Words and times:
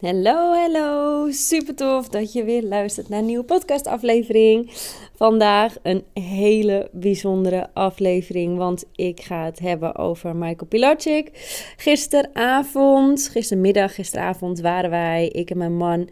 Hallo, 0.00 0.52
hallo. 0.52 1.30
Super 1.30 1.74
tof 1.74 2.08
dat 2.08 2.32
je 2.32 2.44
weer 2.44 2.62
luistert 2.62 3.08
naar 3.08 3.18
een 3.18 3.26
nieuwe 3.26 3.44
podcastaflevering. 3.44 4.70
Vandaag 5.14 5.76
een 5.82 6.04
hele 6.12 6.88
bijzondere 6.92 7.68
aflevering, 7.72 8.56
want 8.56 8.84
ik 8.94 9.20
ga 9.20 9.44
het 9.44 9.58
hebben 9.58 9.96
over 9.96 10.36
Michael 10.36 10.66
Pilacic. 10.68 11.30
Gisteravond, 11.76 13.28
gistermiddag, 13.28 13.94
gisteravond 13.94 14.60
waren 14.60 14.90
wij, 14.90 15.28
ik 15.28 15.50
en 15.50 15.58
mijn 15.58 15.76
man, 15.76 16.08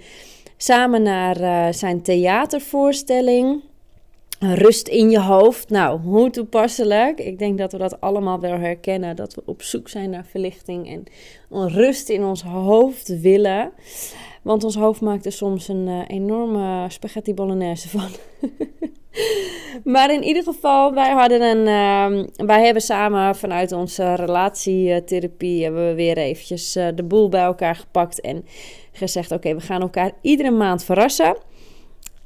samen 0.57 1.03
naar 1.03 1.41
uh, 1.41 1.73
zijn 1.73 2.03
theatervoorstelling. 2.03 3.63
Rust 4.39 4.89
in 4.89 5.11
je 5.11 5.21
hoofd. 5.21 5.69
Nou, 5.69 6.01
hoe 6.01 6.31
toepasselijk. 6.31 7.19
Ik 7.19 7.39
denk 7.39 7.59
dat 7.59 7.73
we 7.73 7.79
dat 7.79 8.01
allemaal 8.01 8.41
wel 8.41 8.59
herkennen. 8.59 9.17
Dat 9.17 9.35
we 9.35 9.43
op 9.45 9.63
zoek 9.63 9.89
zijn 9.89 10.11
naar 10.11 10.27
verlichting 10.27 10.89
en 10.89 11.05
rust 11.69 12.09
in 12.09 12.25
ons 12.25 12.43
hoofd 12.43 13.21
willen. 13.21 13.73
Want 14.43 14.65
ons 14.65 14.75
hoofd 14.75 15.01
maakt 15.01 15.27
er 15.27 15.33
soms 15.33 15.69
een 15.69 15.87
uh, 15.87 16.01
enorme 16.07 16.85
spaghetti 16.89 17.35
bolognese 17.35 17.89
van. 17.89 18.09
maar 19.93 20.13
in 20.13 20.23
ieder 20.23 20.43
geval, 20.43 20.95
wij 20.95 21.11
hadden 21.11 21.43
een. 21.43 21.67
Uh, 21.67 22.47
wij 22.47 22.65
hebben 22.65 22.83
samen 22.83 23.37
vanuit 23.37 23.73
onze 23.73 24.15
relatietherapie. 24.15 25.63
hebben 25.63 25.89
we 25.89 25.95
weer 25.95 26.17
eventjes 26.19 26.77
uh, 26.77 26.89
de 26.95 27.03
boel 27.03 27.29
bij 27.29 27.43
elkaar 27.43 27.77
gepakt. 27.77 28.21
En 28.21 28.45
gezegd: 28.93 29.31
Oké, 29.31 29.55
we 29.55 29.61
gaan 29.61 29.81
elkaar 29.81 30.13
iedere 30.21 30.51
maand 30.51 30.85
verrassen. 30.85 31.37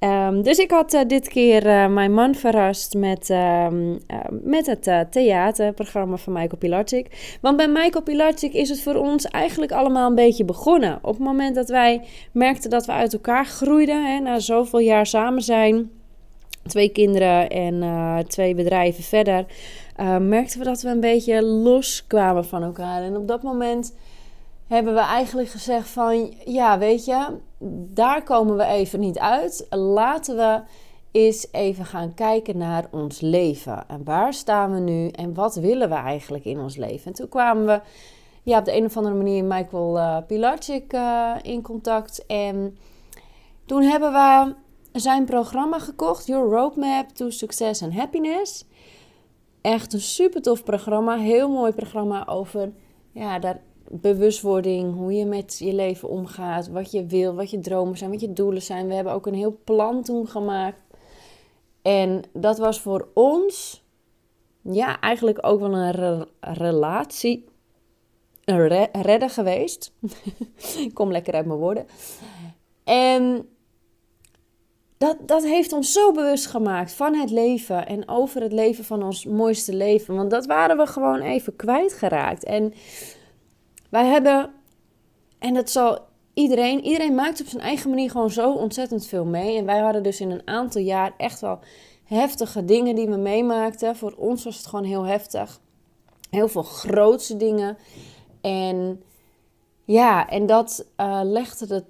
Um, 0.04 0.42
dus 0.42 0.58
ik 0.58 0.70
had 0.70 0.94
uh, 0.94 1.00
dit 1.06 1.28
keer 1.28 1.66
uh, 1.66 1.86
mijn 1.88 2.14
man 2.14 2.34
verrast 2.34 2.94
met, 2.94 3.28
um, 3.30 3.90
uh, 3.90 3.98
met 4.30 4.66
het 4.66 5.12
theaterprogramma 5.12 6.16
van 6.16 6.32
Michael 6.32 6.58
Pilarczyk. 6.58 7.36
Want 7.40 7.56
bij 7.56 7.68
Michael 7.68 8.02
Pilarczyk 8.02 8.52
is 8.52 8.68
het 8.68 8.82
voor 8.82 8.94
ons 8.94 9.24
eigenlijk 9.24 9.72
allemaal 9.72 10.08
een 10.08 10.14
beetje 10.14 10.44
begonnen. 10.44 10.98
Op 11.02 11.14
het 11.14 11.22
moment 11.22 11.54
dat 11.54 11.68
wij 11.68 12.02
merkten 12.32 12.70
dat 12.70 12.86
we 12.86 12.92
uit 12.92 13.12
elkaar 13.12 13.46
groeiden, 13.46 14.06
hè, 14.06 14.18
na 14.18 14.38
zoveel 14.38 14.78
jaar 14.78 15.06
samen 15.06 15.42
zijn, 15.42 15.90
twee 16.66 16.88
kinderen 16.88 17.48
en 17.48 17.84
twee 18.26 18.54
bedrijven 18.54 19.04
verder, 19.04 19.44
merkten 20.20 20.58
we 20.58 20.64
dat 20.64 20.82
we 20.82 20.88
een 20.88 21.00
beetje 21.00 21.42
loskwamen 21.42 22.44
van 22.44 22.62
elkaar. 22.62 23.02
En 23.02 23.16
op 23.16 23.28
dat 23.28 23.42
moment 23.42 23.94
hebben 24.70 24.94
we 24.94 25.00
eigenlijk 25.00 25.48
gezegd 25.48 25.88
van, 25.88 26.34
ja, 26.44 26.78
weet 26.78 27.04
je, 27.04 27.38
daar 27.92 28.22
komen 28.22 28.56
we 28.56 28.64
even 28.64 29.00
niet 29.00 29.18
uit. 29.18 29.66
Laten 29.70 30.36
we 30.36 30.60
eens 31.10 31.48
even 31.52 31.84
gaan 31.84 32.14
kijken 32.14 32.58
naar 32.58 32.86
ons 32.90 33.20
leven. 33.20 33.88
En 33.88 34.04
waar 34.04 34.34
staan 34.34 34.72
we 34.72 34.80
nu 34.80 35.08
en 35.08 35.34
wat 35.34 35.54
willen 35.54 35.88
we 35.88 35.94
eigenlijk 35.94 36.44
in 36.44 36.60
ons 36.60 36.76
leven? 36.76 37.06
En 37.06 37.12
toen 37.12 37.28
kwamen 37.28 37.66
we 37.66 37.80
ja, 38.42 38.58
op 38.58 38.64
de 38.64 38.76
een 38.76 38.84
of 38.84 38.96
andere 38.96 39.14
manier 39.14 39.44
Michael 39.44 39.98
uh, 39.98 41.34
in 41.42 41.62
contact. 41.62 42.26
En 42.26 42.78
toen 43.66 43.82
hebben 43.82 44.12
we 44.12 44.54
zijn 44.92 45.24
programma 45.24 45.78
gekocht, 45.78 46.26
Your 46.26 46.50
Roadmap 46.50 47.08
to 47.08 47.30
Success 47.30 47.82
and 47.82 47.94
Happiness. 47.94 48.64
Echt 49.60 49.92
een 49.92 50.00
super 50.00 50.42
tof 50.42 50.64
programma, 50.64 51.16
heel 51.16 51.48
mooi 51.48 51.72
programma 51.72 52.26
over 52.26 52.72
ja, 53.12 53.38
daar 53.38 53.60
bewustwording, 53.92 54.94
hoe 54.94 55.12
je 55.12 55.24
met 55.24 55.58
je 55.58 55.74
leven 55.74 56.08
omgaat, 56.08 56.68
wat 56.68 56.90
je 56.90 57.06
wil, 57.06 57.34
wat 57.34 57.50
je 57.50 57.60
dromen 57.60 57.98
zijn, 57.98 58.10
wat 58.10 58.20
je 58.20 58.32
doelen 58.32 58.62
zijn. 58.62 58.86
We 58.86 58.94
hebben 58.94 59.12
ook 59.12 59.26
een 59.26 59.34
heel 59.34 59.60
plan 59.64 60.02
toen 60.02 60.28
gemaakt. 60.28 60.82
En 61.82 62.22
dat 62.32 62.58
was 62.58 62.80
voor 62.80 63.08
ons, 63.14 63.84
ja, 64.62 65.00
eigenlijk 65.00 65.38
ook 65.46 65.60
wel 65.60 65.74
een 65.74 66.26
relatie, 66.40 67.44
een 68.44 68.68
re 68.68 68.88
redder 68.92 69.30
geweest. 69.30 69.92
Ik 70.78 70.94
kom 70.98 71.10
lekker 71.10 71.34
uit 71.34 71.46
mijn 71.46 71.58
woorden. 71.58 71.86
En 72.84 73.48
dat, 74.98 75.16
dat 75.20 75.42
heeft 75.42 75.72
ons 75.72 75.92
zo 75.92 76.12
bewust 76.12 76.46
gemaakt 76.46 76.92
van 76.92 77.14
het 77.14 77.30
leven 77.30 77.86
en 77.86 78.08
over 78.08 78.42
het 78.42 78.52
leven 78.52 78.84
van 78.84 79.02
ons 79.02 79.24
mooiste 79.24 79.74
leven. 79.74 80.14
Want 80.14 80.30
dat 80.30 80.46
waren 80.46 80.76
we 80.76 80.86
gewoon 80.86 81.20
even 81.20 81.56
kwijtgeraakt. 81.56 82.44
En 82.44 82.72
wij 83.90 84.06
hebben, 84.06 84.50
en 85.38 85.54
dat 85.54 85.70
zal 85.70 85.98
iedereen, 86.34 86.84
iedereen 86.84 87.14
maakt 87.14 87.40
op 87.40 87.46
zijn 87.46 87.62
eigen 87.62 87.90
manier 87.90 88.10
gewoon 88.10 88.30
zo 88.30 88.52
ontzettend 88.52 89.06
veel 89.06 89.24
mee. 89.24 89.56
En 89.56 89.64
wij 89.64 89.78
hadden 89.78 90.02
dus 90.02 90.20
in 90.20 90.30
een 90.30 90.46
aantal 90.48 90.80
jaar 90.80 91.12
echt 91.16 91.40
wel 91.40 91.58
heftige 92.04 92.64
dingen 92.64 92.94
die 92.94 93.08
we 93.08 93.16
meemaakten. 93.16 93.96
Voor 93.96 94.14
ons 94.16 94.44
was 94.44 94.56
het 94.56 94.66
gewoon 94.66 94.84
heel 94.84 95.04
heftig. 95.04 95.60
Heel 96.30 96.48
veel 96.48 96.62
grootse 96.62 97.36
dingen. 97.36 97.78
En 98.40 99.02
ja, 99.84 100.28
en 100.28 100.46
dat 100.46 100.86
uh, 101.00 101.20
legde 101.22 101.74
het 101.74 101.84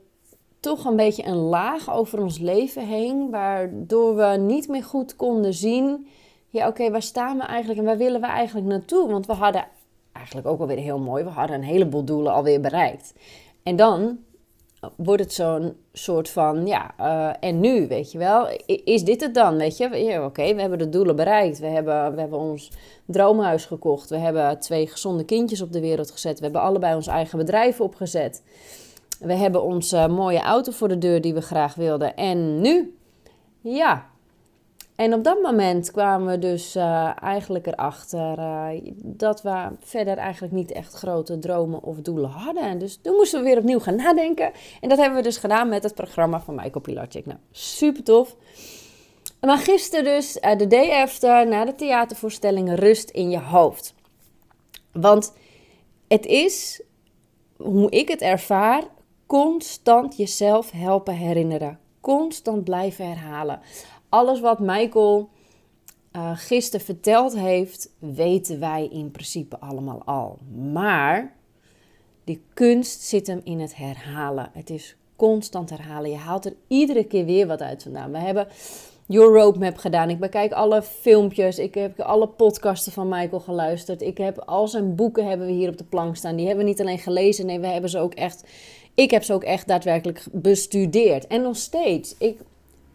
toch 0.61 0.85
een 0.85 0.97
beetje 0.97 1.27
een 1.27 1.37
laag 1.37 1.93
over 1.93 2.23
ons 2.23 2.39
leven 2.39 2.87
heen. 2.87 3.31
Waardoor 3.31 4.17
we 4.17 4.37
niet 4.39 4.69
meer 4.69 4.85
goed 4.85 5.17
konden 5.17 5.55
zien. 5.55 6.07
Ja, 6.49 6.69
oké, 6.69 6.91
waar 6.91 7.03
staan 7.03 7.37
we 7.37 7.43
eigenlijk 7.43 7.79
en 7.81 7.87
waar 7.87 7.97
willen 7.97 8.21
we 8.21 8.27
eigenlijk 8.27 8.67
naartoe? 8.67 9.11
Want 9.11 9.27
we 9.27 9.33
hadden 9.33 9.69
eigenlijk 10.13 10.47
ook 10.47 10.61
alweer 10.61 10.79
heel 10.79 10.99
mooi. 10.99 11.25
We 11.25 11.31
hadden 11.31 11.57
een 11.57 11.63
heleboel 11.63 12.05
doelen 12.05 12.33
alweer 12.33 12.61
bereikt. 12.61 13.15
En 13.63 13.77
dan 13.77 14.19
wordt 14.97 15.23
het 15.23 15.33
zo'n 15.33 15.77
soort 15.93 16.31
van, 16.31 16.67
ja, 16.67 16.95
uh, 17.01 17.31
en 17.41 17.61
nu, 17.61 17.89
weet 17.89 18.13
je 18.13 18.19
wel? 18.19 18.49
Is 18.67 19.05
dit 19.05 19.21
het 19.21 19.35
dan, 19.35 19.57
weet 19.57 19.77
je? 19.77 20.23
Oké, 20.25 20.55
we 20.55 20.61
hebben 20.61 20.79
de 20.79 20.89
doelen 20.89 21.17
bereikt. 21.17 21.59
We 21.59 21.67
hebben, 21.67 22.15
we 22.15 22.21
hebben 22.21 22.39
ons 22.39 22.73
droomhuis 23.05 23.65
gekocht. 23.65 24.11
We 24.11 24.17
hebben 24.17 24.61
twee 24.61 24.87
gezonde 24.87 25.25
kindjes 25.25 25.63
op 25.63 25.73
de 25.73 25.81
wereld 25.81 26.11
gezet. 26.11 26.39
We 26.39 26.45
hebben 26.45 26.63
allebei 26.63 26.95
ons 26.95 27.07
eigen 27.07 27.39
bedrijf 27.39 27.81
opgezet. 27.81 28.43
We 29.19 29.35
hebben 29.35 29.63
onze 29.63 30.09
mooie 30.09 30.41
auto 30.41 30.73
voor 30.73 30.89
de 30.89 30.99
deur 30.99 31.21
die 31.21 31.35
we 31.35 31.41
graag 31.41 31.75
wilden. 31.75 32.17
En 32.17 32.61
nu? 32.61 32.97
Ja, 33.61 34.11
en 35.01 35.15
op 35.15 35.25
dat 35.25 35.43
moment 35.43 35.91
kwamen 35.91 36.27
we 36.27 36.39
dus 36.39 36.77
uh, 36.77 37.23
eigenlijk 37.23 37.67
erachter 37.67 38.39
uh, 38.39 38.69
dat 38.97 39.43
we 39.43 39.69
verder 39.81 40.17
eigenlijk 40.17 40.53
niet 40.53 40.73
echt 40.73 40.95
grote 40.95 41.39
dromen 41.39 41.83
of 41.83 41.97
doelen 41.97 42.31
hadden. 42.31 42.63
En 42.63 42.79
dus 42.79 42.99
toen 43.03 43.15
moesten 43.15 43.39
we 43.39 43.45
weer 43.45 43.59
opnieuw 43.59 43.79
gaan 43.79 43.97
nadenken. 43.97 44.53
En 44.81 44.89
dat 44.89 44.99
hebben 44.99 45.17
we 45.17 45.23
dus 45.23 45.37
gedaan 45.37 45.69
met 45.69 45.83
het 45.83 45.95
programma 45.95 46.41
van 46.41 46.55
Michael 46.55 46.81
Pilarczyk. 46.81 47.27
Nou, 47.27 47.39
super 47.51 48.03
tof. 48.03 48.37
Maar 49.41 49.59
gisteren 49.59 50.05
dus, 50.05 50.37
uh, 50.37 50.57
de 50.57 50.67
day 50.67 51.03
after, 51.03 51.47
na 51.47 51.65
de 51.65 51.75
theatervoorstelling 51.75 52.79
Rust 52.79 53.11
in 53.11 53.31
je 53.31 53.41
hoofd. 53.41 53.95
Want 54.93 55.33
het 56.09 56.27
is, 56.27 56.83
hoe 57.57 57.91
ik 57.91 58.09
het 58.09 58.21
ervaar, 58.21 58.83
constant 59.27 60.17
jezelf 60.17 60.71
helpen 60.71 61.15
herinneren. 61.15 61.79
Constant 62.01 62.65
blijven 62.65 63.09
herhalen 63.09 63.61
alles 64.11 64.41
wat 64.41 64.59
Michael 64.59 65.29
uh, 66.17 66.31
gisteren 66.35 66.87
verteld 66.87 67.37
heeft, 67.37 67.91
weten 67.99 68.61
wij 68.61 68.89
in 68.93 69.11
principe 69.11 69.59
allemaal 69.61 70.03
al. 70.05 70.39
Maar 70.73 71.33
die 72.25 72.43
kunst 72.55 73.01
zit 73.01 73.27
hem 73.27 73.41
in 73.45 73.61
het 73.61 73.77
herhalen. 73.77 74.51
Het 74.53 74.71
is 74.71 74.97
constant 75.17 75.71
herhalen. 75.71 76.11
Je 76.11 76.17
haalt 76.17 76.45
er 76.45 76.55
iedere 76.67 77.05
keer 77.05 77.25
weer 77.25 77.47
wat 77.47 77.63
uit 77.63 77.83
vandaan. 77.83 78.13
We 78.13 78.19
hebben 78.19 78.49
Your 79.07 79.39
Roadmap 79.39 79.77
gedaan. 79.77 80.11
Ik 80.11 80.19
bekijk 80.19 80.53
alle 80.53 80.83
filmpjes. 80.83 81.59
Ik 81.59 81.75
heb 81.75 82.01
alle 82.01 82.29
podcasten 82.29 82.93
van 82.93 83.09
Michael 83.09 83.41
geluisterd. 83.41 84.03
Ik 84.03 84.19
heb 84.19 84.39
al 84.39 84.69
zijn 84.69 84.95
boeken 84.95 85.29
hebben 85.29 85.47
we 85.47 85.53
hier 85.53 85.69
op 85.69 85.79
de 85.79 85.85
plank 85.85 86.17
staan. 86.17 86.37
Die 86.37 86.47
hebben 86.47 86.65
we 86.65 86.71
niet 86.71 86.81
alleen 86.81 86.99
gelezen. 86.99 87.47
Nee, 87.47 87.61
we 87.61 87.67
hebben 87.67 87.91
ze 87.91 87.99
ook 87.99 88.15
echt. 88.15 88.45
Ik 88.95 89.11
heb 89.11 89.23
ze 89.23 89.33
ook 89.33 89.45
echt 89.45 89.69
daadwerkelijk 89.69 90.25
bestudeerd. 90.33 91.27
En 91.27 91.43
nog 91.43 91.57
steeds. 91.57 92.15
Ik 92.19 92.39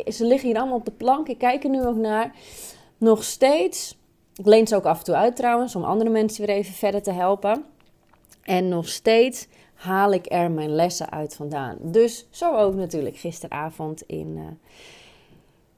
ze 0.08 0.26
liggen 0.26 0.50
hier 0.50 0.58
allemaal 0.58 0.78
op 0.78 0.86
de 0.86 0.92
plank. 0.92 1.28
Ik 1.28 1.38
kijk 1.38 1.64
er 1.64 1.70
nu 1.70 1.86
ook 1.86 1.96
naar. 1.96 2.36
Nog 2.98 3.24
steeds. 3.24 3.98
Ik 4.36 4.46
leen 4.46 4.68
ze 4.68 4.76
ook 4.76 4.86
af 4.86 4.98
en 4.98 5.04
toe 5.04 5.16
uit 5.16 5.36
trouwens, 5.36 5.76
om 5.76 5.84
andere 5.84 6.10
mensen 6.10 6.46
weer 6.46 6.56
even 6.56 6.74
verder 6.74 7.02
te 7.02 7.12
helpen. 7.12 7.66
En 8.44 8.68
nog 8.68 8.90
steeds 8.90 9.48
haal 9.74 10.12
ik 10.12 10.26
er 10.32 10.52
mijn 10.52 10.76
lessen 10.76 11.12
uit 11.12 11.36
vandaan. 11.36 11.78
Dus 11.82 12.28
zo 12.30 12.56
ook 12.56 12.74
natuurlijk 12.74 13.18
gisteravond 13.18 14.02
in, 14.02 14.38
uh, 14.38 14.44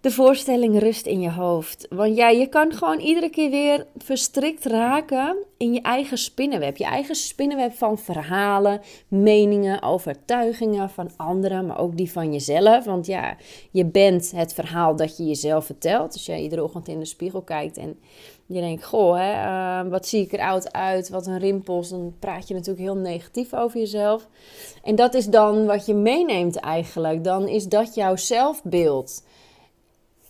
de 0.02 0.12
voorstelling 0.12 0.80
rust 0.80 1.06
in 1.06 1.22
je 1.22 1.32
hoofd. 1.32 1.88
Want 1.90 2.16
ja, 2.16 2.30
je 2.30 2.48
kan 2.48 2.74
gewoon 2.74 3.00
iedere 3.00 3.30
keer 3.30 3.50
weer 3.50 3.86
verstrikt 3.98 4.66
raken 4.66 5.38
in 5.58 5.74
je 5.74 5.82
eigen 5.82 6.18
spinnenweb. 6.18 6.78
Je 6.78 6.86
eigen 6.86 7.16
spinnenweb 7.16 7.74
van 7.74 7.98
verhalen, 7.98 8.82
meningen, 9.08 9.82
overtuigingen 9.82 10.90
van 10.90 11.10
anderen, 11.16 11.66
maar 11.66 11.80
ook 11.80 11.98
die 11.98 12.12
van 12.12 12.34
jezelf. 12.34 12.86
Want 12.86 13.06
ja, 13.06 13.38
je 13.72 13.86
bent 13.86 14.32
het 14.32 14.54
verhaal 14.54 14.96
dat 14.96 15.18
je 15.18 15.26
jezelf 15.26 15.66
vertelt. 15.66 16.14
Als 16.14 16.26
jij 16.26 16.42
iedere 16.42 16.64
ochtend 16.64 16.88
in 16.88 17.00
de 17.00 17.06
spiegel 17.06 17.42
kijkt 17.42 17.78
en 17.78 18.00
je 18.46 18.62
denkt, 18.62 18.84
goh, 18.84 19.18
hè, 19.18 19.32
uh, 19.32 19.92
wat 19.92 20.08
zie 20.08 20.22
ik 20.22 20.34
er 20.34 20.40
oud 20.40 20.74
uit, 20.74 21.10
wat 21.10 21.28
een 21.28 21.40
rimpels. 21.40 21.90
Dan 21.90 22.16
praat 22.20 22.48
je 22.48 22.54
natuurlijk 22.54 22.86
heel 22.86 22.98
negatief 22.98 23.54
over 23.54 23.80
jezelf. 23.80 24.28
En 24.84 24.96
dat 24.96 25.14
is 25.14 25.26
dan 25.26 25.66
wat 25.66 25.86
je 25.86 25.94
meeneemt 25.94 26.56
eigenlijk. 26.56 27.24
Dan 27.24 27.48
is 27.48 27.66
dat 27.66 27.96
jouw 27.96 28.16
zelfbeeld. 28.16 29.24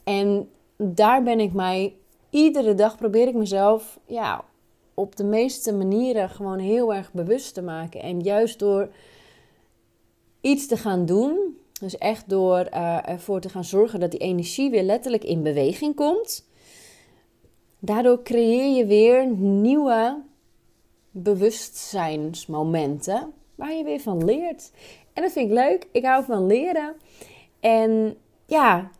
En 0.07 0.49
daar 0.77 1.23
ben 1.23 1.39
ik 1.39 1.53
mij 1.53 1.95
iedere 2.29 2.73
dag 2.73 2.97
probeer 2.97 3.27
ik 3.27 3.35
mezelf 3.35 3.99
ja, 4.05 4.43
op 4.93 5.15
de 5.15 5.23
meeste 5.23 5.73
manieren 5.73 6.29
gewoon 6.29 6.59
heel 6.59 6.93
erg 6.93 7.13
bewust 7.13 7.53
te 7.53 7.61
maken. 7.61 8.01
En 8.01 8.21
juist 8.21 8.59
door 8.59 8.89
iets 10.41 10.67
te 10.67 10.77
gaan 10.77 11.05
doen. 11.05 11.57
Dus 11.79 11.97
echt 11.97 12.29
door 12.29 12.67
uh, 12.73 13.09
ervoor 13.09 13.41
te 13.41 13.49
gaan 13.49 13.63
zorgen 13.63 13.99
dat 13.99 14.11
die 14.11 14.19
energie 14.19 14.69
weer 14.69 14.83
letterlijk 14.83 15.23
in 15.23 15.43
beweging 15.43 15.95
komt. 15.95 16.47
Daardoor 17.79 18.23
creëer 18.23 18.75
je 18.75 18.85
weer 18.85 19.27
nieuwe 19.35 20.21
bewustzijnsmomenten 21.11 23.33
waar 23.55 23.73
je 23.73 23.83
weer 23.83 23.99
van 23.99 24.25
leert. 24.25 24.71
En 25.13 25.23
dat 25.23 25.31
vind 25.31 25.49
ik 25.49 25.53
leuk. 25.53 25.87
Ik 25.91 26.05
hou 26.05 26.23
van 26.23 26.45
leren. 26.45 26.95
En 27.59 28.17
ja, 28.45 28.91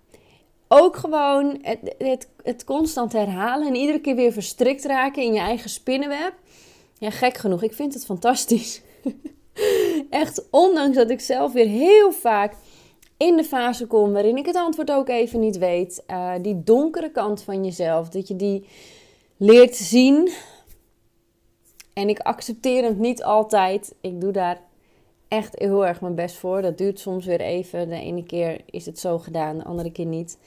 ook 0.68 0.96
gewoon 0.96 1.58
het, 1.98 2.28
het, 2.44 2.64
constant 2.64 3.14
herhalen 3.14 3.68
en 3.68 3.76
iedere 3.76 4.00
keer 4.00 4.16
weer 4.16 4.32
verstrikt 4.32 4.86
raken 4.86 5.24
in 5.24 5.34
je 5.34 5.40
eigen 5.40 5.70
spinnenweb. 5.70 6.34
Ja, 6.98 7.10
gek 7.10 7.38
genoeg. 7.38 7.64
Ik 7.64 7.74
vind 7.74 7.94
het 7.94 8.06
fantastisch. 8.06 8.82
Echt, 10.10 10.48
ondanks 10.52 10.98
dat 10.98 11.10
ik 11.10 11.20
zelf 11.20 11.54
weer 11.54 11.68
heel 11.68 12.12
vaak 12.12 12.54
in 13.18 13.38
de 13.38 13.44
fase 13.44 13.88
kom 13.88 14.14
waarin 14.14 14.38
ik 14.38 14.46
het 14.46 14.56
antwoord 14.56 14.92
ook 14.92 15.10
even 15.10 15.40
niet 15.40 15.58
weet. 15.58 16.04
Uh, 16.08 16.34
die 16.42 16.64
donkere 16.64 17.12
kant 17.12 17.42
van 17.42 17.64
jezelf, 17.64 18.10
dat 18.10 18.28
je 18.28 18.36
die 18.36 18.68
leert 19.38 19.76
zien. 19.76 20.30
En 21.94 22.10
ik 22.10 22.20
accepteer 22.20 22.84
het 22.84 23.00
niet 23.00 23.24
altijd. 23.24 23.96
Ik 24.02 24.22
doe 24.22 24.32
daar 24.32 24.62
echt 25.28 25.60
heel 25.60 25.86
erg 25.86 26.02
mijn 26.02 26.16
best 26.16 26.36
voor. 26.36 26.62
Dat 26.62 26.78
duurt 26.78 27.00
soms 27.00 27.26
weer 27.26 27.42
even. 27.42 27.90
De 27.90 28.00
ene 28.00 28.24
keer 28.24 28.62
is 28.66 28.86
het 28.86 29.00
zo 29.00 29.18
gedaan, 29.20 29.58
de 29.58 29.64
andere 29.64 29.92
keer 29.92 30.06
niet. 30.06 30.38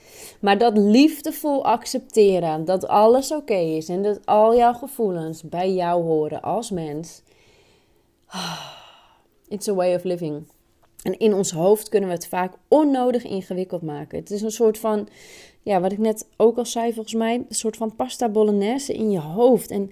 Maar 0.40 0.58
dat 0.58 0.76
liefdevol 0.76 1.64
accepteren 1.64 2.64
dat 2.64 2.88
alles 2.88 3.32
oké 3.32 3.54
is 3.54 3.88
en 3.88 4.02
dat 4.02 4.26
al 4.26 4.56
jouw 4.56 4.72
gevoelens 4.72 5.42
bij 5.42 5.72
jou 5.72 6.02
horen 6.02 6.42
als 6.42 6.70
mens. 6.70 7.22
It's 9.48 9.68
a 9.68 9.74
way 9.74 9.94
of 9.94 10.04
living. 10.04 10.44
En 11.02 11.18
in 11.18 11.34
ons 11.34 11.50
hoofd 11.50 11.88
kunnen 11.88 12.08
we 12.08 12.14
het 12.14 12.26
vaak 12.26 12.54
onnodig 12.68 13.24
ingewikkeld 13.24 13.82
maken. 13.82 14.18
Het 14.18 14.30
is 14.30 14.42
een 14.42 14.50
soort 14.50 14.78
van, 14.78 15.08
ja, 15.62 15.80
wat 15.80 15.92
ik 15.92 15.98
net 15.98 16.28
ook 16.36 16.56
al 16.56 16.66
zei, 16.66 16.92
volgens 16.92 17.14
mij, 17.14 17.34
een 17.34 17.54
soort 17.54 17.76
van 17.76 17.96
pasta 17.96 18.28
bolognese 18.28 18.92
in 18.92 19.10
je 19.10 19.20
hoofd. 19.20 19.70
En 19.70 19.90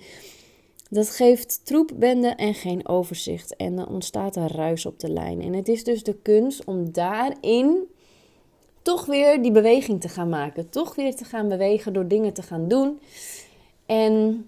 dat 0.88 1.10
geeft 1.10 1.60
troepbende 1.64 2.28
en 2.28 2.54
geen 2.54 2.88
overzicht. 2.88 3.56
En 3.56 3.76
dan 3.76 3.88
ontstaat 3.88 4.36
er 4.36 4.52
ruis 4.52 4.86
op 4.86 5.00
de 5.00 5.10
lijn. 5.10 5.42
En 5.42 5.52
het 5.52 5.68
is 5.68 5.84
dus 5.84 6.02
de 6.02 6.14
kunst 6.14 6.64
om 6.64 6.92
daarin 6.92 7.88
toch 8.82 9.06
weer 9.06 9.42
die 9.42 9.52
beweging 9.52 10.00
te 10.00 10.08
gaan 10.08 10.28
maken. 10.28 10.70
Toch 10.70 10.94
weer 10.94 11.16
te 11.16 11.24
gaan 11.24 11.48
bewegen 11.48 11.92
door 11.92 12.08
dingen 12.08 12.32
te 12.32 12.42
gaan 12.42 12.68
doen. 12.68 13.00
En 13.86 14.46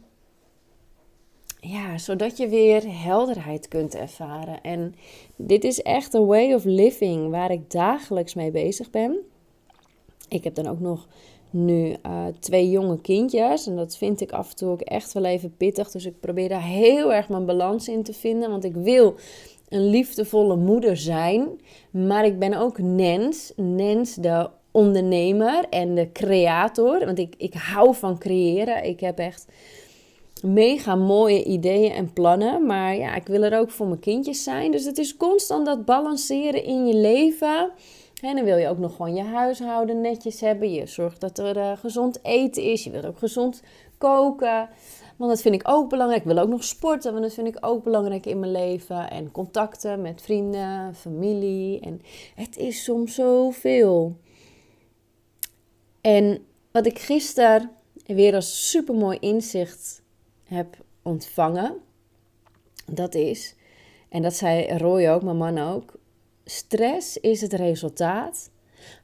ja, 1.60 1.98
zodat 1.98 2.36
je 2.36 2.48
weer 2.48 2.82
helderheid 3.02 3.68
kunt 3.68 3.94
ervaren. 3.94 4.62
En 4.62 4.94
dit 5.36 5.64
is 5.64 5.82
echt 5.82 6.14
een 6.14 6.26
way 6.26 6.52
of 6.52 6.64
living 6.64 7.30
waar 7.30 7.50
ik 7.50 7.70
dagelijks 7.70 8.34
mee 8.34 8.50
bezig 8.50 8.90
ben. 8.90 9.18
Ik 10.28 10.44
heb 10.44 10.54
dan 10.54 10.66
ook 10.66 10.80
nog 10.80 11.08
nu 11.50 11.96
uh, 12.06 12.24
twee 12.38 12.70
jonge 12.70 13.00
kindjes. 13.00 13.66
En 13.66 13.76
dat 13.76 13.96
vind 13.96 14.20
ik 14.20 14.32
af 14.32 14.50
en 14.50 14.56
toe 14.56 14.70
ook 14.70 14.80
echt 14.80 15.12
wel 15.12 15.24
even 15.24 15.56
pittig. 15.56 15.90
Dus 15.90 16.04
ik 16.04 16.20
probeer 16.20 16.48
daar 16.48 16.64
heel 16.64 17.12
erg 17.12 17.28
mijn 17.28 17.46
balans 17.46 17.88
in 17.88 18.02
te 18.02 18.12
vinden. 18.12 18.50
Want 18.50 18.64
ik 18.64 18.74
wil 18.74 19.14
een 19.68 19.90
liefdevolle 19.90 20.56
moeder 20.56 20.96
zijn. 20.96 21.48
Maar 21.90 22.24
ik 22.24 22.38
ben 22.38 22.54
ook 22.54 22.78
Nens. 22.78 23.52
Nens, 23.56 24.14
de 24.14 24.48
ondernemer 24.70 25.64
en 25.70 25.94
de 25.94 26.12
creator. 26.12 27.04
Want 27.04 27.18
ik, 27.18 27.34
ik 27.36 27.54
hou 27.54 27.94
van 27.94 28.18
creëren. 28.18 28.84
Ik 28.84 29.00
heb 29.00 29.18
echt 29.18 29.46
mega 30.42 30.94
mooie 30.94 31.44
ideeën 31.44 31.92
en 31.92 32.12
plannen. 32.12 32.66
Maar 32.66 32.96
ja, 32.96 33.14
ik 33.14 33.26
wil 33.26 33.42
er 33.42 33.58
ook 33.58 33.70
voor 33.70 33.86
mijn 33.86 34.00
kindjes 34.00 34.42
zijn. 34.42 34.70
Dus 34.70 34.84
het 34.84 34.98
is 34.98 35.16
constant 35.16 35.66
dat 35.66 35.84
balanceren 35.84 36.64
in 36.64 36.86
je 36.86 36.94
leven. 36.94 37.70
En 38.20 38.36
dan 38.36 38.44
wil 38.44 38.56
je 38.56 38.68
ook 38.68 38.78
nog 38.78 38.96
gewoon 38.96 39.14
je 39.14 39.22
huishouden 39.22 40.00
netjes 40.00 40.40
hebben. 40.40 40.72
Je 40.72 40.86
zorgt 40.86 41.20
dat 41.20 41.38
er 41.38 41.56
uh, 41.56 41.76
gezond 41.76 42.24
eten 42.24 42.62
is. 42.62 42.84
Je 42.84 42.90
wilt 42.90 43.06
ook 43.06 43.18
gezond 43.18 43.62
koken. 43.98 44.68
Want 45.16 45.30
dat 45.30 45.40
vind 45.42 45.54
ik 45.54 45.68
ook 45.68 45.88
belangrijk. 45.88 46.22
Ik 46.22 46.28
wil 46.28 46.38
ook 46.38 46.48
nog 46.48 46.64
sporten, 46.64 47.12
want 47.12 47.24
dat 47.24 47.34
vind 47.34 47.46
ik 47.46 47.56
ook 47.60 47.84
belangrijk 47.84 48.26
in 48.26 48.38
mijn 48.38 48.52
leven. 48.52 49.10
En 49.10 49.30
contacten 49.30 50.02
met 50.02 50.22
vrienden, 50.22 50.94
familie. 50.94 51.80
En 51.80 52.02
het 52.34 52.56
is 52.56 52.84
soms 52.84 53.14
zoveel. 53.14 54.16
En 56.00 56.44
wat 56.70 56.86
ik 56.86 56.98
gisteren 56.98 57.70
weer 58.06 58.34
als 58.34 58.70
supermooi 58.70 59.18
inzicht 59.18 60.02
heb 60.44 60.76
ontvangen, 61.02 61.74
dat 62.86 63.14
is, 63.14 63.54
en 64.08 64.22
dat 64.22 64.34
zei 64.34 64.78
Roy 64.78 65.08
ook, 65.08 65.22
mijn 65.22 65.36
man 65.36 65.58
ook, 65.58 65.94
Stress 66.50 67.16
is 67.16 67.40
het 67.40 67.52
resultaat 67.52 68.50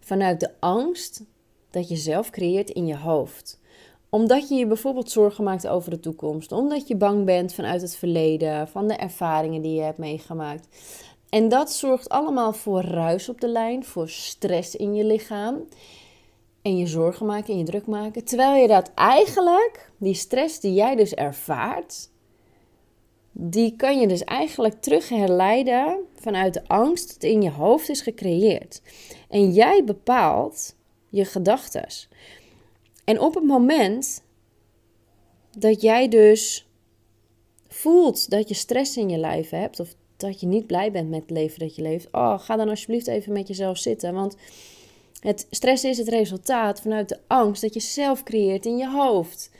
vanuit 0.01 0.41
de 0.41 0.51
angst 0.61 1.23
dat 1.71 1.89
je 1.89 1.97
zelf 1.97 2.31
creëert 2.31 2.71
in 2.71 2.87
je 2.87 2.97
hoofd. 2.97 3.61
Omdat 4.11 4.49
je 4.49 4.55
je 4.55 4.67
bijvoorbeeld 4.67 5.11
zorgen 5.11 5.45
maakt 5.45 5.67
over 5.67 5.91
de 5.91 6.01
toekomst, 6.01 6.53
omdat 6.53 6.89
je 6.89 6.97
bang 6.97 7.25
bent 7.25 7.55
vanuit 7.55 7.81
het 7.81 7.97
verleden, 7.97 8.69
van 8.69 8.89
de 8.89 8.95
ervaringen 8.95 9.63
die 9.63 9.75
je 9.75 9.81
hebt 9.81 9.99
meegemaakt. 9.99 10.69
En 11.29 11.49
dat 11.49 11.73
zorgt 11.73 12.09
allemaal 12.09 12.53
voor 12.53 12.81
ruis 12.83 13.29
op 13.29 13.41
de 13.41 13.49
lijn, 13.49 13.85
voor 13.85 14.09
stress 14.09 14.77
in 14.77 14.95
je 14.95 15.05
lichaam. 15.05 15.65
En 16.63 16.77
je 16.77 16.87
zorgen 16.87 17.27
maken 17.27 17.53
en 17.53 17.59
je 17.59 17.65
druk 17.65 17.87
maken. 17.87 18.25
Terwijl 18.25 18.63
je 18.63 18.69
dat 18.69 18.91
eigenlijk, 18.95 19.91
die 19.97 20.15
stress 20.15 20.61
die 20.61 20.75
jij 20.75 20.97
dus 20.97 21.15
ervaart, 21.15 22.09
die 23.39 23.77
kan 23.77 24.01
je 24.01 24.07
dus 24.07 24.25
eigenlijk 24.25 24.81
terug 24.81 25.09
herleiden 25.09 25.99
vanuit 26.15 26.55
de 26.55 26.63
angst 26.67 27.09
dat 27.13 27.23
in 27.23 27.43
je 27.43 27.51
hoofd 27.51 27.89
is 27.89 28.01
gecreëerd. 28.01 28.83
En 29.29 29.53
jij 29.53 29.85
bepaalt 29.85 30.75
je 31.09 31.25
gedachten. 31.25 31.87
En 33.05 33.21
op 33.21 33.35
het 33.35 33.45
moment 33.45 34.23
dat 35.59 35.81
jij 35.81 36.09
dus 36.09 36.67
voelt 37.69 38.31
dat 38.31 38.49
je 38.49 38.55
stress 38.55 38.97
in 38.97 39.09
je 39.09 39.19
lijf 39.19 39.51
hebt, 39.51 39.81
of 39.81 39.95
dat 40.17 40.41
je 40.41 40.47
niet 40.47 40.67
blij 40.67 40.93
bent 40.93 41.11
met 41.11 41.21
het 41.21 41.31
leven 41.31 41.59
dat 41.59 41.77
je 41.77 41.83
leeft, 41.83 42.09
oh, 42.13 42.39
ga 42.39 42.57
dan 42.57 42.69
alsjeblieft 42.69 43.07
even 43.07 43.33
met 43.33 43.49
jezelf 43.49 43.79
zitten. 43.79 44.15
Want 44.15 44.37
het 45.21 45.47
stress 45.51 45.85
is 45.85 45.99
het 45.99 46.09
resultaat 46.09 46.81
vanuit 46.81 47.09
de 47.09 47.19
angst 47.27 47.63
dat 47.63 47.75
je 47.75 47.81
zelf 47.81 48.23
creëert 48.23 48.67
in 48.67 48.77
je 48.77 48.91
hoofd. 48.91 49.51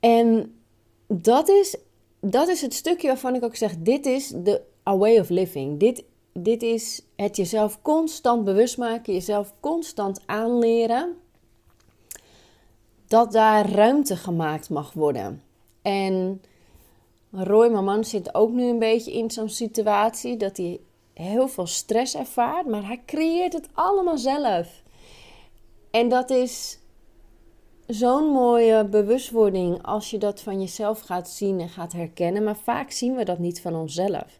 En 0.00 0.54
dat 1.06 1.48
is 1.48 1.76
dat 2.30 2.48
is 2.48 2.60
het 2.60 2.74
stukje 2.74 3.06
waarvan 3.06 3.34
ik 3.34 3.44
ook 3.44 3.56
zeg: 3.56 3.74
dit 3.78 4.06
is 4.06 4.28
de 4.28 4.62
a 4.88 4.96
way 4.96 5.18
of 5.18 5.28
living. 5.28 5.78
Dit, 5.78 6.04
dit 6.32 6.62
is 6.62 7.02
het 7.16 7.36
jezelf 7.36 7.82
constant 7.82 8.44
bewust 8.44 8.78
maken, 8.78 9.12
jezelf 9.12 9.54
constant 9.60 10.20
aanleren. 10.26 11.16
Dat 13.06 13.32
daar 13.32 13.70
ruimte 13.70 14.16
gemaakt 14.16 14.70
mag 14.70 14.92
worden. 14.92 15.42
En 15.82 16.42
Roy, 17.30 17.68
mijn 17.68 17.84
man, 17.84 18.04
zit 18.04 18.34
ook 18.34 18.50
nu 18.50 18.64
een 18.64 18.78
beetje 18.78 19.12
in 19.12 19.30
zo'n 19.30 19.48
situatie 19.48 20.36
dat 20.36 20.56
hij 20.56 20.80
heel 21.14 21.48
veel 21.48 21.66
stress 21.66 22.14
ervaart, 22.14 22.66
maar 22.66 22.86
hij 22.86 23.02
creëert 23.06 23.52
het 23.52 23.68
allemaal 23.72 24.18
zelf. 24.18 24.82
En 25.90 26.08
dat 26.08 26.30
is 26.30 26.78
zo'n 27.86 28.24
mooie 28.24 28.84
bewustwording 28.84 29.82
als 29.82 30.10
je 30.10 30.18
dat 30.18 30.40
van 30.40 30.60
jezelf 30.60 31.00
gaat 31.00 31.28
zien 31.28 31.60
en 31.60 31.68
gaat 31.68 31.92
herkennen. 31.92 32.44
Maar 32.44 32.56
vaak 32.56 32.90
zien 32.90 33.16
we 33.16 33.24
dat 33.24 33.38
niet 33.38 33.60
van 33.60 33.74
onszelf. 33.74 34.38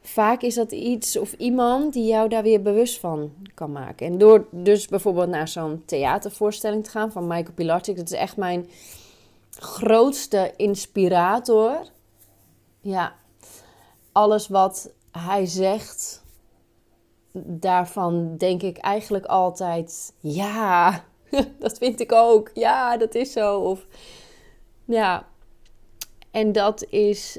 Vaak 0.00 0.42
is 0.42 0.54
dat 0.54 0.72
iets 0.72 1.18
of 1.18 1.32
iemand 1.32 1.92
die 1.92 2.06
jou 2.06 2.28
daar 2.28 2.42
weer 2.42 2.62
bewust 2.62 3.00
van 3.00 3.32
kan 3.54 3.72
maken. 3.72 4.06
En 4.06 4.18
door 4.18 4.46
dus 4.50 4.88
bijvoorbeeld 4.88 5.28
naar 5.28 5.48
zo'n 5.48 5.82
theatervoorstelling 5.84 6.84
te 6.84 6.90
gaan 6.90 7.12
van 7.12 7.26
Michael 7.26 7.54
Pilarczyk. 7.54 7.96
Dat 7.96 8.10
is 8.10 8.18
echt 8.18 8.36
mijn 8.36 8.68
grootste 9.50 10.52
inspirator. 10.56 11.86
Ja, 12.80 13.14
alles 14.12 14.48
wat 14.48 14.90
hij 15.10 15.46
zegt, 15.46 16.22
daarvan 17.44 18.36
denk 18.36 18.62
ik 18.62 18.76
eigenlijk 18.76 19.24
altijd: 19.24 20.12
ja, 20.20 21.04
dat 21.58 21.78
vind 21.78 22.00
ik 22.00 22.12
ook. 22.12 22.50
Ja, 22.54 22.96
dat 22.96 23.14
is 23.14 23.32
zo. 23.32 23.60
Of 23.60 23.86
ja. 24.84 25.28
En 26.30 26.52
dat 26.52 26.84
is 26.88 27.38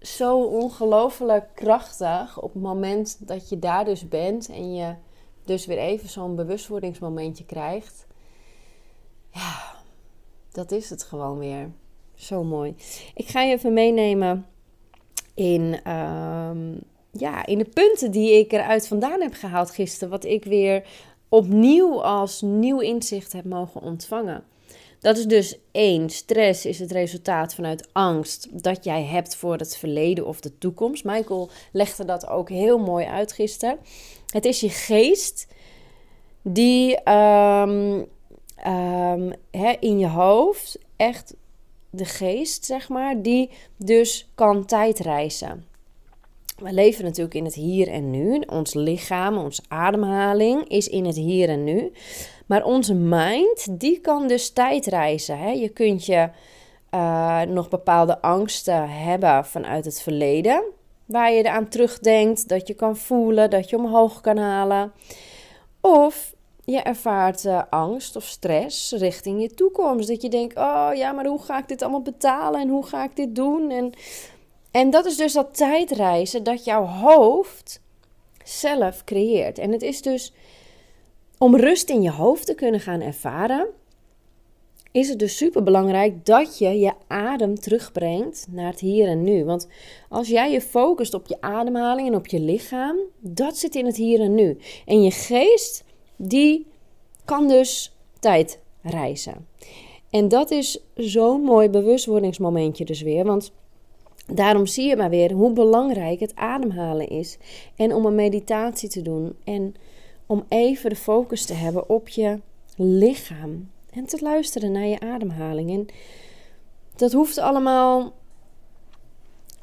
zo 0.00 0.42
ongelooflijk 0.42 1.48
krachtig 1.54 2.40
op 2.40 2.52
het 2.52 2.62
moment 2.62 3.28
dat 3.28 3.48
je 3.48 3.58
daar 3.58 3.84
dus 3.84 4.08
bent 4.08 4.48
en 4.48 4.74
je 4.74 4.94
dus 5.44 5.66
weer 5.66 5.78
even 5.78 6.08
zo'n 6.08 6.36
bewustwordingsmomentje 6.36 7.44
krijgt. 7.44 8.06
Ja, 9.32 9.74
dat 10.52 10.72
is 10.72 10.90
het 10.90 11.02
gewoon 11.02 11.38
weer. 11.38 11.70
Zo 12.14 12.44
mooi. 12.44 12.74
Ik 13.14 13.28
ga 13.28 13.42
je 13.42 13.54
even 13.54 13.72
meenemen 13.72 14.46
in, 15.34 15.80
ehm, 15.84 16.72
ja, 17.10 17.46
in 17.46 17.58
de 17.58 17.68
punten 17.74 18.10
die 18.10 18.38
ik 18.38 18.52
eruit 18.52 18.88
vandaan 18.88 19.20
heb 19.20 19.34
gehaald 19.34 19.70
gisteren. 19.70 20.08
Wat 20.08 20.24
ik 20.24 20.44
weer 20.44 20.86
opnieuw 21.30 22.02
als 22.02 22.40
nieuw 22.40 22.80
inzicht 22.80 23.32
heb 23.32 23.44
mogen 23.44 23.82
ontvangen. 23.82 24.44
Dat 25.00 25.16
is 25.16 25.26
dus 25.26 25.58
één. 25.72 26.10
Stress 26.10 26.66
is 26.66 26.78
het 26.78 26.92
resultaat 26.92 27.54
vanuit 27.54 27.88
angst 27.92 28.62
dat 28.62 28.84
jij 28.84 29.04
hebt 29.04 29.36
voor 29.36 29.56
het 29.56 29.76
verleden 29.76 30.26
of 30.26 30.40
de 30.40 30.58
toekomst. 30.58 31.04
Michael 31.04 31.50
legde 31.72 32.04
dat 32.04 32.26
ook 32.26 32.48
heel 32.48 32.78
mooi 32.78 33.06
uit 33.06 33.32
gisteren. 33.32 33.78
Het 34.26 34.44
is 34.44 34.60
je 34.60 34.68
geest 34.68 35.46
die 36.42 37.10
um, 37.12 38.08
in 39.80 39.98
je 39.98 40.08
hoofd, 40.08 40.78
echt 40.96 41.34
de 41.90 42.04
geest, 42.04 42.64
zeg 42.64 42.88
maar, 42.88 43.22
die 43.22 43.50
dus 43.76 44.30
kan 44.34 44.64
tijdreizen. 44.64 45.69
We 46.60 46.72
leven 46.72 47.04
natuurlijk 47.04 47.34
in 47.34 47.44
het 47.44 47.54
hier 47.54 47.88
en 47.88 48.10
nu. 48.10 48.42
Ons 48.46 48.74
lichaam, 48.74 49.36
onze 49.36 49.62
ademhaling 49.68 50.68
is 50.68 50.88
in 50.88 51.04
het 51.04 51.16
hier 51.16 51.48
en 51.48 51.64
nu. 51.64 51.92
Maar 52.46 52.64
onze 52.64 52.94
mind, 52.94 53.80
die 53.80 54.00
kan 54.00 54.28
dus 54.28 54.50
tijdreizen. 54.50 55.38
Hè? 55.38 55.50
Je 55.50 55.68
kunt 55.68 56.06
je 56.06 56.28
uh, 56.94 57.42
nog 57.42 57.68
bepaalde 57.68 58.22
angsten 58.22 58.90
hebben 58.90 59.44
vanuit 59.44 59.84
het 59.84 60.02
verleden. 60.02 60.62
Waar 61.04 61.32
je 61.32 61.42
eraan 61.42 61.68
terugdenkt, 61.68 62.48
dat 62.48 62.68
je 62.68 62.74
kan 62.74 62.96
voelen, 62.96 63.50
dat 63.50 63.70
je 63.70 63.76
omhoog 63.76 64.20
kan 64.20 64.36
halen. 64.36 64.92
Of 65.80 66.34
je 66.64 66.80
ervaart 66.80 67.44
uh, 67.44 67.62
angst 67.70 68.16
of 68.16 68.24
stress 68.24 68.92
richting 68.92 69.42
je 69.42 69.54
toekomst. 69.54 70.08
Dat 70.08 70.22
je 70.22 70.28
denkt, 70.28 70.56
oh 70.56 70.90
ja, 70.94 71.12
maar 71.12 71.26
hoe 71.26 71.42
ga 71.42 71.58
ik 71.58 71.68
dit 71.68 71.82
allemaal 71.82 72.02
betalen 72.02 72.60
en 72.60 72.68
hoe 72.68 72.86
ga 72.86 73.04
ik 73.04 73.16
dit 73.16 73.34
doen? 73.34 73.70
En, 73.70 73.92
en 74.70 74.90
dat 74.90 75.06
is 75.06 75.16
dus 75.16 75.32
dat 75.32 75.56
tijdreizen 75.56 76.42
dat 76.42 76.64
jouw 76.64 76.84
hoofd 76.84 77.80
zelf 78.44 79.04
creëert. 79.04 79.58
En 79.58 79.72
het 79.72 79.82
is 79.82 80.02
dus 80.02 80.32
om 81.38 81.56
rust 81.56 81.90
in 81.90 82.02
je 82.02 82.10
hoofd 82.10 82.46
te 82.46 82.54
kunnen 82.54 82.80
gaan 82.80 83.00
ervaren, 83.00 83.66
is 84.92 85.08
het 85.08 85.18
dus 85.18 85.36
super 85.36 85.62
belangrijk 85.62 86.26
dat 86.26 86.58
je 86.58 86.78
je 86.78 86.92
adem 87.06 87.60
terugbrengt 87.60 88.46
naar 88.50 88.70
het 88.70 88.80
hier 88.80 89.08
en 89.08 89.22
nu. 89.22 89.44
Want 89.44 89.68
als 90.08 90.28
jij 90.28 90.52
je 90.52 90.60
focust 90.60 91.14
op 91.14 91.26
je 91.26 91.40
ademhaling 91.40 92.08
en 92.08 92.14
op 92.14 92.26
je 92.26 92.40
lichaam, 92.40 92.96
dat 93.18 93.56
zit 93.56 93.74
in 93.74 93.86
het 93.86 93.96
hier 93.96 94.20
en 94.20 94.34
nu. 94.34 94.58
En 94.86 95.02
je 95.02 95.10
geest, 95.10 95.84
die 96.16 96.66
kan 97.24 97.48
dus 97.48 97.96
tijd 98.18 98.58
reizen. 98.82 99.46
En 100.10 100.28
dat 100.28 100.50
is 100.50 100.80
zo'n 100.94 101.40
mooi 101.40 101.68
bewustwordingsmomentje 101.68 102.84
dus 102.84 103.02
weer. 103.02 103.24
Want 103.24 103.52
daarom 104.34 104.66
zie 104.66 104.88
je 104.88 104.96
maar 104.96 105.10
weer 105.10 105.32
hoe 105.32 105.52
belangrijk 105.52 106.20
het 106.20 106.36
ademhalen 106.36 107.08
is. 107.08 107.38
En 107.76 107.94
om 107.94 108.06
een 108.06 108.14
meditatie 108.14 108.88
te 108.88 109.02
doen. 109.02 109.36
En 109.44 109.74
om 110.26 110.44
even 110.48 110.90
de 110.90 110.96
focus 110.96 111.44
te 111.44 111.54
hebben 111.54 111.88
op 111.88 112.08
je 112.08 112.40
lichaam. 112.76 113.70
En 113.90 114.06
te 114.06 114.18
luisteren 114.22 114.72
naar 114.72 114.86
je 114.86 115.00
ademhaling. 115.00 115.70
En 115.70 115.86
dat 116.96 117.12
hoeft 117.12 117.38
allemaal, 117.38 118.12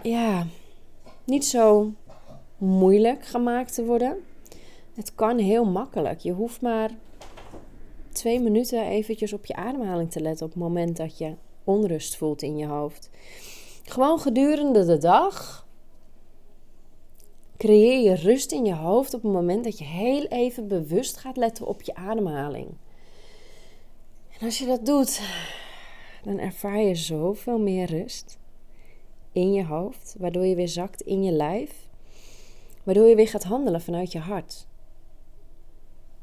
ja, 0.02 0.48
niet 1.24 1.46
zo 1.46 1.92
moeilijk 2.58 3.26
gemaakt 3.26 3.74
te 3.74 3.86
worden. 3.86 4.18
Het 4.94 5.16
kan 5.16 5.38
heel 5.38 5.66
makkelijk. 5.66 6.20
Je 6.20 6.32
hoeft 6.32 6.62
maar 6.62 6.92
twee 8.12 8.40
minuten 8.40 8.84
eventjes 8.84 9.34
op 9.34 9.46
je 9.46 9.56
ademhaling 9.56 10.12
te 10.12 10.22
letten 10.22 10.46
op 10.46 10.52
het 10.52 10.62
moment 10.62 10.98
dat 10.98 11.18
je 11.18 11.34
onrust 11.64 12.16
voelt 12.16 12.42
in 12.42 12.58
je 12.58 12.66
hoofd. 12.66 13.10
Gewoon 13.88 14.20
gedurende 14.20 14.86
de 14.86 14.98
dag 14.98 15.68
creëer 17.58 18.10
je 18.10 18.16
rust 18.16 18.52
in 18.52 18.66
je 18.66 18.74
hoofd 18.74 19.14
op 19.14 19.22
het 19.22 19.32
moment 19.32 19.64
dat 19.64 19.78
je 19.78 19.86
heel 19.86 20.26
even 20.26 20.68
bewust 20.68 21.18
gaat 21.18 21.38
letten 21.38 21.66
op 21.66 21.82
je 21.82 21.96
ademhaling. 21.96 22.68
En 24.40 24.46
als 24.46 24.58
je 24.58 24.66
dat 24.66 24.86
doet, 24.86 25.22
dan 26.24 26.40
ervaar 26.40 26.80
je 26.80 26.96
zoveel 26.96 27.60
meer 27.60 27.86
rust 27.86 28.38
in 29.32 29.54
je 29.54 29.66
hoofd, 29.66 30.16
waardoor 30.20 30.46
je 30.46 30.56
weer 30.56 30.68
zakt 30.68 31.02
in 31.02 31.24
je 31.24 31.32
lijf, 31.32 31.90
waardoor 32.84 33.08
je 33.08 33.16
weer 33.16 33.28
gaat 33.28 33.44
handelen 33.44 33.82
vanuit 33.82 34.12
je 34.12 34.20
hart. 34.20 34.68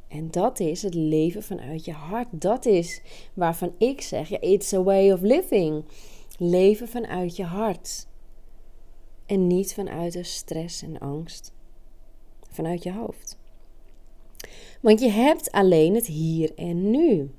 En 0.08 0.30
dat 0.30 0.60
is 0.60 0.82
het 0.82 0.94
leven 0.94 1.42
vanuit 1.42 1.84
je 1.84 1.92
hart. 1.92 2.28
Dat 2.30 2.66
is 2.66 3.02
waarvan 3.34 3.74
ik 3.78 4.00
zeg: 4.00 4.28
ja, 4.28 4.40
it's 4.40 4.72
a 4.72 4.82
way 4.82 5.12
of 5.12 5.20
living. 5.20 5.84
Leven 6.38 6.88
vanuit 6.88 7.36
je 7.36 7.44
hart. 7.44 8.08
En 9.26 9.46
niet 9.46 9.74
vanuit 9.74 10.12
de 10.12 10.22
stress 10.22 10.82
en 10.82 10.98
angst. 10.98 11.52
Vanuit 12.50 12.82
je 12.82 12.92
hoofd. 12.92 13.38
Want 14.80 15.00
je 15.00 15.08
hebt 15.08 15.52
alleen 15.52 15.94
het 15.94 16.06
hier 16.06 16.54
en 16.54 16.90
nu. 16.90 17.34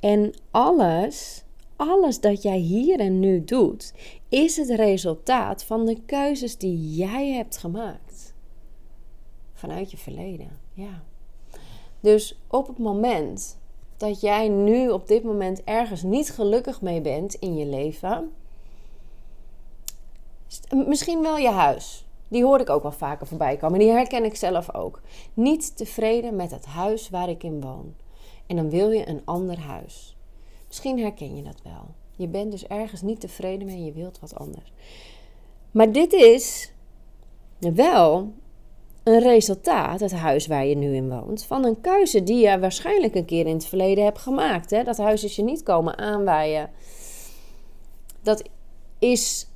En 0.00 0.34
alles, 0.50 1.44
alles 1.76 2.20
dat 2.20 2.42
jij 2.42 2.58
hier 2.58 3.00
en 3.00 3.20
nu 3.20 3.44
doet, 3.44 3.92
is 4.28 4.56
het 4.56 4.70
resultaat 4.70 5.64
van 5.64 5.86
de 5.86 6.00
keuzes 6.06 6.56
die 6.56 6.94
jij 6.94 7.28
hebt 7.32 7.56
gemaakt. 7.56 8.34
Vanuit 9.52 9.90
je 9.90 9.96
verleden, 9.96 10.58
ja. 10.72 11.04
Dus 12.00 12.40
op 12.48 12.66
het 12.66 12.78
moment 12.78 13.59
dat 14.00 14.20
jij 14.20 14.48
nu 14.48 14.90
op 14.90 15.06
dit 15.06 15.22
moment 15.22 15.64
ergens 15.64 16.02
niet 16.02 16.30
gelukkig 16.30 16.80
mee 16.80 17.00
bent 17.00 17.34
in 17.34 17.56
je 17.56 17.66
leven, 17.66 18.32
misschien 20.86 21.22
wel 21.22 21.36
je 21.36 21.48
huis. 21.48 22.06
Die 22.28 22.44
hoor 22.44 22.60
ik 22.60 22.70
ook 22.70 22.82
wel 22.82 22.92
vaker 22.92 23.26
voorbij 23.26 23.56
komen. 23.56 23.78
Die 23.78 23.90
herken 23.90 24.24
ik 24.24 24.36
zelf 24.36 24.74
ook. 24.74 25.00
Niet 25.34 25.76
tevreden 25.76 26.36
met 26.36 26.50
het 26.50 26.66
huis 26.66 27.08
waar 27.08 27.28
ik 27.28 27.42
in 27.42 27.60
woon. 27.60 27.94
En 28.46 28.56
dan 28.56 28.70
wil 28.70 28.90
je 28.90 29.08
een 29.08 29.22
ander 29.24 29.58
huis. 29.58 30.16
Misschien 30.66 30.98
herken 30.98 31.36
je 31.36 31.42
dat 31.42 31.62
wel. 31.62 31.94
Je 32.16 32.28
bent 32.28 32.50
dus 32.50 32.66
ergens 32.66 33.02
niet 33.02 33.20
tevreden 33.20 33.66
mee 33.66 33.76
en 33.76 33.84
je 33.84 33.92
wilt 33.92 34.20
wat 34.20 34.34
anders. 34.34 34.72
Maar 35.70 35.92
dit 35.92 36.12
is 36.12 36.72
wel 37.58 38.32
een 39.10 39.20
resultaat, 39.20 40.00
het 40.00 40.12
huis 40.12 40.46
waar 40.46 40.66
je 40.66 40.76
nu 40.76 40.94
in 40.94 41.08
woont, 41.08 41.44
van 41.44 41.64
een 41.64 41.80
keuze 41.80 42.22
die 42.22 42.48
je 42.48 42.58
waarschijnlijk 42.58 43.14
een 43.14 43.24
keer 43.24 43.46
in 43.46 43.54
het 43.54 43.66
verleden 43.66 44.04
hebt 44.04 44.18
gemaakt. 44.18 44.70
Hè? 44.70 44.82
Dat 44.82 44.96
huis 44.96 45.24
is 45.24 45.36
je 45.36 45.42
niet 45.42 45.62
komen 45.62 45.98
aanwaaien. 45.98 46.70
Dat 48.22 48.48
is 48.98 49.46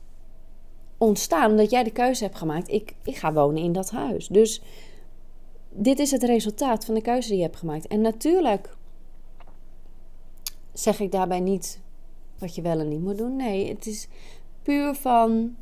ontstaan 0.98 1.50
omdat 1.50 1.70
jij 1.70 1.84
de 1.84 1.92
keuze 1.92 2.24
hebt 2.24 2.38
gemaakt: 2.38 2.70
ik, 2.70 2.94
ik 3.04 3.16
ga 3.16 3.32
wonen 3.32 3.62
in 3.62 3.72
dat 3.72 3.90
huis. 3.90 4.28
Dus 4.28 4.62
dit 5.70 5.98
is 5.98 6.10
het 6.10 6.22
resultaat 6.22 6.84
van 6.84 6.94
de 6.94 7.02
keuze 7.02 7.28
die 7.28 7.36
je 7.36 7.42
hebt 7.42 7.56
gemaakt. 7.56 7.86
En 7.86 8.00
natuurlijk 8.00 8.76
zeg 10.72 11.00
ik 11.00 11.12
daarbij 11.12 11.40
niet 11.40 11.80
wat 12.38 12.54
je 12.54 12.62
wel 12.62 12.80
en 12.80 12.88
niet 12.88 13.02
moet 13.02 13.18
doen. 13.18 13.36
Nee, 13.36 13.68
het 13.68 13.86
is 13.86 14.08
puur 14.62 14.94
van 14.94 15.56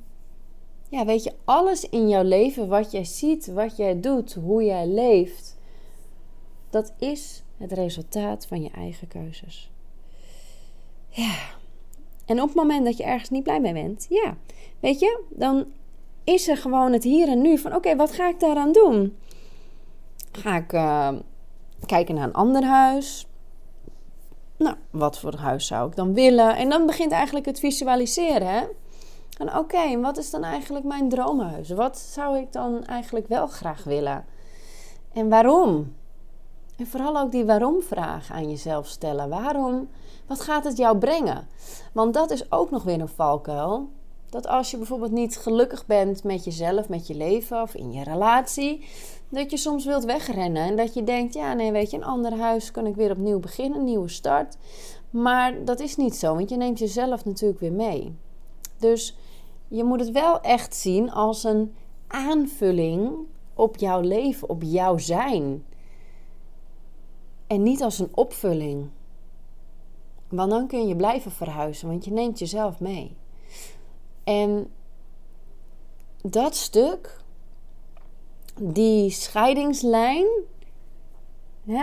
ja, 0.92 1.04
weet 1.04 1.22
je, 1.22 1.32
alles 1.44 1.88
in 1.88 2.08
jouw 2.08 2.22
leven, 2.22 2.68
wat 2.68 2.90
jij 2.90 3.04
ziet, 3.04 3.46
wat 3.46 3.76
jij 3.76 4.00
doet, 4.00 4.34
hoe 4.34 4.64
jij 4.64 4.86
leeft, 4.86 5.58
dat 6.70 6.92
is 6.98 7.42
het 7.56 7.72
resultaat 7.72 8.46
van 8.46 8.62
je 8.62 8.70
eigen 8.70 9.08
keuzes. 9.08 9.70
Ja. 11.08 11.34
En 12.24 12.40
op 12.40 12.46
het 12.46 12.56
moment 12.56 12.84
dat 12.84 12.96
je 12.96 13.04
ergens 13.04 13.30
niet 13.30 13.42
blij 13.42 13.60
mee 13.60 13.72
bent, 13.72 14.06
ja, 14.08 14.36
weet 14.80 15.00
je, 15.00 15.22
dan 15.30 15.66
is 16.24 16.48
er 16.48 16.56
gewoon 16.56 16.92
het 16.92 17.04
hier 17.04 17.28
en 17.28 17.42
nu 17.42 17.58
van: 17.58 17.74
oké, 17.74 17.96
wat 17.96 18.12
ga 18.12 18.28
ik 18.28 18.40
daaraan 18.40 18.72
doen? 18.72 19.16
Ga 20.32 20.56
ik 20.56 20.72
uh, 20.72 21.12
kijken 21.86 22.14
naar 22.14 22.24
een 22.24 22.32
ander 22.32 22.64
huis? 22.64 23.26
Nou, 24.56 24.76
wat 24.90 25.18
voor 25.18 25.34
huis 25.36 25.66
zou 25.66 25.88
ik 25.88 25.96
dan 25.96 26.14
willen? 26.14 26.56
En 26.56 26.68
dan 26.68 26.86
begint 26.86 27.12
eigenlijk 27.12 27.46
het 27.46 27.58
visualiseren. 27.58 28.48
Hè? 28.48 28.64
En 29.38 29.56
oké, 29.56 30.00
wat 30.00 30.18
is 30.18 30.30
dan 30.30 30.44
eigenlijk 30.44 30.84
mijn 30.84 31.08
droomhuis? 31.08 31.70
Wat 31.70 31.98
zou 31.98 32.38
ik 32.38 32.52
dan 32.52 32.84
eigenlijk 32.84 33.28
wel 33.28 33.46
graag 33.46 33.84
willen? 33.84 34.24
En 35.12 35.28
waarom? 35.28 35.94
En 36.76 36.86
vooral 36.86 37.18
ook 37.18 37.30
die 37.30 37.44
waarom-vraag 37.44 38.30
aan 38.32 38.50
jezelf 38.50 38.86
stellen. 38.86 39.28
Waarom? 39.28 39.88
Wat 40.26 40.40
gaat 40.40 40.64
het 40.64 40.76
jou 40.76 40.98
brengen? 40.98 41.48
Want 41.92 42.14
dat 42.14 42.30
is 42.30 42.52
ook 42.52 42.70
nog 42.70 42.82
weer 42.82 43.00
een 43.00 43.08
valkuil. 43.08 43.88
Dat 44.30 44.46
als 44.46 44.70
je 44.70 44.76
bijvoorbeeld 44.76 45.10
niet 45.10 45.36
gelukkig 45.36 45.86
bent 45.86 46.24
met 46.24 46.44
jezelf, 46.44 46.88
met 46.88 47.06
je 47.06 47.14
leven 47.14 47.62
of 47.62 47.74
in 47.74 47.92
je 47.92 48.04
relatie, 48.04 48.84
dat 49.28 49.50
je 49.50 49.56
soms 49.56 49.84
wilt 49.84 50.04
wegrennen 50.04 50.62
en 50.62 50.76
dat 50.76 50.94
je 50.94 51.04
denkt: 51.04 51.34
ja, 51.34 51.54
nee, 51.54 51.72
weet 51.72 51.90
je, 51.90 51.96
een 51.96 52.04
ander 52.04 52.38
huis 52.38 52.70
kan 52.70 52.86
ik 52.86 52.94
weer 52.94 53.10
opnieuw 53.10 53.40
beginnen, 53.40 53.78
een 53.78 53.84
nieuwe 53.84 54.08
start. 54.08 54.56
Maar 55.10 55.64
dat 55.64 55.80
is 55.80 55.96
niet 55.96 56.16
zo, 56.16 56.34
want 56.34 56.50
je 56.50 56.56
neemt 56.56 56.78
jezelf 56.78 57.24
natuurlijk 57.24 57.60
weer 57.60 57.72
mee. 57.72 58.16
Dus 58.82 59.16
je 59.68 59.84
moet 59.84 60.00
het 60.00 60.10
wel 60.10 60.40
echt 60.40 60.74
zien 60.74 61.10
als 61.10 61.44
een 61.44 61.74
aanvulling 62.06 63.12
op 63.54 63.76
jouw 63.76 64.00
leven, 64.00 64.48
op 64.48 64.62
jouw 64.62 64.98
zijn. 64.98 65.64
En 67.46 67.62
niet 67.62 67.82
als 67.82 67.98
een 67.98 68.10
opvulling. 68.14 68.88
Want 70.28 70.50
dan 70.50 70.66
kun 70.66 70.86
je 70.86 70.96
blijven 70.96 71.30
verhuizen, 71.30 71.88
want 71.88 72.04
je 72.04 72.10
neemt 72.10 72.38
jezelf 72.38 72.80
mee. 72.80 73.16
En 74.24 74.72
dat 76.22 76.54
stuk, 76.54 77.20
die 78.60 79.10
scheidingslijn, 79.10 80.26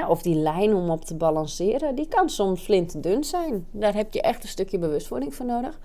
of 0.08 0.22
die 0.22 0.36
lijn 0.36 0.74
om 0.74 0.90
op 0.90 1.06
te 1.06 1.16
balanceren, 1.16 1.96
die 1.96 2.08
kan 2.08 2.30
soms 2.30 2.62
flinterdun 2.62 3.24
zijn. 3.24 3.68
Daar 3.72 3.94
heb 3.94 4.14
je 4.14 4.22
echt 4.22 4.44
een 4.44 4.50
stukje 4.50 4.80
bewustwording 4.80 5.36
voor 5.36 5.46
nodig. 5.46 5.80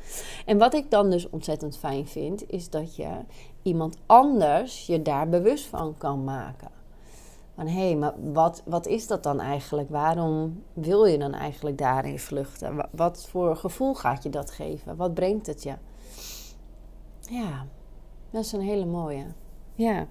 En 0.47 0.59
wat 0.59 0.75
ik 0.75 0.91
dan 0.91 1.11
dus 1.11 1.31
ontzettend 1.31 1.79
fijn 1.79 2.07
vind, 2.07 2.51
is 2.51 2.71
dat 2.71 2.97
je 2.97 3.11
iemand 3.63 3.97
anders 4.07 4.87
je 4.87 5.03
daar 5.03 5.29
bewust 5.29 5.67
van 5.67 5.95
kan 5.99 6.25
maken. 6.25 6.69
Van 7.55 7.67
hé, 7.67 7.87
hey, 7.87 7.97
maar 7.97 8.15
wat, 8.33 8.63
wat 8.65 8.87
is 8.87 9.07
dat 9.07 9.23
dan 9.23 9.41
eigenlijk? 9.41 9.91
Waarom 9.91 10.63
wil 10.73 11.05
je 11.05 11.19
dan 11.19 11.35
eigenlijk 11.35 11.79
daarin 11.79 12.19
vluchten? 12.19 12.89
Wat 12.91 13.27
voor 13.31 13.57
gevoel 13.57 13.95
gaat 13.95 14.23
je 14.23 14.31
dat 14.31 14.51
geven? 14.51 14.97
Wat 14.97 15.15
brengt 15.15 15.47
het 15.47 15.63
je? 15.63 15.75
Ja, 17.21 17.67
dat 18.31 18.45
is 18.45 18.53
een 18.53 18.61
hele 18.61 18.85
mooie. 18.85 19.25
Ja, 19.75 20.07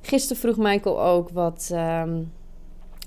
gisteren 0.00 0.42
vroeg 0.42 0.56
Michael 0.56 1.02
ook 1.02 1.28
wat. 1.28 1.70
Um, 1.72 2.32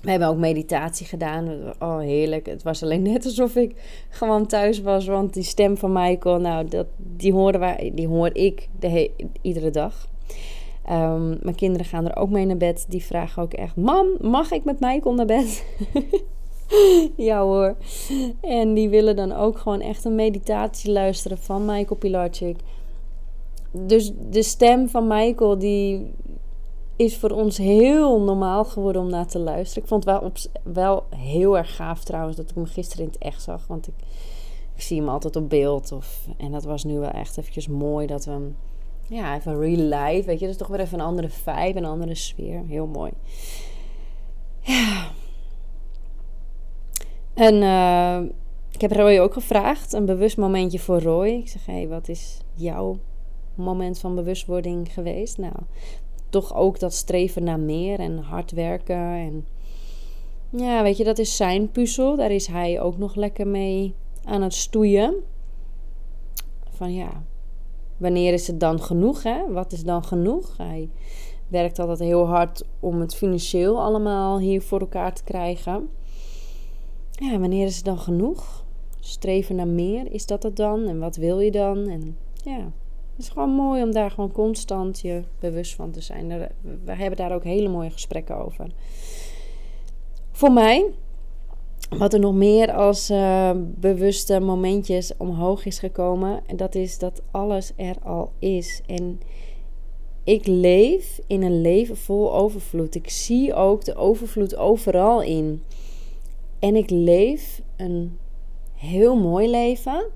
we 0.02 0.10
hebben 0.10 0.28
ook 0.28 0.36
meditatie 0.36 1.06
gedaan. 1.06 1.72
Oh, 1.78 1.98
heerlijk. 1.98 2.46
Het 2.46 2.62
was 2.62 2.82
alleen 2.82 3.02
net 3.02 3.24
alsof 3.24 3.56
ik 3.56 3.74
gewoon 4.08 4.46
thuis 4.46 4.80
was. 4.80 5.06
Want 5.06 5.34
die 5.34 5.42
stem 5.42 5.76
van 5.76 5.92
Michael, 5.92 6.40
nou, 6.40 6.68
dat, 6.68 6.86
die, 6.96 7.32
horen 7.32 7.60
wij, 7.60 7.92
die 7.94 8.08
hoor 8.08 8.34
ik 8.34 8.68
de 8.78 9.10
iedere 9.40 9.70
dag. 9.70 10.08
Um, 10.90 11.38
mijn 11.42 11.54
kinderen 11.54 11.86
gaan 11.86 12.08
er 12.08 12.16
ook 12.16 12.30
mee 12.30 12.46
naar 12.46 12.56
bed. 12.56 12.86
Die 12.88 13.04
vragen 13.04 13.42
ook 13.42 13.52
echt: 13.52 13.76
Mam, 13.76 14.06
mag 14.20 14.50
ik 14.50 14.64
met 14.64 14.80
Michael 14.80 15.14
naar 15.14 15.26
bed? 15.26 15.64
ja 17.28 17.42
hoor. 17.42 17.76
En 18.40 18.74
die 18.74 18.88
willen 18.88 19.16
dan 19.16 19.32
ook 19.32 19.58
gewoon 19.58 19.80
echt 19.80 20.04
een 20.04 20.14
meditatie 20.14 20.92
luisteren 20.92 21.38
van 21.38 21.64
Michael 21.64 21.98
Pilarczyk. 21.98 22.56
Dus 23.70 24.12
de 24.30 24.42
stem 24.42 24.88
van 24.88 25.06
Michael, 25.06 25.58
die 25.58 26.10
is 26.98 27.16
voor 27.16 27.30
ons 27.30 27.56
heel 27.56 28.20
normaal 28.20 28.64
geworden 28.64 29.02
om 29.02 29.10
naar 29.10 29.26
te 29.26 29.38
luisteren. 29.38 29.82
Ik 29.82 29.88
vond 29.88 30.04
het 30.04 30.20
wel, 30.20 30.32
wel 30.72 31.04
heel 31.16 31.56
erg 31.56 31.76
gaaf 31.76 32.04
trouwens 32.04 32.36
dat 32.36 32.50
ik 32.50 32.54
hem 32.54 32.66
gisteren 32.66 33.04
in 33.04 33.10
het 33.10 33.22
echt 33.22 33.42
zag. 33.42 33.66
Want 33.66 33.88
ik, 33.88 33.94
ik 34.74 34.82
zie 34.82 34.98
hem 34.98 35.08
altijd 35.08 35.36
op 35.36 35.48
beeld. 35.48 35.92
Of, 35.92 36.28
en 36.36 36.52
dat 36.52 36.64
was 36.64 36.84
nu 36.84 36.98
wel 36.98 37.10
echt 37.10 37.38
eventjes 37.38 37.68
mooi 37.68 38.06
dat 38.06 38.24
we 38.24 38.30
hem... 38.30 38.56
Ja, 39.08 39.36
even 39.36 39.58
real 39.58 40.02
life, 40.02 40.26
weet 40.26 40.38
je. 40.38 40.44
Dat 40.44 40.54
is 40.54 40.56
toch 40.56 40.68
weer 40.68 40.80
even 40.80 40.98
een 40.98 41.06
andere 41.06 41.28
vibe, 41.28 41.78
een 41.78 41.84
andere 41.84 42.14
sfeer. 42.14 42.62
Heel 42.66 42.86
mooi. 42.86 43.12
Ja. 44.60 45.10
En 47.34 47.54
uh, 47.54 48.30
ik 48.72 48.80
heb 48.80 48.92
Roy 48.92 49.18
ook 49.18 49.32
gevraagd, 49.32 49.92
een 49.92 50.04
bewust 50.04 50.36
momentje 50.36 50.78
voor 50.78 51.02
Roy. 51.02 51.28
Ik 51.28 51.48
zeg, 51.48 51.66
hé, 51.66 51.72
hey, 51.72 51.88
wat 51.88 52.08
is 52.08 52.40
jouw 52.54 52.98
moment 53.54 53.98
van 53.98 54.14
bewustwording 54.14 54.92
geweest? 54.92 55.38
Nou, 55.38 55.54
toch 56.30 56.54
ook 56.54 56.78
dat 56.78 56.92
streven 56.92 57.44
naar 57.44 57.60
meer 57.60 57.98
en 57.98 58.18
hard 58.18 58.50
werken. 58.50 58.96
En 58.96 59.46
ja, 60.50 60.82
weet 60.82 60.96
je, 60.96 61.04
dat 61.04 61.18
is 61.18 61.36
zijn 61.36 61.70
puzzel. 61.70 62.16
Daar 62.16 62.30
is 62.30 62.46
hij 62.46 62.80
ook 62.80 62.98
nog 62.98 63.14
lekker 63.14 63.46
mee 63.46 63.94
aan 64.24 64.42
het 64.42 64.54
stoeien. 64.54 65.14
Van 66.70 66.92
ja, 66.92 67.22
wanneer 67.96 68.32
is 68.32 68.46
het 68.46 68.60
dan 68.60 68.82
genoeg? 68.82 69.22
Hè? 69.22 69.52
Wat 69.52 69.72
is 69.72 69.84
dan 69.84 70.04
genoeg? 70.04 70.56
Hij 70.56 70.90
werkt 71.48 71.78
altijd 71.78 71.98
heel 71.98 72.26
hard 72.26 72.64
om 72.80 73.00
het 73.00 73.14
financieel 73.14 73.80
allemaal 73.80 74.38
hier 74.38 74.62
voor 74.62 74.80
elkaar 74.80 75.14
te 75.14 75.24
krijgen. 75.24 75.88
Ja, 77.10 77.38
wanneer 77.38 77.66
is 77.66 77.76
het 77.76 77.84
dan 77.84 77.98
genoeg? 77.98 78.64
Streven 79.00 79.56
naar 79.56 79.68
meer, 79.68 80.12
is 80.12 80.26
dat 80.26 80.42
het 80.42 80.56
dan? 80.56 80.86
En 80.86 80.98
wat 80.98 81.16
wil 81.16 81.40
je 81.40 81.50
dan? 81.50 81.88
En 81.88 82.16
ja, 82.44 82.72
het 83.18 83.26
is 83.26 83.32
gewoon 83.32 83.50
mooi 83.50 83.82
om 83.82 83.92
daar 83.92 84.10
gewoon 84.10 84.32
constant 84.32 85.00
je 85.00 85.22
bewust 85.38 85.74
van 85.74 85.90
te 85.90 86.00
zijn. 86.00 86.28
We 86.84 86.92
hebben 86.92 87.16
daar 87.16 87.32
ook 87.32 87.44
hele 87.44 87.68
mooie 87.68 87.90
gesprekken 87.90 88.36
over. 88.44 88.66
Voor 90.30 90.52
mij, 90.52 90.86
wat 91.88 92.12
er 92.12 92.20
nog 92.20 92.34
meer 92.34 92.72
als 92.72 93.10
uh, 93.10 93.50
bewuste 93.56 94.40
momentjes 94.40 95.16
omhoog 95.16 95.64
is 95.64 95.78
gekomen, 95.78 96.40
en 96.46 96.56
dat 96.56 96.74
is 96.74 96.98
dat 96.98 97.22
alles 97.30 97.72
er 97.76 97.96
al 98.02 98.32
is. 98.38 98.82
En 98.86 99.20
ik 100.24 100.46
leef 100.46 101.20
in 101.26 101.42
een 101.42 101.60
leven 101.60 101.96
vol 101.96 102.34
overvloed. 102.34 102.94
Ik 102.94 103.10
zie 103.10 103.54
ook 103.54 103.84
de 103.84 103.94
overvloed 103.94 104.56
overal 104.56 105.22
in. 105.22 105.62
En 106.58 106.76
ik 106.76 106.90
leef 106.90 107.62
een 107.76 108.18
heel 108.74 109.16
mooi 109.16 109.50
leven. 109.50 110.06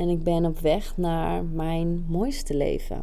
En 0.00 0.08
ik 0.08 0.22
ben 0.22 0.44
op 0.44 0.58
weg 0.58 0.96
naar 0.96 1.44
mijn 1.44 2.04
mooiste 2.08 2.56
leven. 2.56 3.00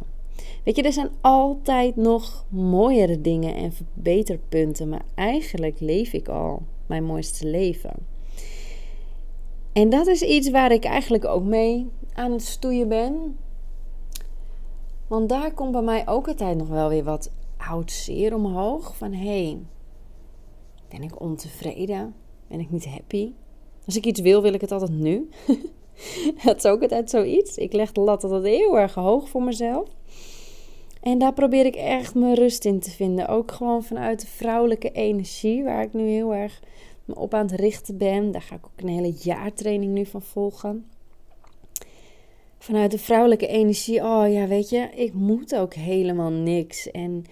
Weet 0.64 0.76
je, 0.76 0.82
er 0.82 0.92
zijn 0.92 1.10
altijd 1.20 1.96
nog 1.96 2.44
mooiere 2.48 3.20
dingen 3.20 3.54
en 3.54 3.72
verbeterpunten, 3.72 4.88
maar 4.88 5.04
eigenlijk 5.14 5.80
leef 5.80 6.12
ik 6.12 6.28
al 6.28 6.62
mijn 6.86 7.04
mooiste 7.04 7.46
leven. 7.46 7.92
En 9.72 9.88
dat 9.88 10.06
is 10.06 10.22
iets 10.22 10.50
waar 10.50 10.72
ik 10.72 10.84
eigenlijk 10.84 11.24
ook 11.24 11.44
mee 11.44 11.90
aan 12.12 12.32
het 12.32 12.42
stoeien 12.42 12.88
ben. 12.88 13.36
Want 15.06 15.28
daar 15.28 15.54
komt 15.54 15.72
bij 15.72 15.82
mij 15.82 16.08
ook 16.08 16.28
altijd 16.28 16.56
nog 16.56 16.68
wel 16.68 16.88
weer 16.88 17.04
wat 17.04 17.30
oud 17.56 17.90
zeer 17.90 18.34
omhoog. 18.34 18.96
Van 18.96 19.12
hé, 19.12 19.58
ben 20.88 21.02
ik 21.02 21.20
ontevreden? 21.20 22.14
Ben 22.48 22.60
ik 22.60 22.70
niet 22.70 22.86
happy? 22.86 23.32
Als 23.86 23.96
ik 23.96 24.06
iets 24.06 24.20
wil, 24.20 24.42
wil 24.42 24.52
ik 24.52 24.60
het 24.60 24.72
altijd 24.72 24.92
nu. 24.92 25.28
dat 26.44 26.56
is 26.56 26.64
ook 26.64 26.82
altijd 26.82 27.10
zoiets. 27.10 27.56
Ik 27.56 27.72
leg 27.72 27.92
de 27.92 28.00
lat 28.00 28.24
altijd 28.24 28.44
heel 28.44 28.78
erg 28.78 28.94
hoog 28.94 29.28
voor 29.28 29.42
mezelf. 29.42 29.88
En 31.02 31.18
daar 31.18 31.32
probeer 31.32 31.66
ik 31.66 31.76
echt 31.76 32.14
mijn 32.14 32.34
rust 32.34 32.64
in 32.64 32.80
te 32.80 32.90
vinden. 32.90 33.28
Ook 33.28 33.52
gewoon 33.52 33.84
vanuit 33.84 34.20
de 34.20 34.26
vrouwelijke 34.26 34.90
energie, 34.90 35.64
waar 35.64 35.82
ik 35.82 35.92
nu 35.92 36.08
heel 36.08 36.34
erg 36.34 36.60
me 37.04 37.14
op 37.14 37.34
aan 37.34 37.46
het 37.46 37.60
richten 37.60 37.96
ben. 37.96 38.30
Daar 38.30 38.42
ga 38.42 38.54
ik 38.54 38.66
ook 38.66 38.80
een 38.80 38.88
hele 38.88 39.12
jaartraining 39.12 39.92
nu 39.92 40.06
van 40.06 40.22
volgen. 40.22 40.86
Vanuit 42.58 42.90
de 42.90 42.98
vrouwelijke 42.98 43.46
energie, 43.46 44.02
oh 44.02 44.32
ja, 44.32 44.46
weet 44.46 44.68
je, 44.68 44.88
ik 44.94 45.14
moet 45.14 45.56
ook 45.56 45.74
helemaal 45.74 46.30
niks. 46.30 46.90
En 46.90 47.24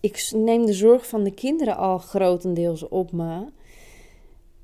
ik 0.00 0.30
neem 0.34 0.66
de 0.66 0.72
zorg 0.72 1.06
van 1.06 1.22
de 1.22 1.30
kinderen 1.34 1.76
al 1.76 1.98
grotendeels 1.98 2.88
op 2.88 3.12
me. 3.12 3.44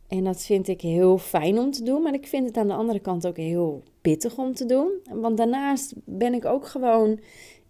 En 0.09 0.25
dat 0.25 0.43
vind 0.43 0.69
ik 0.69 0.81
heel 0.81 1.19
fijn 1.19 1.59
om 1.59 1.71
te 1.71 1.83
doen, 1.83 2.03
maar 2.03 2.15
ik 2.15 2.27
vind 2.27 2.47
het 2.47 2.57
aan 2.57 2.69
de 2.69 2.75
andere 2.75 3.01
kant 3.01 3.27
ook 3.27 3.37
heel 3.37 3.83
pittig 4.01 4.39
om 4.39 4.55
te 4.55 4.67
doen. 4.67 4.91
Want 5.13 5.37
daarnaast 5.37 5.93
ben 6.05 6.35
ik 6.35 6.45
ook 6.45 6.67
gewoon, 6.67 7.21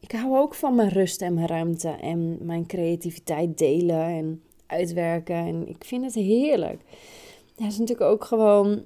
ik 0.01 0.13
hou 0.13 0.39
ook 0.39 0.55
van 0.55 0.75
mijn 0.75 0.89
rust 0.89 1.23
en 1.23 1.35
mijn 1.35 1.47
ruimte 1.47 1.89
en 1.89 2.39
mijn 2.41 2.67
creativiteit 2.67 3.59
delen 3.59 4.05
en 4.05 4.43
uitwerken. 4.67 5.37
En 5.37 5.69
ik 5.69 5.85
vind 5.85 6.05
het 6.05 6.15
heerlijk. 6.15 6.83
Dat 7.57 7.67
is 7.67 7.79
natuurlijk 7.79 8.11
ook 8.11 8.25
gewoon, 8.25 8.85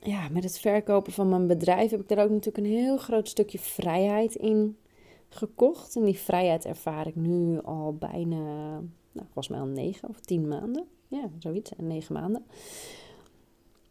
ja, 0.00 0.28
met 0.28 0.44
het 0.44 0.58
verkopen 0.58 1.12
van 1.12 1.28
mijn 1.28 1.46
bedrijf 1.46 1.90
heb 1.90 2.00
ik 2.00 2.08
daar 2.08 2.24
ook 2.24 2.30
natuurlijk 2.30 2.66
een 2.66 2.72
heel 2.72 2.96
groot 2.96 3.28
stukje 3.28 3.58
vrijheid 3.58 4.34
in 4.34 4.76
gekocht. 5.28 5.96
En 5.96 6.04
die 6.04 6.18
vrijheid 6.18 6.64
ervaar 6.64 7.06
ik 7.06 7.16
nu 7.16 7.60
al 7.62 7.94
bijna, 7.94 8.74
nou, 9.12 9.26
volgens 9.32 9.48
mij 9.48 9.60
al 9.60 9.66
negen 9.66 10.08
of 10.08 10.20
tien 10.20 10.48
maanden. 10.48 10.84
Ja, 11.10 11.28
zoiets. 11.38 11.76
En 11.76 11.86
negen 11.86 12.14
maanden. 12.14 12.44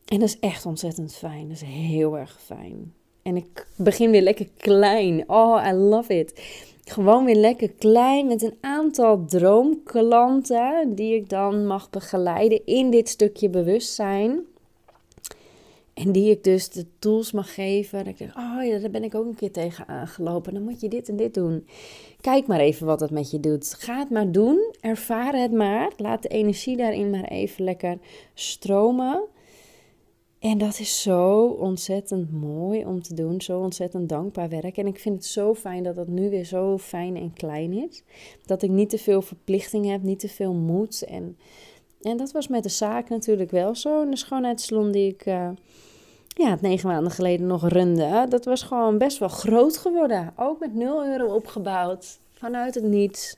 En 0.05 0.19
dat 0.19 0.29
is 0.29 0.39
echt 0.39 0.65
ontzettend 0.65 1.15
fijn. 1.15 1.47
Dat 1.47 1.55
is 1.55 1.61
heel 1.67 2.17
erg 2.17 2.41
fijn. 2.41 2.93
En 3.21 3.35
ik 3.35 3.67
begin 3.75 4.11
weer 4.11 4.21
lekker 4.21 4.49
klein. 4.57 5.29
Oh, 5.29 5.65
I 5.67 5.71
love 5.73 6.19
it. 6.19 6.41
Gewoon 6.83 7.25
weer 7.25 7.35
lekker 7.35 7.71
klein 7.71 8.27
met 8.27 8.41
een 8.41 8.57
aantal 8.61 9.25
droomklanten 9.25 10.95
die 10.95 11.15
ik 11.15 11.29
dan 11.29 11.65
mag 11.67 11.89
begeleiden 11.89 12.65
in 12.65 12.89
dit 12.89 13.09
stukje 13.09 13.49
bewustzijn. 13.49 14.45
En 15.99 16.11
die 16.11 16.29
ik 16.29 16.43
dus 16.43 16.69
de 16.69 16.85
tools 16.99 17.31
mag 17.31 17.53
geven. 17.53 18.05
Dat 18.05 18.19
ik 18.19 18.31
oh 18.37 18.65
ja, 18.65 18.79
daar 18.79 18.89
ben 18.89 19.03
ik 19.03 19.15
ook 19.15 19.25
een 19.25 19.35
keer 19.35 19.51
tegen 19.51 19.87
aangelopen. 19.87 20.53
Dan 20.53 20.63
moet 20.63 20.81
je 20.81 20.87
dit 20.87 21.09
en 21.09 21.15
dit 21.15 21.33
doen. 21.33 21.67
Kijk 22.21 22.47
maar 22.47 22.59
even 22.59 22.85
wat 22.85 22.99
het 22.99 23.11
met 23.11 23.31
je 23.31 23.39
doet. 23.39 23.73
Ga 23.73 23.99
het 23.99 24.09
maar 24.09 24.31
doen. 24.31 24.73
Ervaar 24.79 25.35
het 25.35 25.51
maar. 25.51 25.91
Laat 25.97 26.21
de 26.21 26.27
energie 26.27 26.77
daarin 26.77 27.09
maar 27.09 27.23
even 27.23 27.63
lekker 27.63 27.97
stromen. 28.33 29.23
En 30.39 30.57
dat 30.57 30.79
is 30.79 31.01
zo 31.01 31.45
ontzettend 31.45 32.31
mooi 32.31 32.85
om 32.85 33.01
te 33.01 33.13
doen. 33.13 33.41
Zo 33.41 33.59
ontzettend 33.59 34.09
dankbaar 34.09 34.49
werk. 34.49 34.77
En 34.77 34.87
ik 34.87 34.99
vind 34.99 35.15
het 35.15 35.25
zo 35.25 35.53
fijn 35.53 35.83
dat 35.83 35.95
dat 35.95 36.07
nu 36.07 36.29
weer 36.29 36.45
zo 36.45 36.77
fijn 36.77 37.15
en 37.15 37.33
klein 37.33 37.73
is. 37.73 38.03
Dat 38.45 38.61
ik 38.61 38.69
niet 38.69 38.89
te 38.89 38.97
veel 38.97 39.21
verplichting 39.21 39.85
heb, 39.85 40.03
niet 40.03 40.19
te 40.19 40.29
veel 40.29 40.53
moet. 40.53 41.03
En, 41.03 41.37
en 42.01 42.17
dat 42.17 42.31
was 42.31 42.47
met 42.47 42.63
de 42.63 42.69
zaak 42.69 43.09
natuurlijk 43.09 43.51
wel 43.51 43.75
zo. 43.75 44.01
En 44.01 44.09
de 44.09 44.17
schoonheidssalon 44.17 44.91
die 44.91 45.07
ik... 45.07 45.25
Uh, 45.25 45.49
ja, 46.39 46.57
negen 46.61 46.89
maanden 46.89 47.11
geleden 47.11 47.47
nog 47.47 47.67
runde. 47.67 48.25
Dat 48.29 48.45
was 48.45 48.61
gewoon 48.63 48.97
best 48.97 49.17
wel 49.17 49.27
groot 49.27 49.77
geworden. 49.77 50.33
Ook 50.35 50.59
met 50.59 50.73
0 50.73 51.05
euro 51.05 51.33
opgebouwd. 51.35 52.19
Vanuit 52.33 52.75
het 52.75 52.83
niets. 52.83 53.37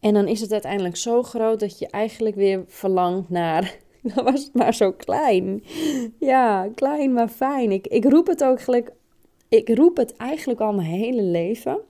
En 0.00 0.14
dan 0.14 0.28
is 0.28 0.40
het 0.40 0.52
uiteindelijk 0.52 0.96
zo 0.96 1.22
groot 1.22 1.60
dat 1.60 1.78
je 1.78 1.86
eigenlijk 1.86 2.34
weer 2.34 2.64
verlangt 2.66 3.28
naar. 3.28 3.76
Dan 4.14 4.24
was 4.24 4.44
het 4.44 4.54
maar 4.54 4.74
zo 4.74 4.92
klein. 4.92 5.64
Ja, 6.18 6.68
klein 6.74 7.12
maar 7.12 7.28
fijn. 7.28 7.72
Ik, 7.72 7.86
ik 7.86 8.04
roep 8.04 8.26
het 8.26 8.44
ook 8.44 8.60
gelijk. 8.60 8.92
Ik 9.48 9.68
roep 9.68 9.96
het 9.96 10.16
eigenlijk 10.16 10.60
al 10.60 10.72
mijn 10.72 10.88
hele 10.88 11.22
leven. 11.22 11.80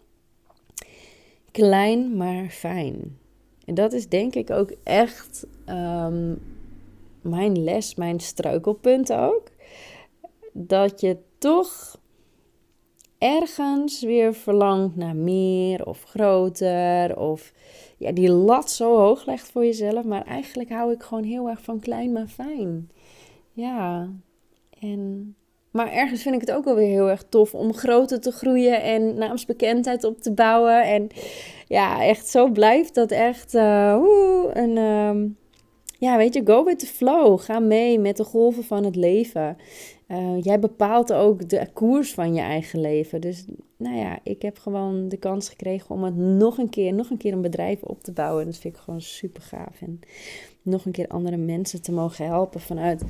Klein 1.50 2.16
maar 2.16 2.48
fijn. 2.48 3.18
En 3.64 3.74
dat 3.74 3.92
is 3.92 4.08
denk 4.08 4.34
ik 4.34 4.50
ook 4.50 4.72
echt 4.82 5.46
ehm, 5.64 6.34
mijn 7.20 7.62
les, 7.62 7.94
mijn 7.94 8.20
struikelpunt 8.20 9.12
ook. 9.12 9.51
Dat 10.52 11.00
je 11.00 11.16
toch 11.38 12.00
ergens 13.18 14.02
weer 14.02 14.34
verlangt 14.34 14.96
naar 14.96 15.16
meer 15.16 15.86
of 15.86 16.04
groter. 16.04 17.18
Of 17.18 17.52
ja, 17.98 18.12
die 18.12 18.30
lat 18.30 18.70
zo 18.70 18.96
hoog 18.96 19.26
legt 19.26 19.50
voor 19.50 19.64
jezelf. 19.64 20.04
Maar 20.04 20.24
eigenlijk 20.24 20.70
hou 20.70 20.92
ik 20.92 21.02
gewoon 21.02 21.24
heel 21.24 21.48
erg 21.48 21.62
van 21.62 21.80
klein 21.80 22.12
maar 22.12 22.28
fijn. 22.28 22.90
Ja, 23.52 24.08
en 24.80 25.34
maar 25.72 25.92
ergens 25.92 26.22
vind 26.22 26.34
ik 26.34 26.40
het 26.40 26.52
ook 26.52 26.64
wel 26.64 26.74
weer 26.74 26.88
heel 26.88 27.10
erg 27.10 27.24
tof 27.28 27.54
om 27.54 27.74
groter 27.74 28.20
te 28.20 28.32
groeien 28.32 28.82
en 28.82 29.14
naamsbekendheid 29.14 30.04
op 30.04 30.20
te 30.20 30.32
bouwen. 30.32 30.82
En 30.82 31.08
ja, 31.66 32.04
echt 32.04 32.28
zo 32.28 32.48
blijft 32.48 32.94
dat 32.94 33.10
echt 33.10 33.54
uh, 33.54 33.98
een, 34.52 34.76
ehm, 34.76 35.26
ja, 35.98 36.16
weet 36.16 36.34
je, 36.34 36.42
go 36.44 36.64
with 36.64 36.78
the 36.78 36.86
flow. 36.86 37.40
Ga 37.40 37.58
mee 37.58 37.98
met 37.98 38.16
de 38.16 38.24
golven 38.24 38.64
van 38.64 38.84
het 38.84 38.96
leven. 38.96 39.56
Uh, 40.12 40.40
jij 40.40 40.58
bepaalt 40.58 41.12
ook 41.12 41.48
de 41.48 41.68
koers 41.72 42.14
van 42.14 42.34
je 42.34 42.40
eigen 42.40 42.80
leven. 42.80 43.20
Dus 43.20 43.44
nou 43.76 43.96
ja, 43.96 44.18
ik 44.22 44.42
heb 44.42 44.58
gewoon 44.58 45.08
de 45.08 45.16
kans 45.16 45.48
gekregen 45.48 45.90
om 45.90 46.04
het 46.04 46.16
nog 46.16 46.58
een 46.58 46.68
keer, 46.68 46.94
nog 46.94 47.10
een 47.10 47.16
keer 47.16 47.32
een 47.32 47.40
bedrijf 47.40 47.82
op 47.82 48.02
te 48.02 48.12
bouwen. 48.12 48.40
En 48.40 48.50
dat 48.50 48.58
vind 48.58 48.74
ik 48.76 48.80
gewoon 48.80 49.00
super 49.00 49.42
gaaf. 49.42 49.80
En 49.80 50.00
nog 50.62 50.84
een 50.84 50.92
keer 50.92 51.08
andere 51.08 51.36
mensen 51.36 51.82
te 51.82 51.92
mogen 51.92 52.26
helpen 52.26 52.60
vanuit 52.60 53.02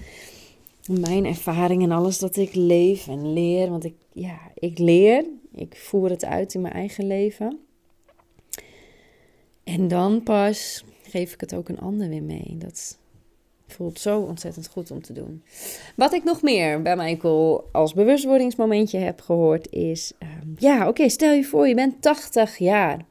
mijn 0.86 1.24
ervaring 1.24 1.82
en 1.82 1.90
alles 1.90 2.18
dat 2.18 2.36
ik 2.36 2.54
leef 2.54 3.08
en 3.08 3.32
leer. 3.32 3.70
Want 3.70 3.84
ik, 3.84 3.94
ja, 4.12 4.38
ik 4.54 4.78
leer, 4.78 5.24
ik 5.54 5.76
voer 5.76 6.10
het 6.10 6.24
uit 6.24 6.54
in 6.54 6.60
mijn 6.60 6.74
eigen 6.74 7.06
leven. 7.06 7.58
En 9.64 9.88
dan 9.88 10.22
pas 10.22 10.84
geef 11.02 11.32
ik 11.32 11.40
het 11.40 11.54
ook 11.54 11.68
een 11.68 11.80
ander 11.80 12.08
weer 12.08 12.22
mee. 12.22 12.56
Dat 12.58 12.98
voelt 13.72 14.00
zo 14.00 14.20
ontzettend 14.20 14.68
goed 14.68 14.90
om 14.90 15.02
te 15.02 15.12
doen. 15.12 15.42
Wat 15.96 16.12
ik 16.12 16.24
nog 16.24 16.42
meer 16.42 16.82
bij 16.82 16.96
Michael 16.96 17.68
als 17.72 17.94
bewustwordingsmomentje 17.94 18.98
heb 18.98 19.20
gehoord 19.20 19.70
is... 19.70 20.12
Ehm, 20.18 20.48
ja, 20.56 20.88
oké, 20.88 21.08
stel 21.08 21.32
je 21.32 21.44
voor 21.44 21.68
je 21.68 21.74
bent 21.74 22.02
80 22.02 22.58
jaar 22.58 23.04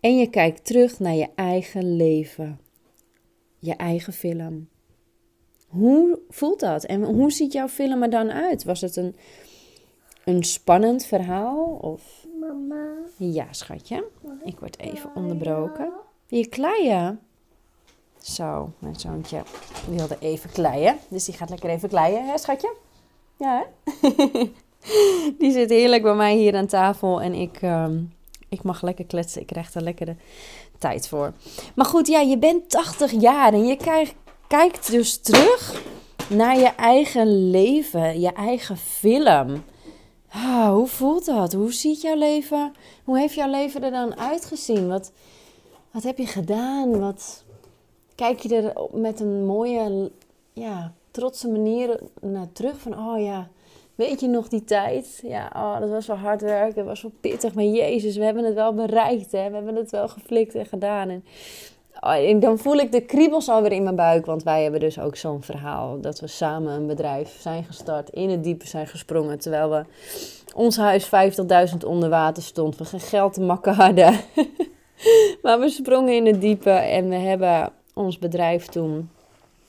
en 0.00 0.18
je 0.18 0.30
kijkt 0.30 0.64
terug 0.64 0.98
naar 0.98 1.14
je 1.14 1.28
eigen 1.34 1.96
leven. 1.96 2.60
Je 3.58 3.74
eigen 3.74 4.12
film. 4.12 4.68
Hoe 5.66 6.18
voelt 6.28 6.60
dat? 6.60 6.84
En 6.84 7.04
hoe 7.04 7.32
ziet 7.32 7.52
jouw 7.52 7.68
film 7.68 8.02
er 8.02 8.10
dan 8.10 8.30
uit? 8.30 8.64
Was 8.64 8.80
het 8.80 8.96
een, 8.96 9.16
een 10.24 10.44
spannend 10.44 11.04
verhaal? 11.04 11.78
Of... 11.80 12.26
Mama. 12.40 12.86
Ja, 13.16 13.52
schatje. 13.52 14.04
Ik 14.44 14.58
word 14.58 14.78
even 14.78 15.10
onderbroken. 15.14 15.92
Je 16.26 16.48
kleien? 16.48 17.20
Zo, 18.20 18.72
mijn 18.78 19.00
zoontje 19.00 19.42
wilde 19.88 20.16
even 20.20 20.50
kleien. 20.50 20.98
Dus 21.08 21.24
die 21.24 21.34
gaat 21.34 21.50
lekker 21.50 21.70
even 21.70 21.88
kleien, 21.88 22.28
hè 22.28 22.38
schatje? 22.38 22.72
Ja, 23.36 23.64
hè? 23.64 24.02
die 25.38 25.52
zit 25.52 25.70
heerlijk 25.70 26.02
bij 26.02 26.14
mij 26.14 26.36
hier 26.36 26.56
aan 26.56 26.66
tafel. 26.66 27.22
En 27.22 27.34
ik, 27.34 27.58
ehm, 27.62 28.00
ik 28.48 28.62
mag 28.62 28.82
lekker 28.82 29.04
kletsen. 29.04 29.40
Ik 29.40 29.46
krijg 29.46 29.74
er 29.74 29.82
lekker 29.82 30.06
de 30.06 30.16
tijd 30.78 31.08
voor. 31.08 31.32
Maar 31.74 31.86
goed, 31.86 32.06
ja, 32.06 32.20
je 32.20 32.38
bent 32.38 32.70
80 32.70 33.12
jaar 33.12 33.52
en 33.52 33.66
je 33.66 33.76
kijkt 34.46 34.90
dus 34.90 35.20
terug 35.20 35.82
naar 36.28 36.58
je 36.58 36.74
eigen 36.74 37.50
leven, 37.50 38.20
je 38.20 38.32
eigen 38.32 38.76
film. 38.76 39.64
Ah, 40.30 40.68
hoe 40.68 40.86
voelt 40.86 41.24
dat? 41.24 41.52
Hoe 41.52 41.72
ziet 41.72 42.00
jouw 42.00 42.16
leven? 42.16 42.72
Hoe 43.04 43.18
heeft 43.18 43.34
jouw 43.34 43.50
leven 43.50 43.82
er 43.82 43.90
dan 43.90 44.18
uitgezien? 44.18 44.88
Wat, 44.88 45.12
wat 45.90 46.02
heb 46.02 46.18
je 46.18 46.26
gedaan? 46.26 47.00
Wat 47.00 47.44
kijk 48.18 48.40
je 48.40 48.56
er 48.56 48.72
met 48.92 49.20
een 49.20 49.46
mooie, 49.46 50.10
ja, 50.52 50.92
trotse 51.10 51.48
manier 51.48 52.00
naar 52.20 52.52
terug? 52.52 52.78
Van, 52.78 52.98
oh 52.98 53.20
ja, 53.20 53.48
weet 53.94 54.20
je 54.20 54.28
nog 54.28 54.48
die 54.48 54.64
tijd? 54.64 55.20
Ja, 55.22 55.50
oh, 55.56 55.80
dat 55.80 55.88
was 55.88 56.06
wel 56.06 56.16
hard 56.16 56.40
werken, 56.40 56.74
dat 56.74 56.84
was 56.84 57.02
wel 57.02 57.12
pittig. 57.20 57.54
Maar 57.54 57.64
Jezus, 57.64 58.16
we 58.16 58.24
hebben 58.24 58.44
het 58.44 58.54
wel 58.54 58.74
bereikt, 58.74 59.32
hè? 59.32 59.48
We 59.48 59.54
hebben 59.54 59.76
het 59.76 59.90
wel 59.90 60.08
geflikt 60.08 60.54
en 60.54 60.66
gedaan. 60.66 61.08
En 61.08 61.24
Oh, 62.00 62.40
dan 62.40 62.58
voel 62.58 62.76
ik 62.76 62.92
de 62.92 63.00
kriebels 63.00 63.48
alweer 63.48 63.72
in 63.72 63.82
mijn 63.82 63.96
buik. 63.96 64.26
Want 64.26 64.42
wij 64.42 64.62
hebben 64.62 64.80
dus 64.80 64.98
ook 64.98 65.16
zo'n 65.16 65.42
verhaal. 65.42 66.00
Dat 66.00 66.20
we 66.20 66.26
samen 66.26 66.72
een 66.72 66.86
bedrijf 66.86 67.36
zijn 67.40 67.64
gestart. 67.64 68.10
In 68.10 68.30
het 68.30 68.44
diepe 68.44 68.66
zijn 68.66 68.86
gesprongen. 68.86 69.38
Terwijl 69.38 69.70
we 69.70 69.84
ons 70.54 70.76
huis 70.76 71.10
50.000 71.72 71.86
onder 71.86 72.08
water 72.08 72.42
stond. 72.42 72.76
We 72.76 72.84
geen 72.84 73.00
geld 73.00 73.32
te 73.34 73.40
makken 73.40 73.74
hadden. 73.74 74.14
maar 75.42 75.60
we 75.60 75.68
sprongen 75.68 76.14
in 76.14 76.26
het 76.26 76.40
diepe. 76.40 76.70
En 76.70 77.08
we 77.08 77.14
hebben 77.14 77.72
ons 77.98 78.18
bedrijf 78.18 78.66
toen... 78.66 79.10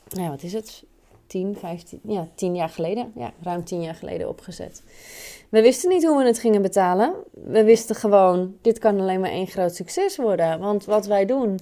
Ja, 0.07 0.29
wat 0.29 0.43
is 0.43 0.53
het? 0.53 0.83
10, 1.27 1.55
15... 1.59 1.99
Ja, 2.03 2.27
10 2.35 2.55
jaar 2.55 2.69
geleden. 2.69 3.11
Ja, 3.15 3.33
ruim 3.41 3.63
10 3.63 3.81
jaar 3.81 3.95
geleden 3.95 4.29
opgezet. 4.29 4.83
We 5.49 5.61
wisten 5.61 5.89
niet 5.89 6.05
hoe 6.05 6.17
we 6.17 6.25
het 6.25 6.39
gingen 6.39 6.61
betalen. 6.61 7.13
We 7.31 7.63
wisten 7.63 7.95
gewoon, 7.95 8.55
dit 8.61 8.79
kan 8.79 8.99
alleen 8.99 9.19
maar 9.19 9.29
één 9.29 9.47
groot 9.47 9.75
succes 9.75 10.17
worden. 10.17 10.59
Want 10.59 10.85
wat 10.85 11.05
wij 11.05 11.25
doen 11.25 11.59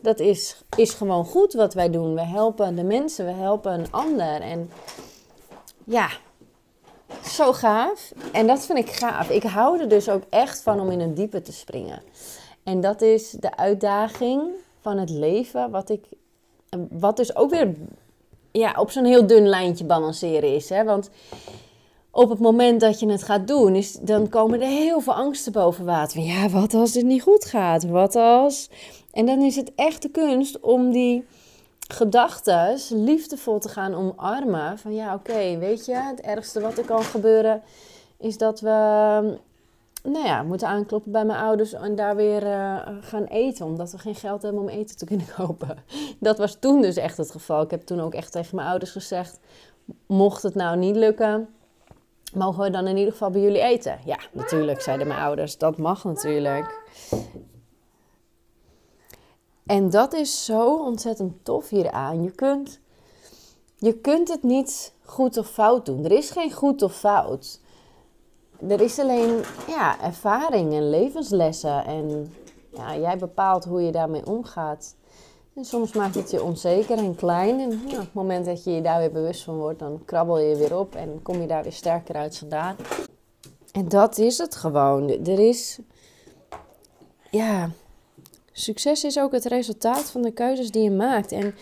dat 0.00 0.20
is, 0.20 0.56
is 0.76 0.90
gewoon 0.90 1.24
goed 1.24 1.52
wat 1.52 1.74
wij 1.74 1.90
doen. 1.90 2.14
We 2.14 2.24
helpen 2.24 2.74
de 2.74 2.84
mensen, 2.84 3.24
we 3.24 3.32
helpen 3.32 3.72
een 3.72 3.92
ander. 3.92 4.40
En 4.40 4.70
ja, 5.84 6.08
zo 7.24 7.52
gaaf. 7.52 8.12
En 8.32 8.46
dat 8.46 8.66
vind 8.66 8.78
ik 8.78 8.90
gaaf. 8.90 9.30
Ik 9.30 9.42
hou 9.42 9.80
er 9.80 9.88
dus 9.88 10.08
ook 10.08 10.22
echt 10.28 10.62
van 10.62 10.80
om 10.80 10.90
in 10.90 11.00
een 11.00 11.14
diepe 11.14 11.42
te 11.42 11.52
springen. 11.52 12.02
En 12.62 12.80
dat 12.80 13.02
is 13.02 13.30
de 13.30 13.56
uitdaging 13.56 14.42
van 14.88 14.98
het 14.98 15.10
leven, 15.10 15.70
wat 15.70 15.90
ik, 15.90 16.04
wat 16.90 17.16
dus 17.16 17.36
ook 17.36 17.50
weer 17.50 17.74
ja, 18.52 18.74
op 18.76 18.90
zo'n 18.90 19.04
heel 19.04 19.26
dun 19.26 19.48
lijntje 19.48 19.84
balanceren 19.84 20.54
is. 20.54 20.68
Hè? 20.68 20.84
Want 20.84 21.10
op 22.10 22.28
het 22.28 22.38
moment 22.38 22.80
dat 22.80 23.00
je 23.00 23.10
het 23.10 23.22
gaat 23.22 23.48
doen, 23.48 23.74
is, 23.74 23.92
dan 23.92 24.28
komen 24.28 24.60
er 24.60 24.68
heel 24.68 25.00
veel 25.00 25.14
angsten 25.14 25.52
boven 25.52 25.84
water. 25.84 26.20
Ja, 26.20 26.48
wat 26.48 26.74
als 26.74 26.92
dit 26.92 27.04
niet 27.04 27.22
goed 27.22 27.44
gaat? 27.44 27.84
Wat 27.84 28.16
als 28.16 28.70
en 29.12 29.26
dan 29.26 29.42
is 29.42 29.56
het 29.56 29.72
echt 29.74 30.02
de 30.02 30.10
kunst 30.10 30.60
om 30.60 30.90
die 30.90 31.24
gedachten 31.88 32.78
liefdevol 32.90 33.58
te 33.58 33.68
gaan 33.68 33.94
omarmen. 33.94 34.78
Van 34.78 34.94
ja, 34.94 35.14
oké, 35.14 35.58
weet 35.58 35.86
je, 35.86 35.94
het 35.94 36.20
ergste 36.20 36.60
wat 36.60 36.78
er 36.78 36.84
kan 36.84 37.02
gebeuren 37.02 37.62
is 38.18 38.38
dat 38.38 38.60
we 38.60 39.38
nou 40.02 40.26
ja, 40.26 40.42
moeten 40.42 40.68
aankloppen 40.68 41.12
bij 41.12 41.24
mijn 41.24 41.38
ouders 41.38 41.72
en 41.72 41.94
daar 41.94 42.16
weer 42.16 42.42
uh, 42.42 42.80
gaan 43.00 43.24
eten. 43.24 43.66
Omdat 43.66 43.90
we 43.90 43.98
geen 43.98 44.14
geld 44.14 44.42
hebben 44.42 44.62
om 44.62 44.68
eten 44.68 44.96
te 44.96 45.04
kunnen 45.04 45.26
kopen. 45.36 45.76
Dat 46.20 46.38
was 46.38 46.56
toen 46.60 46.80
dus 46.80 46.96
echt 46.96 47.16
het 47.16 47.30
geval. 47.30 47.62
Ik 47.62 47.70
heb 47.70 47.82
toen 47.82 48.00
ook 48.00 48.14
echt 48.14 48.32
tegen 48.32 48.56
mijn 48.56 48.68
ouders 48.68 48.90
gezegd: 48.90 49.38
mocht 50.06 50.42
het 50.42 50.54
nou 50.54 50.76
niet 50.76 50.96
lukken, 50.96 51.48
mogen 52.34 52.62
we 52.62 52.70
dan 52.70 52.86
in 52.86 52.96
ieder 52.96 53.12
geval 53.12 53.30
bij 53.30 53.40
jullie 53.40 53.62
eten? 53.62 53.98
Ja, 54.04 54.18
natuurlijk, 54.32 54.80
zeiden 54.80 55.06
mijn 55.06 55.20
ouders. 55.20 55.58
Dat 55.58 55.78
mag 55.78 56.04
natuurlijk. 56.04 56.82
En 59.66 59.90
dat 59.90 60.12
is 60.12 60.44
zo 60.44 60.76
ontzettend 60.76 61.44
tof 61.44 61.68
hieraan. 61.68 62.22
Je 62.22 62.30
kunt, 62.30 62.80
je 63.76 63.98
kunt 63.98 64.28
het 64.28 64.42
niet 64.42 64.94
goed 65.04 65.36
of 65.36 65.48
fout 65.48 65.86
doen. 65.86 66.04
Er 66.04 66.12
is 66.12 66.30
geen 66.30 66.52
goed 66.52 66.82
of 66.82 66.94
fout. 66.94 67.60
Er 68.68 68.80
is 68.80 68.98
alleen 68.98 69.44
ja, 69.66 70.00
ervaring 70.00 70.72
en 70.72 70.90
levenslessen. 70.90 71.84
En 71.84 72.32
ja, 72.70 72.96
jij 72.96 73.18
bepaalt 73.18 73.64
hoe 73.64 73.82
je 73.82 73.92
daarmee 73.92 74.26
omgaat. 74.26 74.96
En 75.54 75.64
soms 75.64 75.92
maakt 75.92 76.14
het 76.14 76.30
je 76.30 76.42
onzeker 76.42 76.98
en 76.98 77.14
klein. 77.14 77.60
En 77.60 77.72
op 77.72 77.98
het 77.98 78.14
moment 78.14 78.46
dat 78.46 78.64
je 78.64 78.70
je 78.70 78.82
daar 78.82 78.98
weer 78.98 79.12
bewust 79.12 79.42
van 79.42 79.56
wordt, 79.56 79.78
dan 79.78 80.02
krabbel 80.04 80.38
je 80.38 80.56
weer 80.56 80.78
op 80.78 80.94
en 80.94 81.22
kom 81.22 81.40
je 81.40 81.46
daar 81.46 81.62
weer 81.62 81.72
sterker 81.72 82.14
uit 82.14 82.38
vandaan. 82.38 82.76
En 83.72 83.88
dat 83.88 84.18
is 84.18 84.38
het 84.38 84.56
gewoon. 84.56 85.08
Er 85.08 85.38
is, 85.38 85.78
ja, 87.30 87.70
Succes 88.58 89.04
is 89.04 89.18
ook 89.18 89.32
het 89.32 89.44
resultaat 89.44 90.10
van 90.10 90.22
de 90.22 90.30
keuzes 90.30 90.70
die 90.70 90.82
je 90.82 90.90
maakt. 90.90 91.32
En 91.32 91.54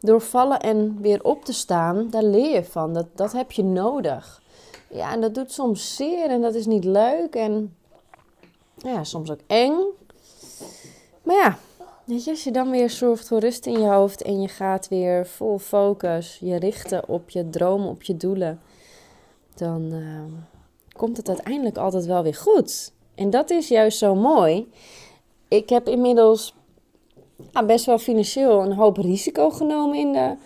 door 0.00 0.20
vallen 0.20 0.60
en 0.60 1.00
weer 1.00 1.24
op 1.24 1.44
te 1.44 1.52
staan, 1.52 2.10
daar 2.10 2.22
leer 2.22 2.54
je 2.54 2.64
van. 2.64 2.92
Dat, 2.92 3.06
dat 3.14 3.32
heb 3.32 3.52
je 3.52 3.64
nodig. 3.64 4.42
Ja, 4.94 5.12
en 5.12 5.20
dat 5.20 5.34
doet 5.34 5.52
soms 5.52 5.96
zeer 5.96 6.30
en 6.30 6.40
dat 6.40 6.54
is 6.54 6.66
niet 6.66 6.84
leuk. 6.84 7.34
En 7.34 7.76
ja, 8.76 9.04
soms 9.04 9.30
ook 9.30 9.40
eng. 9.46 9.74
Maar 11.22 11.36
ja, 11.36 11.58
je, 12.04 12.30
als 12.30 12.44
je 12.44 12.50
dan 12.50 12.70
weer 12.70 12.90
zorgt 12.90 13.28
voor 13.28 13.38
rust 13.38 13.66
in 13.66 13.80
je 13.80 13.88
hoofd 13.88 14.22
en 14.22 14.40
je 14.40 14.48
gaat 14.48 14.88
weer 14.88 15.26
vol 15.26 15.58
focus 15.58 16.38
je 16.40 16.56
richten 16.56 17.08
op 17.08 17.30
je 17.30 17.50
droom, 17.50 17.86
op 17.86 18.02
je 18.02 18.16
doelen, 18.16 18.60
dan 19.54 19.92
uh, 19.92 20.20
komt 20.96 21.16
het 21.16 21.28
uiteindelijk 21.28 21.76
altijd 21.76 22.06
wel 22.06 22.22
weer 22.22 22.34
goed. 22.34 22.92
En 23.14 23.30
dat 23.30 23.50
is 23.50 23.68
juist 23.68 23.98
zo 23.98 24.14
mooi 24.14 24.68
ik 25.48 25.68
heb 25.68 25.88
inmiddels 25.88 26.54
best 27.66 27.84
wel 27.84 27.98
financieel 27.98 28.62
een 28.62 28.72
hoop 28.72 28.96
risico 28.96 29.50
genomen 29.50 29.98
in, 29.98 30.38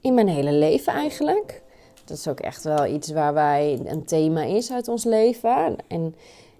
in 0.00 0.14
mijn 0.14 0.28
hele 0.28 0.52
leven 0.52 0.92
eigenlijk. 0.92 1.61
Dat 2.04 2.16
is 2.16 2.28
ook 2.28 2.40
echt 2.40 2.64
wel 2.64 2.86
iets 2.86 3.10
waar 3.10 3.34
wij 3.34 3.80
een 3.84 4.04
thema 4.04 4.42
is 4.42 4.72
uit 4.72 4.88
ons 4.88 5.04
leven. 5.04 5.76
En, 5.86 6.14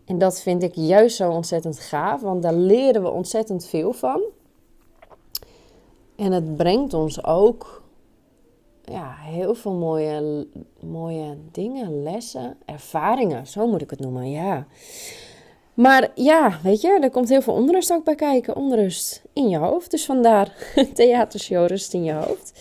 en 0.05 0.19
dat 0.19 0.41
vind 0.41 0.63
ik 0.63 0.75
juist 0.75 1.17
zo 1.17 1.31
ontzettend 1.31 1.79
gaaf, 1.79 2.21
want 2.21 2.43
daar 2.43 2.55
leren 2.55 3.03
we 3.03 3.11
ontzettend 3.11 3.67
veel 3.67 3.93
van. 3.93 4.23
En 6.17 6.33
het 6.33 6.57
brengt 6.57 6.95
ons 6.95 7.25
ook 7.25 7.83
ja, 8.85 9.15
heel 9.19 9.55
veel 9.55 9.75
mooie, 9.75 10.47
mooie 10.81 11.37
dingen, 11.53 12.03
lessen, 12.03 12.57
ervaringen, 12.65 13.47
zo 13.47 13.67
moet 13.67 13.83
ik 13.83 13.91
het 13.91 14.01
noemen, 14.01 14.31
ja. 14.31 14.67
Maar 15.75 16.11
ja, 16.15 16.59
weet 16.63 16.81
je, 16.81 16.99
er 17.03 17.11
komt 17.11 17.29
heel 17.29 17.43
veel 17.43 17.55
onrust 17.55 17.93
ook 17.93 18.05
bij 18.05 18.15
kijken. 18.15 18.57
Onrust 18.57 19.23
in 19.33 19.49
je 19.49 19.57
hoofd. 19.57 19.91
Dus 19.91 20.05
vandaar 20.05 20.55
theatershow 20.95 21.67
rust 21.67 21.95
in 21.95 22.05
je 22.05 22.13
hoofd. 22.13 22.53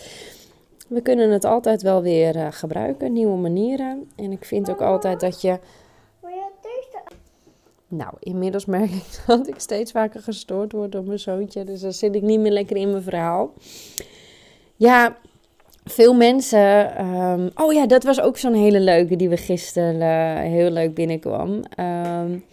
We 0.92 1.02
kunnen 1.02 1.32
het 1.32 1.46
altijd 1.46 1.82
wel 1.82 2.02
weer 2.02 2.36
uh, 2.36 2.48
gebruiken, 2.50 3.14
nieuwe 3.14 3.38
manieren. 3.38 4.10
En 4.16 4.32
ik 4.32 4.46
vind 4.46 4.70
ook 4.70 4.82
altijd 4.82 5.20
dat 5.20 5.42
je. 5.42 5.60
Nou, 7.88 8.14
inmiddels 8.20 8.66
merk 8.66 8.92
ik 8.92 9.20
dat 9.28 9.48
ik 9.48 9.60
steeds 9.60 9.92
vaker 9.92 10.22
gestoord 10.22 10.72
word 10.72 10.92
door 10.92 11.04
mijn 11.04 11.20
zoontje. 11.20 11.64
Dus 11.64 11.82
dan 11.82 11.94
zit 11.94 12.16
ik 12.16 12.22
niet 12.22 12.40
meer 12.40 12.52
lekker 12.52 12.78
in 12.78 12.90
mijn 12.90 13.04
verhaal. 13.04 13.54
Ja, 14.76 15.18
veel 15.84 16.14
mensen. 16.14 17.06
Um, 17.06 17.50
oh 17.56 17.74
ja, 17.74 17.86
dat 17.88 18.04
was 18.04 18.22
ook 18.22 18.38
zo'n 18.38 18.54
hele 18.54 18.80
leuke 18.80 19.16
die 19.16 19.30
we 19.30 19.38
gisteren 19.38 19.96
uh, 19.96 20.52
heel 20.52 20.70
leuk 20.70 20.94
binnenkwam. 20.94 21.64
Um, 21.80 22.44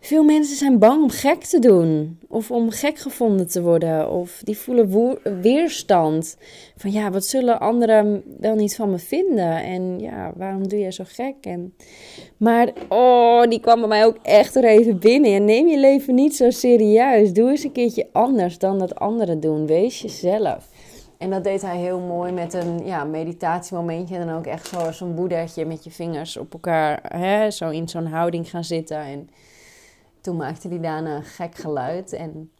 veel 0.00 0.24
mensen 0.24 0.56
zijn 0.56 0.78
bang 0.78 1.02
om 1.02 1.10
gek 1.10 1.44
te 1.44 1.58
doen 1.58 2.18
of 2.28 2.50
om 2.50 2.70
gek 2.70 2.98
gevonden 2.98 3.48
te 3.48 3.62
worden 3.62 4.10
of 4.10 4.40
die 4.44 4.58
voelen 4.58 5.18
weerstand 5.40 6.36
van 6.76 6.92
ja, 6.92 7.10
wat 7.10 7.24
zullen 7.24 7.60
anderen 7.60 8.22
wel 8.40 8.54
niet 8.54 8.76
van 8.76 8.90
me 8.90 8.98
vinden 8.98 9.62
en 9.62 9.98
ja, 10.00 10.32
waarom 10.36 10.68
doe 10.68 10.78
jij 10.78 10.90
zo 10.90 11.04
gek? 11.06 11.34
En, 11.40 11.74
maar 12.36 12.72
oh, 12.88 13.42
die 13.42 13.60
kwam 13.60 13.78
bij 13.78 13.88
mij 13.88 14.06
ook 14.06 14.18
echt 14.22 14.56
er 14.56 14.64
even 14.64 14.98
binnen. 14.98 15.34
En 15.34 15.44
neem 15.44 15.68
je 15.68 15.78
leven 15.78 16.14
niet 16.14 16.36
zo 16.36 16.50
serieus. 16.50 17.32
Doe 17.32 17.50
eens 17.50 17.64
een 17.64 17.72
keertje 17.72 18.08
anders 18.12 18.58
dan 18.58 18.78
dat 18.78 18.94
anderen 18.94 19.40
doen. 19.40 19.66
Wees 19.66 20.00
jezelf. 20.00 20.68
En 21.18 21.30
dat 21.30 21.44
deed 21.44 21.62
hij 21.62 21.76
heel 21.76 22.00
mooi 22.00 22.32
met 22.32 22.54
een 22.54 22.80
ja, 22.84 23.04
meditatiemomentje. 23.04 24.16
En 24.16 24.26
dan 24.26 24.36
ook 24.36 24.46
echt 24.46 24.66
zo 24.66 24.92
zo'n 24.92 25.14
boedertje 25.14 25.64
met 25.64 25.84
je 25.84 25.90
vingers 25.90 26.36
op 26.36 26.52
elkaar. 26.52 27.00
Hè, 27.02 27.50
zo 27.50 27.70
in 27.70 27.88
zo'n 27.88 28.06
houding 28.06 28.50
gaan 28.50 28.64
zitten. 28.64 28.98
En 28.98 29.28
toen 30.20 30.36
maakte 30.36 30.80
daarna 30.80 31.16
een 31.16 31.24
gek 31.24 31.54
geluid. 31.54 32.12
En 32.12 32.50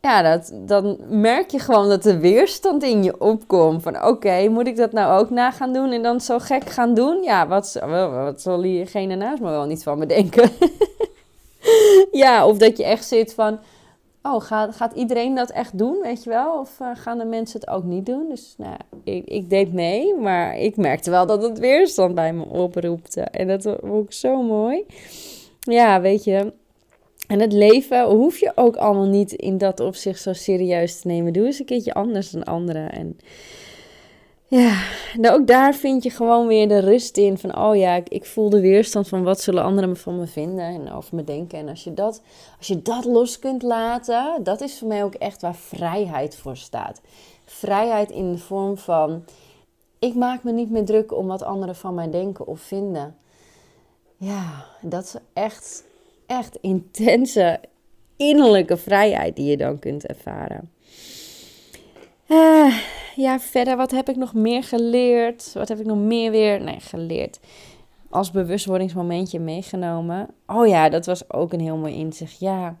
ja, 0.00 0.22
dat, 0.22 0.52
dan 0.66 0.98
merk 1.08 1.50
je 1.50 1.58
gewoon 1.58 1.88
dat 1.88 2.04
er 2.04 2.20
weerstand 2.20 2.82
in 2.82 3.02
je 3.02 3.20
opkomt. 3.20 3.82
Van 3.82 4.04
oké, 4.04 4.48
moet 4.48 4.66
ik 4.66 4.76
dat 4.76 4.92
nou 4.92 5.20
ook 5.20 5.30
na 5.30 5.50
gaan 5.50 5.72
doen 5.72 5.92
en 5.92 6.02
dan 6.02 6.20
zo 6.20 6.38
gek 6.38 6.70
gaan 6.70 6.94
doen? 6.94 7.22
Ja, 7.22 7.46
wat, 7.46 7.80
wat 8.10 8.40
zal 8.40 8.60
diegene 8.60 9.14
naast 9.14 9.42
me 9.42 9.50
wel 9.50 9.66
niet 9.66 9.82
van 9.82 9.98
me 9.98 10.06
denken? 10.06 10.50
ja, 12.22 12.46
of 12.46 12.58
dat 12.58 12.76
je 12.76 12.84
echt 12.84 13.04
zit 13.04 13.34
van... 13.34 13.58
Oh, 14.22 14.40
gaat, 14.40 14.76
gaat 14.76 14.92
iedereen 14.92 15.34
dat 15.34 15.50
echt 15.50 15.78
doen, 15.78 16.00
weet 16.02 16.24
je 16.24 16.30
wel? 16.30 16.58
Of 16.58 16.78
uh, 16.82 16.88
gaan 16.94 17.18
de 17.18 17.24
mensen 17.24 17.60
het 17.60 17.68
ook 17.68 17.84
niet 17.84 18.06
doen? 18.06 18.26
Dus 18.28 18.54
nou, 18.56 18.76
ik, 19.04 19.26
ik 19.26 19.50
deed 19.50 19.72
mee, 19.72 20.14
maar 20.14 20.58
ik 20.58 20.76
merkte 20.76 21.10
wel 21.10 21.26
dat 21.26 21.42
het 21.42 21.58
weerstand 21.58 22.14
bij 22.14 22.32
me 22.32 22.44
oproepte. 22.44 23.20
En 23.20 23.48
dat 23.48 23.62
vond 23.62 24.04
ik 24.04 24.12
zo 24.12 24.42
mooi 24.42 24.84
ja, 25.72 26.00
weet 26.00 26.24
je. 26.24 26.52
En 27.28 27.40
het 27.40 27.52
leven 27.52 28.04
hoef 28.04 28.38
je 28.38 28.52
ook 28.54 28.76
allemaal 28.76 29.06
niet 29.06 29.32
in 29.32 29.58
dat 29.58 29.80
opzicht 29.80 30.22
zo 30.22 30.32
serieus 30.32 31.00
te 31.00 31.06
nemen. 31.06 31.32
Doe 31.32 31.46
eens 31.46 31.58
een 31.58 31.64
keertje 31.64 31.94
anders 31.94 32.30
dan 32.30 32.44
anderen. 32.44 32.92
En 32.92 33.18
ja, 34.46 34.82
nou 35.18 35.40
ook 35.40 35.46
daar 35.46 35.74
vind 35.74 36.02
je 36.02 36.10
gewoon 36.10 36.46
weer 36.46 36.68
de 36.68 36.78
rust 36.78 37.16
in. 37.16 37.38
Van, 37.38 37.58
oh 37.58 37.76
ja, 37.76 37.94
ik, 37.94 38.08
ik 38.08 38.24
voel 38.24 38.50
de 38.50 38.60
weerstand 38.60 39.08
van 39.08 39.22
wat 39.22 39.40
zullen 39.40 39.62
anderen 39.62 39.96
van 39.96 40.18
me 40.18 40.26
vinden 40.26 40.64
en 40.64 40.92
over 40.92 41.14
me 41.14 41.24
denken. 41.24 41.58
En 41.58 41.68
als 41.68 41.84
je, 41.84 41.94
dat, 41.94 42.22
als 42.58 42.66
je 42.66 42.82
dat 42.82 43.04
los 43.04 43.38
kunt 43.38 43.62
laten, 43.62 44.40
dat 44.42 44.60
is 44.60 44.78
voor 44.78 44.88
mij 44.88 45.04
ook 45.04 45.14
echt 45.14 45.40
waar 45.40 45.54
vrijheid 45.56 46.36
voor 46.36 46.56
staat. 46.56 47.00
Vrijheid 47.44 48.10
in 48.10 48.32
de 48.32 48.38
vorm 48.38 48.78
van, 48.78 49.24
ik 49.98 50.14
maak 50.14 50.42
me 50.42 50.52
niet 50.52 50.70
meer 50.70 50.84
druk 50.84 51.16
om 51.16 51.26
wat 51.26 51.42
anderen 51.42 51.76
van 51.76 51.94
mij 51.94 52.10
denken 52.10 52.46
of 52.46 52.60
vinden. 52.60 53.16
Ja, 54.20 54.64
dat 54.80 55.04
is 55.04 55.14
echt, 55.32 55.84
echt 56.26 56.58
intense 56.60 57.60
innerlijke 58.16 58.76
vrijheid 58.76 59.36
die 59.36 59.50
je 59.50 59.56
dan 59.56 59.78
kunt 59.78 60.06
ervaren. 60.06 60.70
Uh, 62.28 62.78
ja, 63.16 63.40
verder, 63.40 63.76
wat 63.76 63.90
heb 63.90 64.08
ik 64.08 64.16
nog 64.16 64.34
meer 64.34 64.64
geleerd? 64.64 65.52
Wat 65.52 65.68
heb 65.68 65.78
ik 65.78 65.86
nog 65.86 65.98
meer 65.98 66.30
weer, 66.30 66.60
nee, 66.60 66.80
geleerd? 66.80 67.40
Als 68.10 68.30
bewustwordingsmomentje 68.30 69.38
meegenomen. 69.38 70.28
Oh 70.46 70.66
ja, 70.66 70.88
dat 70.88 71.06
was 71.06 71.32
ook 71.32 71.52
een 71.52 71.60
heel 71.60 71.76
mooi 71.76 71.94
inzicht. 71.94 72.40
Ja, 72.40 72.76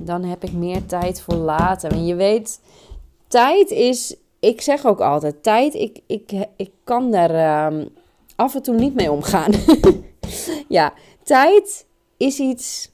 dan 0.00 0.24
heb 0.24 0.44
ik 0.44 0.52
meer 0.52 0.86
tijd 0.86 1.20
voor 1.20 1.34
later. 1.34 1.92
En 1.92 2.06
je 2.06 2.14
weet, 2.14 2.60
tijd 3.28 3.70
is, 3.70 4.16
ik 4.40 4.60
zeg 4.60 4.86
ook 4.86 5.00
altijd, 5.00 5.42
tijd, 5.42 5.74
ik, 5.74 6.00
ik, 6.06 6.32
ik 6.56 6.70
kan 6.84 7.10
daar 7.10 7.72
af 8.38 8.54
en 8.54 8.62
toe 8.62 8.74
niet 8.74 8.94
mee 8.94 9.12
omgaan. 9.12 9.52
ja, 10.78 10.92
tijd 11.22 11.86
is 12.16 12.38
iets 12.38 12.90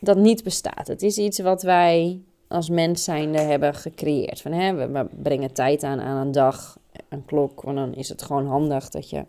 dat 0.00 0.16
niet 0.16 0.42
bestaat. 0.42 0.86
Het 0.86 1.02
is 1.02 1.18
iets 1.18 1.38
wat 1.38 1.62
wij 1.62 2.20
als 2.48 2.68
mens 2.68 3.04
zijnde 3.04 3.38
hebben 3.38 3.74
gecreëerd. 3.74 4.40
Van, 4.40 4.52
hè, 4.52 4.74
we 4.74 5.06
brengen 5.22 5.52
tijd 5.52 5.82
aan 5.82 6.00
aan 6.00 6.26
een 6.26 6.32
dag, 6.32 6.78
een 7.08 7.24
klok. 7.24 7.62
Want 7.62 7.76
dan 7.76 7.94
is 7.94 8.08
het 8.08 8.22
gewoon 8.22 8.46
handig 8.46 8.88
dat 8.88 9.10
je 9.10 9.24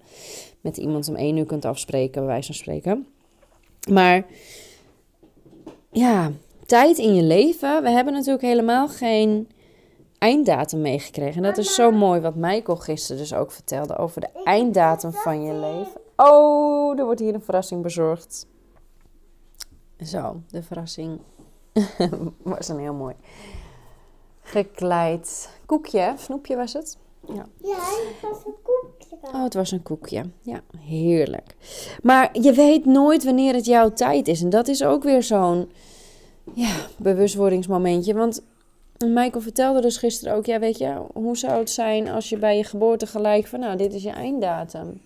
met 0.62 0.78
iemand 0.78 1.10
om 1.10 1.16
één 1.16 1.38
uur 1.38 1.46
kunt 1.46 1.66
afspreken, 1.66 2.22
bij 2.22 2.32
wijze 2.32 2.46
van 2.46 2.56
spreken. 2.56 3.08
Maar 3.90 4.26
ja, 5.92 6.32
tijd 6.66 6.98
in 6.98 7.16
je 7.16 7.24
leven. 7.24 7.84
We 7.84 7.90
hebben 7.90 8.14
natuurlijk 8.14 8.44
helemaal 8.44 8.88
geen 8.88 9.48
einddatum 10.18 10.82
meegekregen. 10.82 11.36
En 11.36 11.44
dat 11.44 11.58
is 11.58 11.76
zo 11.76 11.92
mooi 11.92 12.20
wat 12.20 12.36
Michael 12.36 12.78
gisteren 12.78 13.22
dus 13.22 13.34
ook 13.34 13.52
vertelde 13.52 13.98
over 13.98 14.22
de 14.22 14.30
einddatum 14.44 15.12
van 15.12 15.44
je 15.44 15.54
leven. 15.54 16.02
Oh, 16.16 17.00
er 17.00 17.06
wordt 17.06 17.20
hier 17.20 17.34
een 17.34 17.42
verrassing 17.42 17.82
bezorgd. 17.82 18.48
Zo, 20.00 20.42
de 20.48 20.64
verrassing 20.64 21.20
was 22.44 22.68
een 22.68 22.80
heel 22.80 22.94
mooi 22.94 23.16
gekleid 24.48 25.50
koekje. 25.66 26.14
Snoepje 26.18 26.56
was 26.56 26.74
het? 26.74 26.98
Ja. 27.28 27.46
ja, 27.58 27.78
het 27.78 28.22
was 28.22 28.46
een 28.46 28.56
koekje. 28.64 29.18
Oh, 29.22 29.44
het 29.44 29.54
was 29.54 29.72
een 29.72 29.84
koekje. 29.84 30.30
Ja, 30.42 30.62
heerlijk. 30.78 31.56
Maar 32.04 32.30
je 32.42 32.54
weet 32.54 32.86
nooit 32.86 33.24
wanneer 33.24 33.54
het 33.54 33.66
jouw 33.66 33.94
tijd 33.94 34.28
is. 34.28 34.42
En 34.42 34.50
dat 34.50 34.68
is 34.68 34.84
ook 34.84 35.04
weer 35.04 35.24
zo'n 35.24 35.72
ja, 36.54 36.76
bewustwordingsmomentje. 36.98 38.14
Want 38.14 38.44
Michael 39.06 39.42
vertelde 39.42 39.82
dus 39.82 39.98
gisteren 39.98 40.36
ook, 40.36 40.46
ja, 40.46 40.60
weet 40.60 40.78
je, 40.78 41.02
hoe 41.14 41.38
zou 41.38 41.60
het 41.60 41.70
zijn 41.70 42.10
als 42.10 42.30
je 42.30 42.38
bij 42.38 42.58
je 42.58 42.64
geboorte 42.64 43.08
gelijk 43.08 43.48
van, 43.48 43.60
nou, 43.60 43.78
dit 43.78 43.94
is 43.94 44.04
je 44.04 44.10
einddatum 44.10 45.02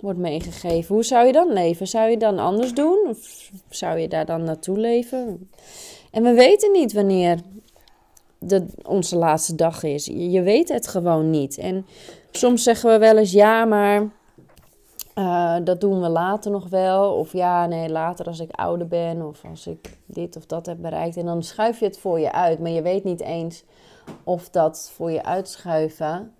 wordt 0.00 0.18
meegegeven. 0.18 0.94
Hoe 0.94 1.04
zou 1.04 1.26
je 1.26 1.32
dan 1.32 1.52
leven? 1.52 1.88
Zou 1.88 2.10
je 2.10 2.16
dan 2.16 2.38
anders 2.38 2.74
doen? 2.74 3.06
Of 3.08 3.50
zou 3.68 3.98
je 3.98 4.08
daar 4.08 4.26
dan 4.26 4.44
naartoe 4.44 4.78
leven? 4.78 5.50
En 6.10 6.22
we 6.22 6.32
weten 6.32 6.72
niet 6.72 6.92
wanneer 6.92 7.38
de, 8.38 8.66
onze 8.82 9.16
laatste 9.16 9.54
dag 9.54 9.82
is. 9.82 10.06
Je 10.06 10.42
weet 10.42 10.68
het 10.68 10.88
gewoon 10.88 11.30
niet. 11.30 11.58
En 11.58 11.86
soms 12.30 12.62
zeggen 12.62 12.90
we 12.90 12.98
wel 12.98 13.16
eens 13.16 13.32
ja, 13.32 13.64
maar 13.64 14.08
uh, 15.20 15.56
dat 15.64 15.80
doen 15.80 16.00
we 16.00 16.08
later 16.08 16.50
nog 16.50 16.68
wel. 16.68 17.12
Of 17.12 17.32
ja, 17.32 17.66
nee, 17.66 17.88
later 17.88 18.26
als 18.26 18.40
ik 18.40 18.50
ouder 18.50 18.88
ben. 18.88 19.26
Of 19.26 19.44
als 19.50 19.66
ik 19.66 19.98
dit 20.06 20.36
of 20.36 20.46
dat 20.46 20.66
heb 20.66 20.76
bereikt. 20.80 21.16
En 21.16 21.24
dan 21.24 21.42
schuif 21.42 21.78
je 21.78 21.84
het 21.84 21.98
voor 21.98 22.20
je 22.20 22.32
uit. 22.32 22.58
Maar 22.58 22.70
je 22.70 22.82
weet 22.82 23.04
niet 23.04 23.20
eens 23.20 23.64
of 24.24 24.48
dat 24.48 24.90
voor 24.94 25.10
je 25.10 25.24
uitschuiven 25.24 26.32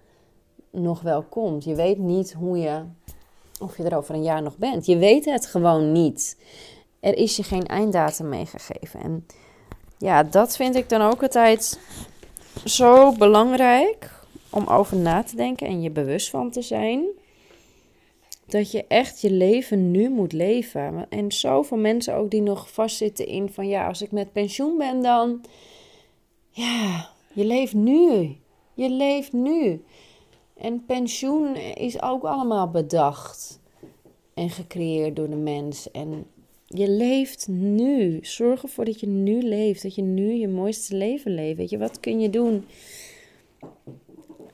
nog 0.71 1.01
wel 1.01 1.23
komt. 1.23 1.65
Je 1.65 1.75
weet 1.75 1.99
niet 1.99 2.33
hoe 2.33 2.59
je 2.59 2.83
of 3.61 3.77
je 3.77 3.83
er 3.83 3.97
over 3.97 4.15
een 4.15 4.23
jaar 4.23 4.43
nog 4.43 4.57
bent. 4.57 4.87
Je 4.87 4.97
weet 4.97 5.25
het 5.25 5.47
gewoon 5.47 5.93
niet. 5.93 6.39
Er 7.01 7.17
is 7.17 7.37
je 7.37 7.43
geen 7.43 7.67
einddatum 7.67 8.29
meegegeven. 8.29 9.01
En 9.01 9.27
ja, 9.99 10.23
dat 10.23 10.57
vind 10.57 10.75
ik 10.75 10.89
dan 10.89 11.01
ook 11.01 11.23
altijd 11.23 11.79
zo 12.65 13.13
belangrijk 13.13 14.11
om 14.51 14.67
over 14.67 14.97
na 14.97 15.23
te 15.23 15.37
denken 15.37 15.67
en 15.67 15.83
je 15.83 15.91
bewust 15.91 16.31
van 16.31 16.51
te 16.51 16.63
zijn. 16.63 17.05
Dat 18.51 18.71
je 18.71 18.85
echt 18.89 19.21
je 19.21 19.31
leven 19.31 19.91
nu 19.91 20.09
moet 20.09 20.33
leven. 20.33 21.07
En 21.09 21.33
zoveel 21.33 21.77
mensen 21.77 22.15
ook 22.15 22.31
die 22.31 22.43
nog 22.43 22.73
vastzitten 22.73 23.27
in 23.27 23.49
van 23.49 23.69
ja, 23.69 23.87
als 23.87 24.03
ik 24.03 24.13
met 24.13 24.33
pensioen 24.33 24.79
ben 24.79 25.03
dan. 25.03 25.45
Ja, 26.51 27.11
je 27.33 27.45
leeft 27.45 27.75
nu. 27.75 28.37
Je 28.75 28.91
leeft 28.91 29.33
nu. 29.33 29.85
En 30.57 30.85
pensioen 30.87 31.57
is 31.57 32.03
ook 32.03 32.23
allemaal 32.23 32.71
bedacht 32.71 33.61
en 34.35 34.51
gecreëerd 34.51 35.17
door 35.17 35.31
de 35.31 35.37
mens. 35.37 35.91
En 35.91 36.27
je 36.67 36.89
leeft 36.89 37.49
nu. 37.49 38.19
Zorg 38.23 38.63
ervoor 38.63 38.85
dat 38.85 39.01
je 39.01 39.07
nu 39.07 39.43
leeft. 39.43 39.83
Dat 39.83 39.95
je 39.95 40.03
nu 40.03 40.33
je 40.33 40.49
mooiste 40.49 40.97
leven 40.97 41.35
leeft. 41.35 41.57
Weet 41.57 41.71
je, 41.71 41.79
wat 41.79 42.01
kun 42.01 42.21
je 42.21 42.31
doen 42.31 42.65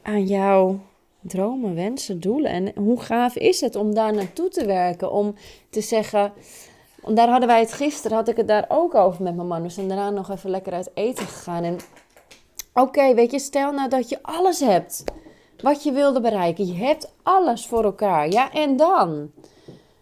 aan 0.02 0.26
jouw 0.26 0.80
dromen, 1.28 1.74
wensen, 1.74 2.20
doelen? 2.20 2.50
En 2.50 2.72
hoe 2.84 3.00
gaaf 3.00 3.36
is 3.36 3.60
het 3.60 3.76
om 3.76 3.94
daar 3.94 4.14
naartoe 4.14 4.48
te 4.48 4.66
werken? 4.66 5.12
Om 5.12 5.34
te 5.70 5.80
zeggen. 5.80 6.32
Daar 7.08 7.28
hadden 7.28 7.48
wij 7.48 7.60
het 7.60 7.72
gisteren, 7.72 8.16
had 8.16 8.28
ik 8.28 8.36
het 8.36 8.48
daar 8.48 8.64
ook 8.68 8.94
over 8.94 9.22
met 9.22 9.36
mijn 9.36 9.48
man. 9.48 9.62
We 9.62 9.68
zijn 9.68 9.88
daarna 9.88 10.10
nog 10.10 10.30
even 10.30 10.50
lekker 10.50 10.72
uit 10.72 10.90
eten 10.94 11.26
gegaan. 11.26 11.64
En 11.64 11.78
Oké, 12.76 13.14
weet 13.14 13.30
je, 13.30 13.38
stel 13.38 13.72
nou 13.72 13.88
dat 13.88 14.08
je 14.08 14.18
alles 14.22 14.60
hebt 14.60 15.04
wat 15.62 15.82
je 15.82 15.92
wilde 15.92 16.20
bereiken. 16.20 16.66
Je 16.66 16.74
hebt 16.74 17.14
alles 17.22 17.66
voor 17.66 17.84
elkaar. 17.84 18.28
Ja, 18.28 18.52
en 18.52 18.76
dan? 18.76 19.30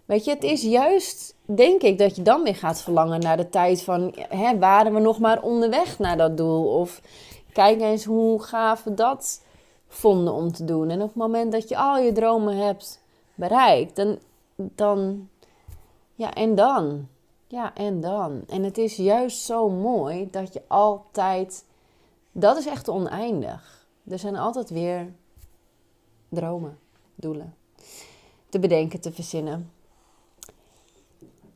Weet 0.04 0.24
je, 0.24 0.30
het 0.30 0.42
is 0.42 0.62
juist, 0.62 1.34
denk 1.44 1.82
ik, 1.82 1.98
dat 1.98 2.16
je 2.16 2.22
dan 2.22 2.42
weer 2.42 2.56
gaat 2.56 2.82
verlangen 2.82 3.20
naar 3.20 3.36
de 3.36 3.48
tijd 3.48 3.82
van, 3.82 4.14
hè, 4.28 4.58
waren 4.58 4.94
we 4.94 5.00
nog 5.00 5.18
maar 5.18 5.42
onderweg 5.42 5.98
naar 5.98 6.16
dat 6.16 6.36
doel? 6.36 6.66
Of 6.66 7.00
kijk 7.52 7.80
eens 7.80 8.04
hoe 8.04 8.42
gaaf 8.42 8.82
dat 8.82 9.43
vonden 9.94 10.34
om 10.34 10.52
te 10.52 10.64
doen. 10.64 10.90
En 10.90 11.02
op 11.02 11.08
het 11.08 11.16
moment 11.16 11.52
dat 11.52 11.68
je 11.68 11.76
al 11.76 11.98
je 11.98 12.12
dromen 12.12 12.56
hebt 12.56 13.02
bereikt, 13.34 13.96
dan, 13.96 14.18
dan 14.54 15.28
ja, 16.14 16.34
en 16.34 16.54
dan? 16.54 17.08
Ja, 17.46 17.74
en 17.74 18.00
dan? 18.00 18.42
En 18.48 18.62
het 18.62 18.78
is 18.78 18.96
juist 18.96 19.38
zo 19.40 19.68
mooi 19.68 20.28
dat 20.30 20.52
je 20.52 20.62
altijd, 20.66 21.64
dat 22.32 22.56
is 22.56 22.66
echt 22.66 22.88
oneindig. 22.88 23.86
Er 24.08 24.18
zijn 24.18 24.36
altijd 24.36 24.70
weer 24.70 25.12
dromen, 26.28 26.78
doelen 27.14 27.54
te 28.54 28.60
bedenken, 28.60 29.00
te 29.00 29.12
verzinnen. 29.12 29.70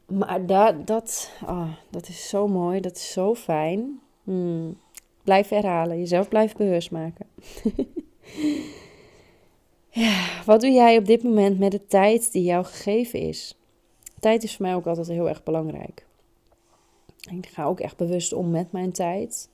Maar 0.06 0.46
daar, 0.46 0.84
dat, 0.84 1.30
oh, 1.42 1.72
dat 1.90 2.08
is 2.08 2.28
zo 2.28 2.48
mooi, 2.48 2.80
dat 2.80 2.96
is 2.96 3.12
zo 3.12 3.34
fijn. 3.34 4.00
Hmm. 4.24 4.78
Blijf 5.22 5.48
herhalen, 5.48 5.98
jezelf 5.98 6.28
blijven 6.28 6.56
bewust 6.56 6.90
maken. 6.90 7.26
ja, 9.88 10.42
wat 10.46 10.60
doe 10.60 10.70
jij 10.70 10.98
op 10.98 11.04
dit 11.04 11.22
moment 11.22 11.58
met 11.58 11.70
de 11.70 11.86
tijd 11.86 12.32
die 12.32 12.42
jou 12.42 12.64
gegeven 12.64 13.20
is? 13.20 13.58
Tijd 14.20 14.42
is 14.42 14.56
voor 14.56 14.66
mij 14.66 14.74
ook 14.74 14.86
altijd 14.86 15.08
heel 15.08 15.28
erg 15.28 15.42
belangrijk. 15.42 16.06
Ik 17.30 17.46
ga 17.46 17.64
ook 17.64 17.80
echt 17.80 17.96
bewust 17.96 18.32
om 18.32 18.50
met 18.50 18.72
mijn 18.72 18.92
tijd. 18.92 19.50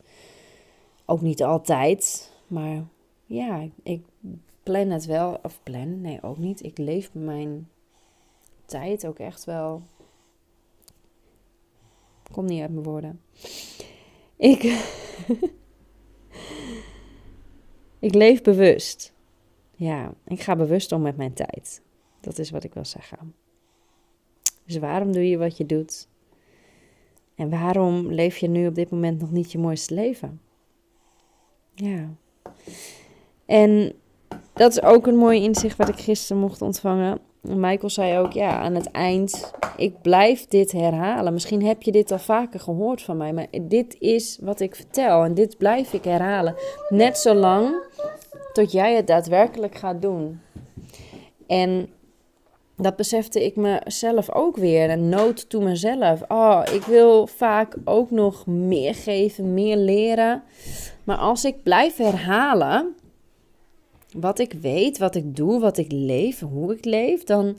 Ook 1.05 1.21
niet 1.21 1.43
altijd, 1.43 2.33
maar 2.47 2.85
ja, 3.27 3.69
ik 3.83 4.03
plan 4.63 4.91
het 4.91 5.05
wel. 5.05 5.39
Of 5.43 5.61
plan, 5.63 6.01
nee, 6.01 6.23
ook 6.23 6.39
niet. 6.39 6.63
Ik 6.63 6.79
leef 6.79 7.11
mijn 7.13 7.69
tijd 8.67 9.07
ook 9.07 9.19
echt 9.19 9.45
wel 9.45 9.83
Kom 12.35 12.45
niet 12.45 12.61
uit 12.61 12.71
mijn 12.71 12.85
woorden. 12.85 13.21
Ik. 14.37 14.63
ik 18.05 18.15
leef 18.15 18.43
bewust. 18.43 19.13
Ja, 19.77 20.15
ik 20.27 20.41
ga 20.41 20.57
bewust 20.57 20.93
om 20.93 21.03
met 21.03 21.17
mijn 21.17 21.33
tijd. 21.33 21.83
Dat 22.21 22.39
is 22.39 22.51
wat 22.51 22.65
ik 22.65 22.75
wil 22.75 22.85
zeggen. 22.85 23.35
Dus 24.65 24.77
waarom 24.77 25.13
doe 25.13 25.29
je 25.29 25.39
wat 25.39 25.57
je 25.57 25.67
doet? 25.67 26.09
En 27.35 27.51
waarom 27.51 28.13
leef 28.13 28.37
je 28.37 28.49
nu 28.49 28.67
op 28.67 28.75
dit 28.75 28.91
moment 28.91 29.21
nog 29.21 29.31
niet 29.31 29.53
je 29.53 29.59
mooiste 29.59 29.95
leven? 29.95 30.41
Ja. 31.75 32.15
En 33.47 33.93
dat 34.53 34.71
is 34.71 34.83
ook 34.83 35.07
een 35.07 35.17
mooi 35.17 35.43
inzicht 35.43 35.77
wat 35.77 35.89
ik 35.89 35.99
gisteren 35.99 36.43
mocht 36.43 36.63
ontvangen. 36.63 37.19
Michael 37.49 37.91
zei 37.91 38.19
ook, 38.19 38.33
ja, 38.33 38.61
aan 38.61 38.75
het 38.75 38.91
eind, 38.91 39.53
ik 39.77 40.03
blijf 40.03 40.47
dit 40.47 40.73
herhalen. 40.73 41.33
Misschien 41.33 41.65
heb 41.65 41.83
je 41.83 41.93
dit 41.93 42.13
al 42.13 42.19
vaker 42.19 42.61
gehoord 42.61 43.03
van 43.03 43.17
mij, 43.17 43.33
maar 43.33 43.47
dit 43.63 43.97
is 43.99 44.39
wat 44.43 44.61
ik 44.61 44.75
vertel 44.75 45.25
en 45.25 45.35
dit 45.35 45.59
blijf 45.59 45.93
ik 45.93 46.05
herhalen. 46.05 46.55
Net 46.89 47.19
zolang 47.19 47.75
tot 48.53 48.73
jij 48.73 48.97
het 48.97 49.07
daadwerkelijk 49.07 49.75
gaat 49.75 50.03
doen. 50.03 50.41
En 51.47 51.89
dat 52.77 52.97
besefte 52.97 53.45
ik 53.45 53.57
mezelf 53.57 54.31
ook 54.31 54.57
weer. 54.57 54.91
Een 54.91 55.09
nood 55.09 55.51
to 55.51 55.61
mezelf. 55.61 56.23
Oh, 56.29 56.63
ik 56.73 56.83
wil 56.83 57.27
vaak 57.27 57.77
ook 57.85 58.11
nog 58.11 58.47
meer 58.47 58.95
geven, 58.95 59.55
meer 59.55 59.77
leren. 59.77 60.43
Maar 61.05 61.17
als 61.17 61.45
ik 61.45 61.63
blijf 61.63 61.97
herhalen, 61.97 62.95
wat 64.15 64.39
ik 64.39 64.53
weet, 64.53 64.99
wat 64.99 65.15
ik 65.15 65.37
doe, 65.37 65.61
wat 65.61 65.79
ik 65.79 65.93
leef, 65.93 66.41
hoe 66.41 66.73
ik 66.73 66.85
leef, 66.85 67.25
dan 67.25 67.59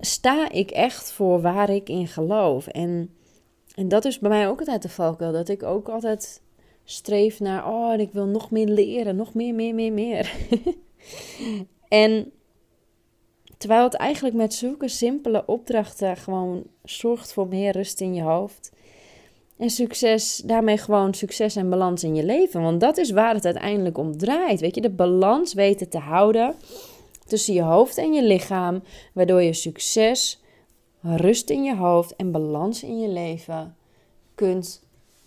sta 0.00 0.50
ik 0.50 0.70
echt 0.70 1.12
voor 1.12 1.40
waar 1.40 1.70
ik 1.70 1.88
in 1.88 2.08
geloof. 2.08 2.66
En, 2.66 3.14
en 3.74 3.88
dat 3.88 4.04
is 4.04 4.18
bij 4.18 4.30
mij 4.30 4.48
ook 4.48 4.58
altijd 4.58 4.82
de 4.82 4.88
valkuil, 4.88 5.32
dat 5.32 5.48
ik 5.48 5.62
ook 5.62 5.88
altijd 5.88 6.42
streef 6.84 7.40
naar, 7.40 7.68
oh, 7.68 8.00
ik 8.00 8.12
wil 8.12 8.26
nog 8.26 8.50
meer 8.50 8.66
leren, 8.66 9.16
nog 9.16 9.34
meer, 9.34 9.54
meer, 9.54 9.74
meer, 9.74 9.92
meer. 9.92 10.32
en 11.88 12.32
terwijl 13.56 13.84
het 13.84 13.94
eigenlijk 13.94 14.36
met 14.36 14.54
zulke 14.54 14.88
simpele 14.88 15.46
opdrachten 15.46 16.16
gewoon 16.16 16.62
zorgt 16.84 17.32
voor 17.32 17.48
meer 17.48 17.72
rust 17.72 18.00
in 18.00 18.14
je 18.14 18.22
hoofd 18.22 18.72
en 19.60 19.70
succes, 19.70 20.36
daarmee 20.36 20.78
gewoon 20.78 21.14
succes 21.14 21.56
en 21.56 21.70
balans 21.70 22.04
in 22.04 22.14
je 22.14 22.24
leven. 22.24 22.62
Want 22.62 22.80
dat 22.80 22.96
is 22.96 23.10
waar 23.10 23.34
het 23.34 23.44
uiteindelijk 23.44 23.98
om 23.98 24.16
draait. 24.16 24.60
Weet 24.60 24.74
je, 24.74 24.80
de 24.80 24.90
balans 24.90 25.54
weten 25.54 25.88
te 25.88 25.98
houden 25.98 26.54
tussen 27.26 27.54
je 27.54 27.62
hoofd 27.62 27.98
en 27.98 28.12
je 28.12 28.22
lichaam. 28.22 28.82
Waardoor 29.12 29.42
je 29.42 29.52
succes, 29.52 30.42
rust 31.00 31.50
in 31.50 31.64
je 31.64 31.76
hoofd 31.76 32.16
en 32.16 32.30
balans 32.30 32.82
in 32.82 33.00
je 33.00 33.08
leven 33.08 33.76
kunt 34.34 34.82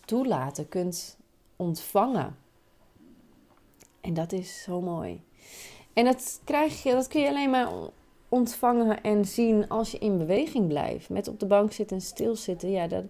toelaten, 0.06 0.70
kunt 0.70 1.18
ontvangen. 1.56 2.36
En 4.02 4.14
dat 4.14 4.32
is 4.32 4.62
zo 4.64 4.82
mooi. 4.82 5.22
En 5.94 6.06
dat, 6.06 6.42
krijg 6.44 6.84
je, 6.84 6.92
dat 6.92 7.08
kun 7.08 7.22
je 7.22 7.28
alleen 7.28 7.50
maar 7.50 7.70
ontvangen 8.30 9.04
en 9.04 9.26
zien 9.26 9.70
als 9.70 9.92
je 9.92 9.98
in 9.98 10.18
beweging 10.18 10.68
blijft. 10.68 11.10
Met 11.10 11.28
op 11.28 11.40
de 11.40 11.46
bank 11.46 11.72
zitten 11.72 11.98
en 11.98 12.04
stilzitten. 12.04 12.72
Ja, 12.72 12.88
dat 12.88 13.04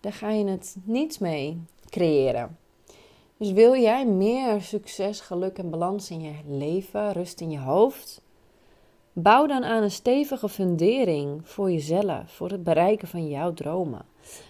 daar 0.00 0.12
ga 0.12 0.30
je 0.30 0.44
het 0.44 0.76
niet 0.84 1.20
mee 1.20 1.60
creëren. 1.90 2.58
Dus 3.36 3.52
wil 3.52 3.76
jij 3.76 4.06
meer 4.06 4.60
succes, 4.60 5.20
geluk 5.20 5.58
en 5.58 5.70
balans 5.70 6.10
in 6.10 6.20
je 6.20 6.34
leven, 6.46 7.12
rust 7.12 7.40
in 7.40 7.50
je 7.50 7.58
hoofd? 7.58 8.22
Bouw 9.12 9.46
dan 9.46 9.64
aan 9.64 9.82
een 9.82 9.90
stevige 9.90 10.48
fundering 10.48 11.48
voor 11.48 11.70
jezelf, 11.70 12.32
voor 12.32 12.50
het 12.50 12.64
bereiken 12.64 13.08
van 13.08 13.28
jouw 13.28 13.52
dromen. 13.52 14.04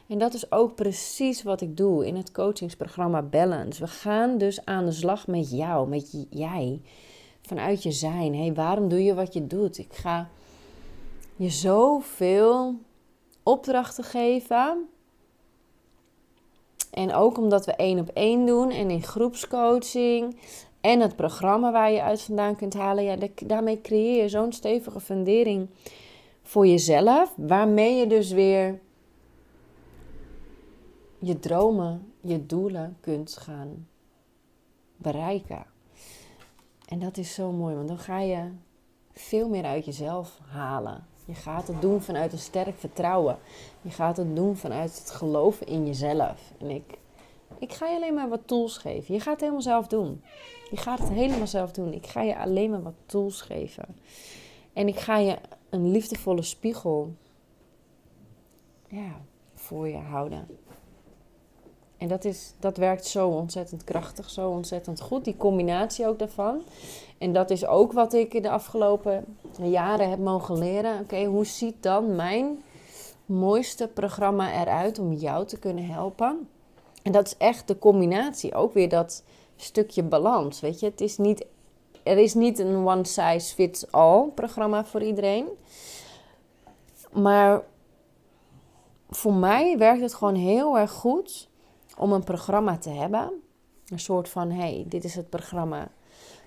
En 0.08 0.18
dat 0.18 0.34
is 0.34 0.52
ook 0.52 0.74
precies 0.74 1.42
wat 1.42 1.60
ik 1.60 1.76
doe 1.76 2.06
in 2.06 2.16
het 2.16 2.32
coachingsprogramma 2.32 3.22
Balance. 3.22 3.80
We 3.80 3.88
gaan 3.88 4.38
dus 4.38 4.64
aan 4.64 4.84
de 4.84 4.92
slag 4.92 5.26
met 5.26 5.50
jou, 5.50 5.88
met 5.88 6.26
jij, 6.30 6.80
vanuit 7.42 7.82
je 7.82 7.92
zijn. 7.92 8.34
hey, 8.34 8.54
waarom 8.54 8.88
doe 8.88 9.04
je 9.04 9.14
wat 9.14 9.32
je 9.32 9.46
doet? 9.46 9.78
Ik 9.78 9.92
ga 9.92 10.28
je 11.36 11.50
zoveel 11.50 12.74
opdrachten 13.42 14.04
geven 14.04 14.88
en 16.96 17.14
ook 17.14 17.38
omdat 17.38 17.66
we 17.66 17.72
één 17.72 17.98
op 17.98 18.08
één 18.08 18.46
doen 18.46 18.70
en 18.70 18.90
in 18.90 19.02
groepscoaching 19.02 20.36
en 20.80 21.00
het 21.00 21.16
programma 21.16 21.72
waar 21.72 21.92
je 21.92 22.02
uit 22.02 22.22
vandaan 22.22 22.56
kunt 22.56 22.74
halen, 22.74 23.04
ja, 23.04 23.16
daarmee 23.46 23.80
creëer 23.80 24.22
je 24.22 24.28
zo'n 24.28 24.52
stevige 24.52 25.00
fundering 25.00 25.68
voor 26.42 26.66
jezelf, 26.66 27.34
waarmee 27.36 27.94
je 27.94 28.06
dus 28.06 28.30
weer 28.30 28.80
je 31.18 31.38
dromen, 31.38 32.12
je 32.20 32.46
doelen 32.46 32.96
kunt 33.00 33.36
gaan 33.36 33.86
bereiken. 34.96 35.66
En 36.88 36.98
dat 36.98 37.16
is 37.16 37.34
zo 37.34 37.52
mooi, 37.52 37.74
want 37.74 37.88
dan 37.88 37.98
ga 37.98 38.20
je 38.20 38.50
veel 39.12 39.48
meer 39.48 39.64
uit 39.64 39.84
jezelf 39.84 40.40
halen. 40.46 41.06
Je 41.26 41.34
gaat 41.34 41.68
het 41.68 41.80
doen 41.80 42.02
vanuit 42.02 42.32
een 42.32 42.38
sterk 42.38 42.78
vertrouwen. 42.78 43.38
Je 43.82 43.90
gaat 43.90 44.16
het 44.16 44.36
doen 44.36 44.56
vanuit 44.56 44.98
het 44.98 45.10
geloven 45.10 45.66
in 45.66 45.86
jezelf. 45.86 46.52
En 46.58 46.70
ik, 46.70 46.98
ik 47.58 47.72
ga 47.72 47.86
je 47.86 47.96
alleen 47.96 48.14
maar 48.14 48.28
wat 48.28 48.46
tools 48.46 48.78
geven. 48.78 49.14
Je 49.14 49.20
gaat 49.20 49.32
het 49.32 49.40
helemaal 49.40 49.62
zelf 49.62 49.86
doen. 49.86 50.22
Je 50.70 50.76
gaat 50.76 50.98
het 50.98 51.08
helemaal 51.08 51.46
zelf 51.46 51.72
doen. 51.72 51.92
Ik 51.92 52.06
ga 52.06 52.22
je 52.22 52.38
alleen 52.38 52.70
maar 52.70 52.82
wat 52.82 52.94
tools 53.06 53.40
geven. 53.40 53.96
En 54.72 54.88
ik 54.88 54.98
ga 54.98 55.18
je 55.18 55.38
een 55.70 55.90
liefdevolle 55.90 56.42
spiegel 56.42 57.14
ja, 58.88 59.20
voor 59.54 59.88
je 59.88 59.96
houden. 59.96 60.46
En 61.98 62.08
dat, 62.08 62.24
is, 62.24 62.52
dat 62.58 62.76
werkt 62.76 63.06
zo 63.06 63.28
ontzettend 63.28 63.84
krachtig, 63.84 64.30
zo 64.30 64.50
ontzettend 64.50 65.00
goed. 65.00 65.24
Die 65.24 65.36
combinatie 65.36 66.06
ook 66.06 66.18
daarvan. 66.18 66.62
En 67.18 67.32
dat 67.32 67.50
is 67.50 67.66
ook 67.66 67.92
wat 67.92 68.12
ik 68.12 68.42
de 68.42 68.50
afgelopen 68.50 69.24
jaren 69.62 70.10
heb 70.10 70.18
mogen 70.18 70.58
leren. 70.58 71.00
Oké, 71.00 71.24
hoe 71.24 71.44
ziet 71.44 71.82
dan 71.82 72.16
mijn 72.16 72.62
mooiste 73.26 73.88
programma 73.88 74.52
eruit 74.60 74.98
om 74.98 75.12
jou 75.12 75.46
te 75.46 75.58
kunnen 75.58 75.86
helpen? 75.86 76.48
En 77.02 77.12
dat 77.12 77.26
is 77.26 77.36
echt 77.36 77.68
de 77.68 77.78
combinatie. 77.78 78.54
Ook 78.54 78.74
weer 78.74 78.88
dat 78.88 79.24
stukje 79.56 80.02
balans. 80.02 80.60
Weet 80.60 80.80
je, 80.80 80.86
het 80.86 81.00
is 81.00 81.18
niet, 81.18 81.46
er 82.02 82.18
is 82.18 82.34
niet 82.34 82.58
een 82.58 82.86
one 82.86 83.04
size 83.04 83.54
fits 83.54 83.92
all 83.92 84.28
programma 84.34 84.84
voor 84.84 85.02
iedereen. 85.02 85.46
Maar 87.12 87.62
voor 89.10 89.34
mij 89.34 89.78
werkt 89.78 90.00
het 90.00 90.14
gewoon 90.14 90.34
heel 90.34 90.78
erg 90.78 90.90
goed 90.90 91.48
om 91.96 92.12
een 92.12 92.24
programma 92.24 92.78
te 92.78 92.90
hebben. 92.90 93.30
Een 93.88 94.00
soort 94.00 94.28
van: 94.28 94.50
hey, 94.50 94.84
dit 94.88 95.04
is 95.04 95.14
het 95.14 95.30
programma. 95.30 95.88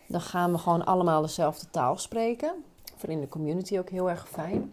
Dan 0.07 0.21
gaan 0.21 0.51
we 0.51 0.57
gewoon 0.57 0.85
allemaal 0.85 1.21
dezelfde 1.21 1.69
taal 1.69 1.97
spreken. 1.97 2.51
Voor 2.95 3.09
in 3.09 3.19
de 3.19 3.27
community 3.27 3.77
ook 3.77 3.89
heel 3.89 4.09
erg 4.09 4.29
fijn. 4.29 4.71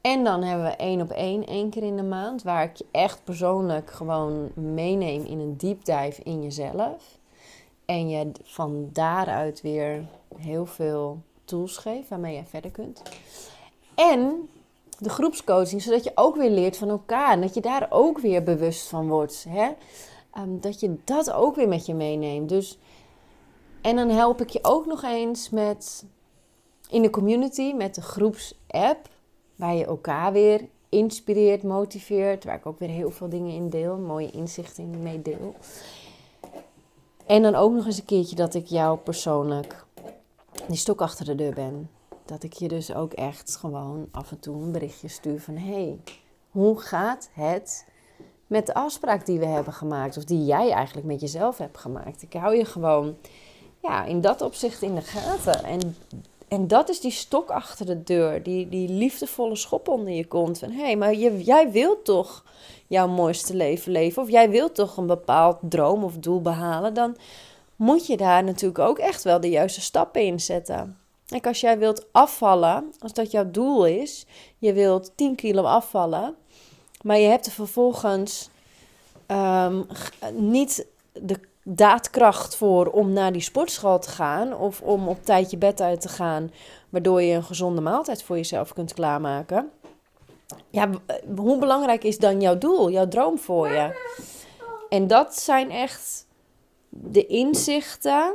En 0.00 0.24
dan 0.24 0.42
hebben 0.42 0.66
we 0.66 0.76
één 0.76 1.00
op 1.00 1.10
één, 1.10 1.46
één 1.46 1.70
keer 1.70 1.82
in 1.82 1.96
de 1.96 2.02
maand, 2.02 2.42
waar 2.42 2.64
ik 2.64 2.76
je 2.76 2.86
echt 2.90 3.24
persoonlijk 3.24 3.90
gewoon 3.90 4.50
meeneem 4.54 5.24
in 5.24 5.38
een 5.38 5.56
deep 5.56 5.84
dive 5.84 6.22
in 6.22 6.42
jezelf. 6.42 7.18
En 7.84 8.08
je 8.08 8.30
van 8.42 8.88
daaruit 8.92 9.60
weer 9.60 10.08
heel 10.36 10.66
veel 10.66 11.22
tools 11.44 11.76
geeft 11.76 12.08
waarmee 12.08 12.36
je 12.36 12.44
verder 12.44 12.70
kunt. 12.70 13.02
En 13.94 14.48
de 14.98 15.08
groepscoaching, 15.08 15.82
zodat 15.82 16.04
je 16.04 16.12
ook 16.14 16.36
weer 16.36 16.50
leert 16.50 16.76
van 16.76 16.88
elkaar. 16.88 17.32
En 17.32 17.40
dat 17.40 17.54
je 17.54 17.60
daar 17.60 17.86
ook 17.90 18.18
weer 18.18 18.42
bewust 18.42 18.88
van 18.88 19.08
wordt. 19.08 19.44
Hè? 19.48 19.70
Ehm, 20.32 20.60
dat 20.60 20.80
je 20.80 20.96
dat 21.04 21.32
ook 21.32 21.56
weer 21.56 21.68
met 21.68 21.86
je 21.86 21.94
meeneemt. 21.94 22.48
Dus, 22.48 22.78
en 23.82 23.96
dan 23.96 24.08
help 24.08 24.40
ik 24.40 24.48
je 24.48 24.58
ook 24.62 24.86
nog 24.86 25.02
eens 25.02 25.50
met 25.50 26.04
in 26.88 27.02
de 27.02 27.10
community, 27.10 27.72
met 27.72 27.94
de 27.94 28.02
groepsapp. 28.02 29.08
Waar 29.56 29.74
je 29.74 29.84
elkaar 29.84 30.32
weer 30.32 30.68
inspireert, 30.88 31.62
motiveert. 31.62 32.44
Waar 32.44 32.56
ik 32.56 32.66
ook 32.66 32.78
weer 32.78 32.88
heel 32.88 33.10
veel 33.10 33.28
dingen 33.28 33.54
in 33.54 33.68
deel. 33.68 33.96
Mooie 33.96 34.30
inzichten 34.30 34.84
in 34.84 35.02
mee 35.02 35.22
deel. 35.22 35.54
En 37.26 37.42
dan 37.42 37.54
ook 37.54 37.72
nog 37.72 37.86
eens 37.86 37.98
een 37.98 38.04
keertje 38.04 38.36
dat 38.36 38.54
ik 38.54 38.66
jou 38.66 38.98
persoonlijk 38.98 39.84
die 40.68 40.76
stok 40.76 41.00
achter 41.00 41.24
de 41.24 41.34
deur 41.34 41.54
ben. 41.54 41.90
Dat 42.26 42.42
ik 42.42 42.52
je 42.52 42.68
dus 42.68 42.94
ook 42.94 43.12
echt 43.12 43.56
gewoon 43.56 44.08
af 44.10 44.30
en 44.30 44.40
toe 44.40 44.62
een 44.62 44.72
berichtje 44.72 45.08
stuur 45.08 45.40
van... 45.40 45.56
hey, 45.56 45.98
hoe 46.50 46.80
gaat 46.80 47.30
het 47.32 47.86
met 48.46 48.66
de 48.66 48.74
afspraak 48.74 49.26
die 49.26 49.38
we 49.38 49.46
hebben 49.46 49.72
gemaakt? 49.72 50.16
Of 50.16 50.24
die 50.24 50.44
jij 50.44 50.70
eigenlijk 50.70 51.06
met 51.06 51.20
jezelf 51.20 51.58
hebt 51.58 51.78
gemaakt. 51.78 52.22
Ik 52.22 52.32
hou 52.32 52.56
je 52.56 52.64
gewoon 52.64 53.16
ja, 53.82 54.04
in 54.04 54.20
dat 54.20 54.42
opzicht 54.42 54.82
in 54.82 54.94
de 54.94 55.00
gaten. 55.00 55.64
En, 55.64 55.96
en 56.48 56.68
dat 56.68 56.88
is 56.88 57.00
die 57.00 57.10
stok 57.10 57.50
achter 57.50 57.86
de 57.86 58.02
deur. 58.02 58.42
Die, 58.42 58.68
die 58.68 58.88
liefdevolle 58.88 59.56
schop 59.56 59.88
onder 59.88 60.12
je 60.12 60.26
kont. 60.26 60.58
Van 60.58 60.70
hé, 60.70 60.82
hey, 60.82 60.96
maar 60.96 61.14
je, 61.14 61.44
jij 61.44 61.70
wilt 61.70 62.04
toch 62.04 62.44
jouw 62.86 63.08
mooiste 63.08 63.54
leven 63.54 63.92
leven. 63.92 64.22
Of 64.22 64.30
jij 64.30 64.50
wilt 64.50 64.74
toch 64.74 64.96
een 64.96 65.06
bepaald 65.06 65.58
droom 65.60 66.04
of 66.04 66.16
doel 66.18 66.40
behalen. 66.40 66.94
Dan 66.94 67.16
moet 67.76 68.06
je 68.06 68.16
daar 68.16 68.44
natuurlijk 68.44 68.78
ook 68.78 68.98
echt 68.98 69.22
wel 69.22 69.40
de 69.40 69.50
juiste 69.50 69.80
stappen 69.80 70.22
in 70.22 70.40
zetten. 70.40 70.98
Kijk, 71.26 71.46
als 71.46 71.60
jij 71.60 71.78
wilt 71.78 72.06
afvallen, 72.12 72.92
als 72.98 73.12
dat 73.12 73.30
jouw 73.30 73.50
doel 73.50 73.86
is, 73.86 74.26
je 74.58 74.72
wilt 74.72 75.12
10 75.16 75.34
kilo 75.34 75.62
afvallen, 75.62 76.34
maar 77.02 77.18
je 77.18 77.28
hebt 77.28 77.46
er 77.46 77.52
vervolgens 77.52 78.50
ehm, 79.26 79.82
niet 80.32 80.86
de 81.12 81.40
daadkracht 81.62 82.56
voor 82.56 82.86
om 82.86 83.12
naar 83.12 83.32
die 83.32 83.40
sportschool 83.40 83.98
te 83.98 84.08
gaan 84.08 84.54
of 84.54 84.80
om 84.80 85.08
op 85.08 85.24
tijd 85.24 85.50
je 85.50 85.56
bed 85.56 85.80
uit 85.80 86.00
te 86.00 86.08
gaan, 86.08 86.50
waardoor 86.88 87.22
je 87.22 87.34
een 87.34 87.44
gezonde 87.44 87.80
maaltijd 87.80 88.22
voor 88.22 88.36
jezelf 88.36 88.72
kunt 88.72 88.94
klaarmaken. 88.94 89.70
Ja, 90.70 90.90
hoe 91.36 91.58
belangrijk 91.58 92.04
is 92.04 92.18
dan 92.18 92.40
jouw 92.40 92.58
doel, 92.58 92.90
jouw 92.90 93.08
droom 93.08 93.38
voor 93.38 93.68
je? 93.68 94.14
En 94.88 95.06
dat 95.06 95.38
zijn 95.38 95.70
echt 95.70 96.26
de 96.88 97.26
inzichten, 97.26 98.34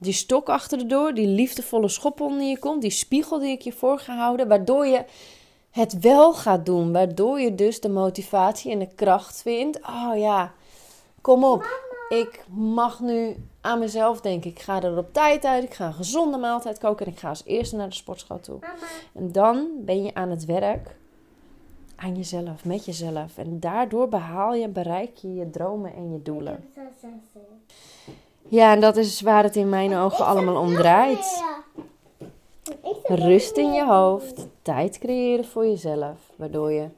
die 0.00 0.12
stok 0.12 0.48
achter 0.48 0.78
de 0.78 0.86
deur, 0.86 1.14
die 1.14 1.26
liefdevolle 1.26 1.88
schop 1.88 2.20
onder 2.20 2.46
je 2.46 2.58
komt, 2.58 2.82
die 2.82 2.90
spiegel 2.90 3.38
die 3.38 3.50
ik 3.50 3.60
je 3.60 3.72
voorgehouden, 3.72 4.48
waardoor 4.48 4.86
je 4.86 5.04
het 5.70 5.98
wel 5.98 6.34
gaat 6.34 6.66
doen. 6.66 6.92
Waardoor 6.92 7.40
je 7.40 7.54
dus 7.54 7.80
de 7.80 7.88
motivatie 7.88 8.72
en 8.72 8.78
de 8.78 8.94
kracht 8.94 9.42
vindt. 9.42 9.80
Oh 9.80 10.12
ja, 10.16 10.52
kom 11.20 11.44
op. 11.44 11.88
Ik 12.08 12.44
mag 12.48 13.00
nu 13.00 13.36
aan 13.60 13.78
mezelf 13.78 14.20
denken. 14.20 14.50
Ik 14.50 14.58
ga 14.58 14.82
er 14.82 14.98
op 14.98 15.12
tijd 15.12 15.44
uit. 15.44 15.64
Ik 15.64 15.74
ga 15.74 15.86
een 15.86 15.94
gezonde 15.94 16.38
maaltijd 16.38 16.78
koken. 16.78 17.06
En 17.06 17.12
ik 17.12 17.18
ga 17.18 17.28
als 17.28 17.44
eerste 17.44 17.76
naar 17.76 17.88
de 17.88 17.94
sportschool 17.94 18.40
toe. 18.40 18.58
En 19.12 19.32
dan 19.32 19.68
ben 19.78 20.02
je 20.02 20.14
aan 20.14 20.30
het 20.30 20.44
werk. 20.44 20.96
Aan 21.96 22.16
jezelf, 22.16 22.64
met 22.64 22.84
jezelf. 22.84 23.38
En 23.38 23.60
daardoor 23.60 24.08
behaal 24.08 24.54
je, 24.54 24.68
bereik 24.68 25.16
je 25.16 25.34
je 25.34 25.50
dromen 25.50 25.94
en 25.94 26.12
je 26.12 26.22
doelen. 26.22 26.64
Ja, 28.50 28.72
en 28.72 28.80
dat 28.80 28.96
is 28.96 29.20
waar 29.20 29.42
het 29.42 29.56
in 29.56 29.68
mijn 29.68 29.94
ogen 29.94 30.26
allemaal 30.26 30.56
om 30.56 30.74
draait. 30.74 31.44
Rust 33.02 33.56
in 33.56 33.72
je 33.72 33.86
hoofd, 33.86 34.46
tijd 34.62 34.98
creëren 34.98 35.44
voor 35.44 35.66
jezelf, 35.66 36.16
waardoor 36.36 36.72
je 36.72 36.88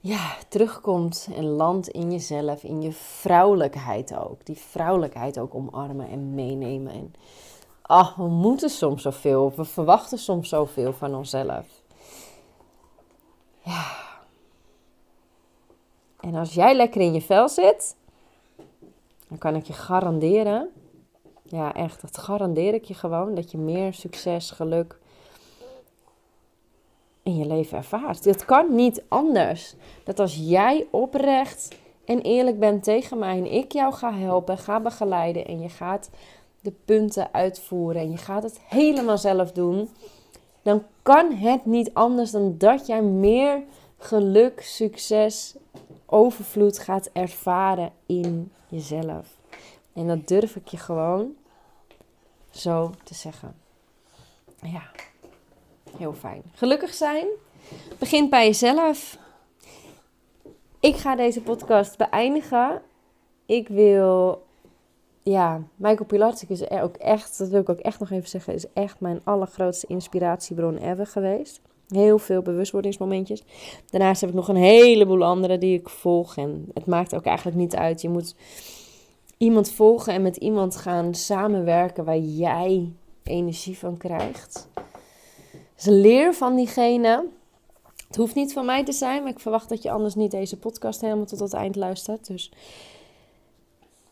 ja, 0.00 0.36
terugkomt 0.48 1.28
en 1.36 1.44
landt 1.44 1.88
in 1.88 2.12
jezelf, 2.12 2.62
in 2.62 2.82
je 2.82 2.92
vrouwelijkheid 2.92 4.16
ook. 4.16 4.46
Die 4.46 4.56
vrouwelijkheid 4.56 5.38
ook 5.38 5.54
omarmen 5.54 6.08
en 6.08 6.34
meenemen. 6.34 6.92
En 6.92 7.14
ach, 7.82 8.14
we 8.14 8.28
moeten 8.28 8.70
soms 8.70 9.02
zoveel, 9.02 9.52
we 9.56 9.64
verwachten 9.64 10.18
soms 10.18 10.48
zoveel 10.48 10.92
van 10.92 11.14
onszelf. 11.14 11.66
Ja. 13.58 13.86
En 16.20 16.34
als 16.34 16.54
jij 16.54 16.74
lekker 16.74 17.00
in 17.00 17.12
je 17.12 17.22
vel 17.22 17.48
zit, 17.48 17.96
dan 19.28 19.38
kan 19.38 19.54
ik 19.54 19.64
je 19.64 19.72
garanderen 19.72 20.70
ja, 21.48 21.74
echt. 21.74 22.00
Dat 22.00 22.18
garandeer 22.18 22.74
ik 22.74 22.84
je 22.84 22.94
gewoon. 22.94 23.34
Dat 23.34 23.50
je 23.50 23.58
meer 23.58 23.94
succes, 23.94 24.50
geluk 24.50 24.98
in 27.22 27.36
je 27.36 27.46
leven 27.46 27.78
ervaart. 27.78 28.24
Het 28.24 28.44
kan 28.44 28.74
niet 28.74 29.02
anders. 29.08 29.74
Dat 30.04 30.18
als 30.18 30.34
jij 30.34 30.86
oprecht 30.90 31.76
en 32.04 32.20
eerlijk 32.20 32.58
bent 32.58 32.84
tegen 32.84 33.18
mij 33.18 33.38
en 33.38 33.52
ik 33.52 33.72
jou 33.72 33.94
ga 33.94 34.12
helpen, 34.12 34.58
ga 34.58 34.80
begeleiden 34.80 35.46
en 35.46 35.60
je 35.60 35.68
gaat 35.68 36.10
de 36.60 36.72
punten 36.84 37.28
uitvoeren 37.32 38.02
en 38.02 38.10
je 38.10 38.16
gaat 38.16 38.42
het 38.42 38.60
helemaal 38.68 39.18
zelf 39.18 39.52
doen, 39.52 39.88
dan 40.62 40.82
kan 41.02 41.32
het 41.32 41.66
niet 41.66 41.94
anders 41.94 42.30
dan 42.30 42.54
dat 42.58 42.86
jij 42.86 43.02
meer 43.02 43.62
geluk, 43.98 44.60
succes, 44.60 45.54
overvloed 46.06 46.78
gaat 46.78 47.10
ervaren 47.12 47.92
in 48.06 48.52
jezelf. 48.68 49.26
En 49.92 50.06
dat 50.06 50.28
durf 50.28 50.56
ik 50.56 50.68
je 50.68 50.76
gewoon 50.76 51.34
zo 52.50 52.90
te 53.04 53.14
zeggen. 53.14 53.54
Ja, 54.62 54.90
heel 55.96 56.12
fijn. 56.12 56.42
Gelukkig 56.54 56.94
zijn 56.94 57.26
begint 57.98 58.30
bij 58.30 58.46
jezelf. 58.46 59.18
Ik 60.80 60.96
ga 60.96 61.16
deze 61.16 61.42
podcast 61.42 61.96
beëindigen. 61.96 62.82
Ik 63.46 63.68
wil, 63.68 64.42
ja, 65.22 65.62
Michael 65.76 66.04
Pilatschik 66.04 66.50
is 66.50 66.60
er 66.60 66.82
ook 66.82 66.96
echt, 66.96 67.38
dat 67.38 67.48
wil 67.48 67.60
ik 67.60 67.68
ook 67.68 67.78
echt 67.78 67.98
nog 67.98 68.10
even 68.10 68.28
zeggen, 68.28 68.54
is 68.54 68.72
echt 68.72 69.00
mijn 69.00 69.20
allergrootste 69.24 69.86
inspiratiebron 69.86 70.76
ever 70.76 71.06
geweest. 71.06 71.60
Heel 71.88 72.18
veel 72.18 72.42
bewustwordingsmomentjes. 72.42 73.42
Daarnaast 73.90 74.20
heb 74.20 74.30
ik 74.30 74.36
nog 74.36 74.48
een 74.48 74.56
heleboel 74.56 75.24
andere 75.24 75.58
die 75.58 75.78
ik 75.78 75.88
volg. 75.88 76.36
En 76.36 76.66
het 76.74 76.86
maakt 76.86 77.14
ook 77.14 77.24
eigenlijk 77.24 77.56
niet 77.56 77.76
uit. 77.76 78.02
Je 78.02 78.08
moet 78.08 78.34
iemand 79.38 79.70
volgen 79.70 80.12
en 80.12 80.22
met 80.22 80.36
iemand 80.36 80.76
gaan 80.76 81.14
samenwerken 81.14 82.04
waar 82.04 82.18
jij 82.18 82.92
energie 83.22 83.78
van 83.78 83.96
krijgt. 83.96 84.68
Dus 85.74 85.84
leer 85.84 86.34
van 86.34 86.56
diegene. 86.56 87.24
Het 88.06 88.16
hoeft 88.16 88.34
niet 88.34 88.52
van 88.52 88.66
mij 88.66 88.84
te 88.84 88.92
zijn, 88.92 89.22
maar 89.22 89.32
ik 89.32 89.40
verwacht 89.40 89.68
dat 89.68 89.82
je 89.82 89.90
anders 89.90 90.14
niet 90.14 90.30
deze 90.30 90.58
podcast 90.58 91.00
helemaal 91.00 91.24
tot 91.24 91.38
het 91.38 91.52
eind 91.52 91.76
luistert. 91.76 92.26
Dus 92.26 92.52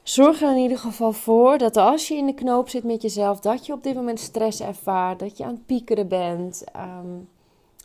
zorg 0.03 0.43
er 0.43 0.51
in 0.51 0.63
ieder 0.63 0.79
geval 0.79 1.13
voor 1.13 1.59
dat 1.59 1.77
als 1.77 2.09
je 2.09 2.15
in 2.15 2.27
de 2.27 2.35
knoop 2.35 2.69
zit 2.69 2.85
met 2.85 3.03
jezelf, 3.03 3.41
dat 3.41 3.67
je 3.67 3.73
op 3.73 3.83
dit 3.83 3.95
moment 3.95 4.21
stress 4.21 4.61
ervaart, 4.61 5.19
dat 5.19 5.37
je 5.37 5.45
aan 5.45 5.55
het 5.55 5.67
piekeren 5.67 6.09
bent. 6.09 6.65
Ehm, 6.73 7.17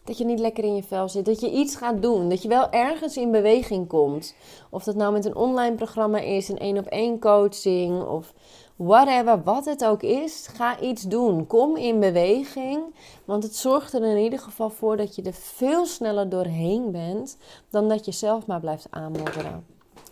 dat 0.09 0.17
je 0.17 0.25
niet 0.25 0.39
lekker 0.39 0.63
in 0.63 0.75
je 0.75 0.83
vel 0.83 1.09
zit. 1.09 1.25
Dat 1.25 1.39
je 1.39 1.51
iets 1.51 1.75
gaat 1.75 2.01
doen. 2.01 2.29
Dat 2.29 2.41
je 2.41 2.47
wel 2.47 2.69
ergens 2.69 3.17
in 3.17 3.31
beweging 3.31 3.87
komt. 3.87 4.35
Of 4.69 4.83
dat 4.83 4.95
nou 4.95 5.13
met 5.13 5.25
een 5.25 5.35
online 5.35 5.75
programma 5.75 6.19
is, 6.19 6.49
een 6.49 6.57
één 6.57 6.77
op 6.77 6.85
één 6.85 7.19
coaching 7.19 8.03
of 8.03 8.33
whatever, 8.75 9.43
wat 9.43 9.65
het 9.65 9.85
ook 9.85 10.03
is. 10.03 10.47
Ga 10.53 10.79
iets 10.79 11.01
doen. 11.01 11.47
Kom 11.47 11.75
in 11.75 11.99
beweging. 11.99 12.83
Want 13.25 13.43
het 13.43 13.55
zorgt 13.55 13.93
er 13.93 14.03
in 14.03 14.23
ieder 14.23 14.39
geval 14.39 14.69
voor 14.69 14.97
dat 14.97 15.15
je 15.15 15.21
er 15.21 15.33
veel 15.33 15.85
sneller 15.85 16.29
doorheen 16.29 16.91
bent 16.91 17.37
dan 17.69 17.89
dat 17.89 18.05
je 18.05 18.11
zelf 18.11 18.45
maar 18.45 18.59
blijft 18.59 18.87
aanmodderen. 18.89 19.65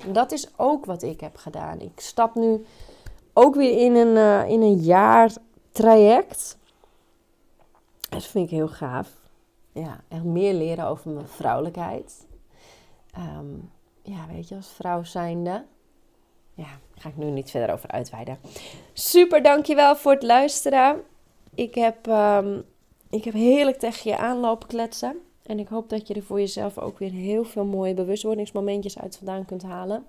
En 0.06 0.14
dat 0.14 0.32
is 0.32 0.48
ook 0.58 0.86
wat 0.86 1.04
ik 1.04 1.20
heb 1.20 1.36
gedaan. 1.36 1.80
Ik 1.80 2.00
stap 2.00 2.36
nu 2.36 2.66
ook 3.34 3.56
weer 3.56 3.78
in 3.78 3.96
een, 3.96 4.16
uh, 4.16 4.50
in 4.50 4.62
een 4.62 4.80
jaar 4.80 5.32
traject. 5.72 6.58
Dat 8.10 8.24
vind 8.24 8.46
ik 8.46 8.52
heel 8.52 8.68
gaaf 8.68 9.26
ja, 9.80 10.04
echt 10.08 10.24
meer 10.24 10.54
leren 10.54 10.88
over 10.88 11.12
mijn 11.12 11.28
vrouwelijkheid. 11.28 12.28
Ehm, 13.12 13.56
ja, 14.02 14.28
weet 14.32 14.48
je, 14.48 14.56
als 14.56 14.70
vrouw 14.70 15.04
zijnde. 15.04 15.66
Ja, 16.54 16.80
ga 16.96 17.10
ik 17.10 17.18
nu 17.18 17.26
niet 17.26 17.52
verder 17.52 17.76
over 17.76 17.90
uitweiden. 17.90 18.40
Super, 18.94 19.44
dankjewel 19.44 19.96
voor 19.96 20.12
het 20.12 20.24
luisteren. 20.24 21.02
Ik 21.54 21.76
heb, 21.76 22.08
um, 22.08 22.64
ik 23.10 23.24
heb 23.24 23.34
heerlijk 23.34 23.78
tegen 23.78 24.12
je 24.12 24.18
aanlopen 24.18 24.68
kletsen. 24.68 25.18
En 25.44 25.60
ik 25.60 25.68
hoop 25.68 25.90
dat 25.90 26.08
je 26.08 26.14
er 26.14 26.24
voor 26.24 26.40
jezelf 26.40 26.78
ook 26.78 27.00
weer 27.00 27.12
heel 27.12 27.44
veel 27.44 27.66
mooie 27.66 27.94
bewustwordingsmomentjes 27.94 29.00
uit 29.00 29.18
vandaan 29.18 29.46
kunt 29.46 29.64
halen. 29.64 30.06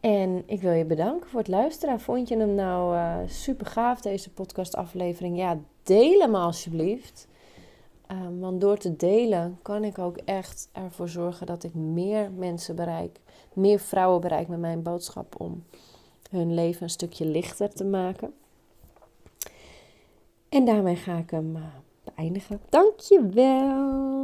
En 0.00 0.42
ik 0.46 0.60
wil 0.60 0.72
je 0.72 0.84
bedanken 0.84 1.30
voor 1.30 1.38
het 1.38 1.48
luisteren. 1.48 2.00
Vond 2.00 2.28
je 2.28 2.36
hem 2.36 2.54
nou 2.54 2.96
uh, 2.96 3.16
super 3.26 3.66
gaaf, 3.66 4.00
deze 4.00 4.32
podcastaflevering? 4.32 5.36
Ja, 5.36 5.58
deel 5.82 6.20
hem 6.20 6.34
alsjeblieft. 6.34 7.28
Ehm, 8.06 8.38
want 8.38 8.60
door 8.60 8.76
te 8.76 8.96
delen 8.96 9.58
kan 9.62 9.84
ik 9.84 9.98
ook 9.98 10.16
echt 10.16 10.68
ervoor 10.72 11.08
zorgen 11.08 11.46
dat 11.46 11.64
ik 11.64 11.74
meer 11.74 12.30
mensen 12.30 12.76
bereik, 12.76 13.20
meer 13.52 13.78
vrouwen 13.78 14.20
bereik 14.20 14.48
met 14.48 14.58
mijn 14.58 14.82
boodschap 14.82 15.40
om 15.40 15.64
hun 16.30 16.54
leven 16.54 16.82
een 16.82 16.90
stukje 16.90 17.26
lichter 17.26 17.74
te 17.74 17.84
maken. 17.84 18.34
En 20.48 20.64
daarmee 20.64 20.96
ga 20.96 21.16
ik 21.16 21.30
hem 21.30 21.56
uh, 21.56 21.62
beëindigen. 22.04 22.60
Dankjewel. 22.68 24.15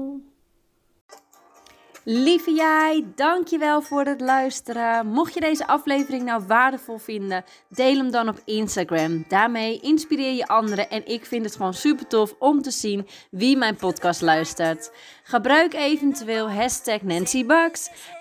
Lieve 2.04 2.52
jij, 2.52 3.04
dankjewel 3.14 3.82
voor 3.82 4.04
het 4.04 4.20
luisteren. 4.20 5.06
Mocht 5.06 5.34
je 5.34 5.40
deze 5.40 5.66
aflevering 5.66 6.24
nou 6.24 6.42
waardevol 6.46 6.98
vinden, 6.98 7.44
deel 7.68 7.96
hem 7.96 8.10
dan 8.10 8.28
op 8.28 8.40
Instagram. 8.44 9.24
Daarmee 9.28 9.80
inspireer 9.80 10.32
je 10.32 10.46
anderen 10.46 10.90
en 10.90 11.06
ik 11.06 11.26
vind 11.26 11.44
het 11.44 11.56
gewoon 11.56 11.74
super 11.74 12.06
tof 12.06 12.34
om 12.38 12.62
te 12.62 12.70
zien 12.70 13.06
wie 13.30 13.56
mijn 13.56 13.76
podcast 13.76 14.20
luistert. 14.20 14.92
Gebruik 15.24 15.74
eventueel 15.74 16.50
hashtag 16.50 17.02
Nancy 17.02 17.46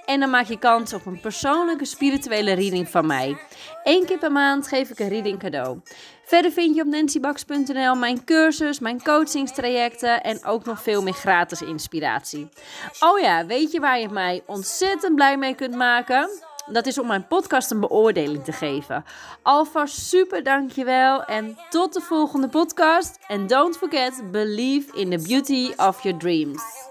en 0.06 0.20
dan 0.20 0.30
maak 0.30 0.46
je 0.46 0.60
kans 0.60 0.94
op 0.94 1.06
een 1.06 1.20
persoonlijke 1.20 1.86
spirituele 1.86 2.54
reading 2.54 2.90
van 2.90 3.06
mij. 3.06 3.38
Eén 3.84 4.06
keer 4.06 4.18
per 4.18 4.32
maand 4.32 4.68
geef 4.68 4.90
ik 4.90 5.00
een 5.00 5.10
reading 5.10 5.40
cadeau. 5.40 5.80
Verder 6.26 6.52
vind 6.52 6.76
je 6.76 6.82
op 6.82 6.88
nancybax.nl 6.88 7.96
mijn 7.96 8.24
cursus, 8.24 8.80
mijn 8.80 9.04
coachingstrajecten 9.04 10.24
en 10.24 10.46
ook 10.46 10.66
nog 10.66 10.82
veel 10.82 11.02
meer 11.02 11.14
gratis 11.14 11.62
inspiratie. 11.62 12.50
Oh 13.00 13.20
ja, 13.20 13.46
weet 13.46 13.72
je 13.72 13.80
waar 13.80 14.00
je 14.00 14.10
mij 14.10 14.44
ontzettend 14.46 15.16
blij 15.16 15.38
mee 15.38 15.56
kunt 15.56 15.76
maken? 15.76 16.30
Dat 16.66 16.86
is 16.86 17.00
om 17.00 17.08
mijn 17.08 17.28
podcast 17.28 17.72
een 17.72 17.80
beoordeling 17.80 18.44
te 18.44 18.52
geven. 18.52 19.06
Alvast 19.42 19.98
super 19.98 20.44
dankjewel 20.44 21.24
en 21.24 21.58
tot 21.70 21.94
de 21.94 22.02
volgende 22.02 22.48
podcast. 22.48 23.18
And 23.28 23.50
don't 23.50 23.78
forget, 23.78 24.32
believe 24.32 24.98
in 24.98 25.10
the 25.10 25.28
beauty 25.28 25.74
of 25.78 26.04
your 26.04 26.20
dreams. 26.20 26.91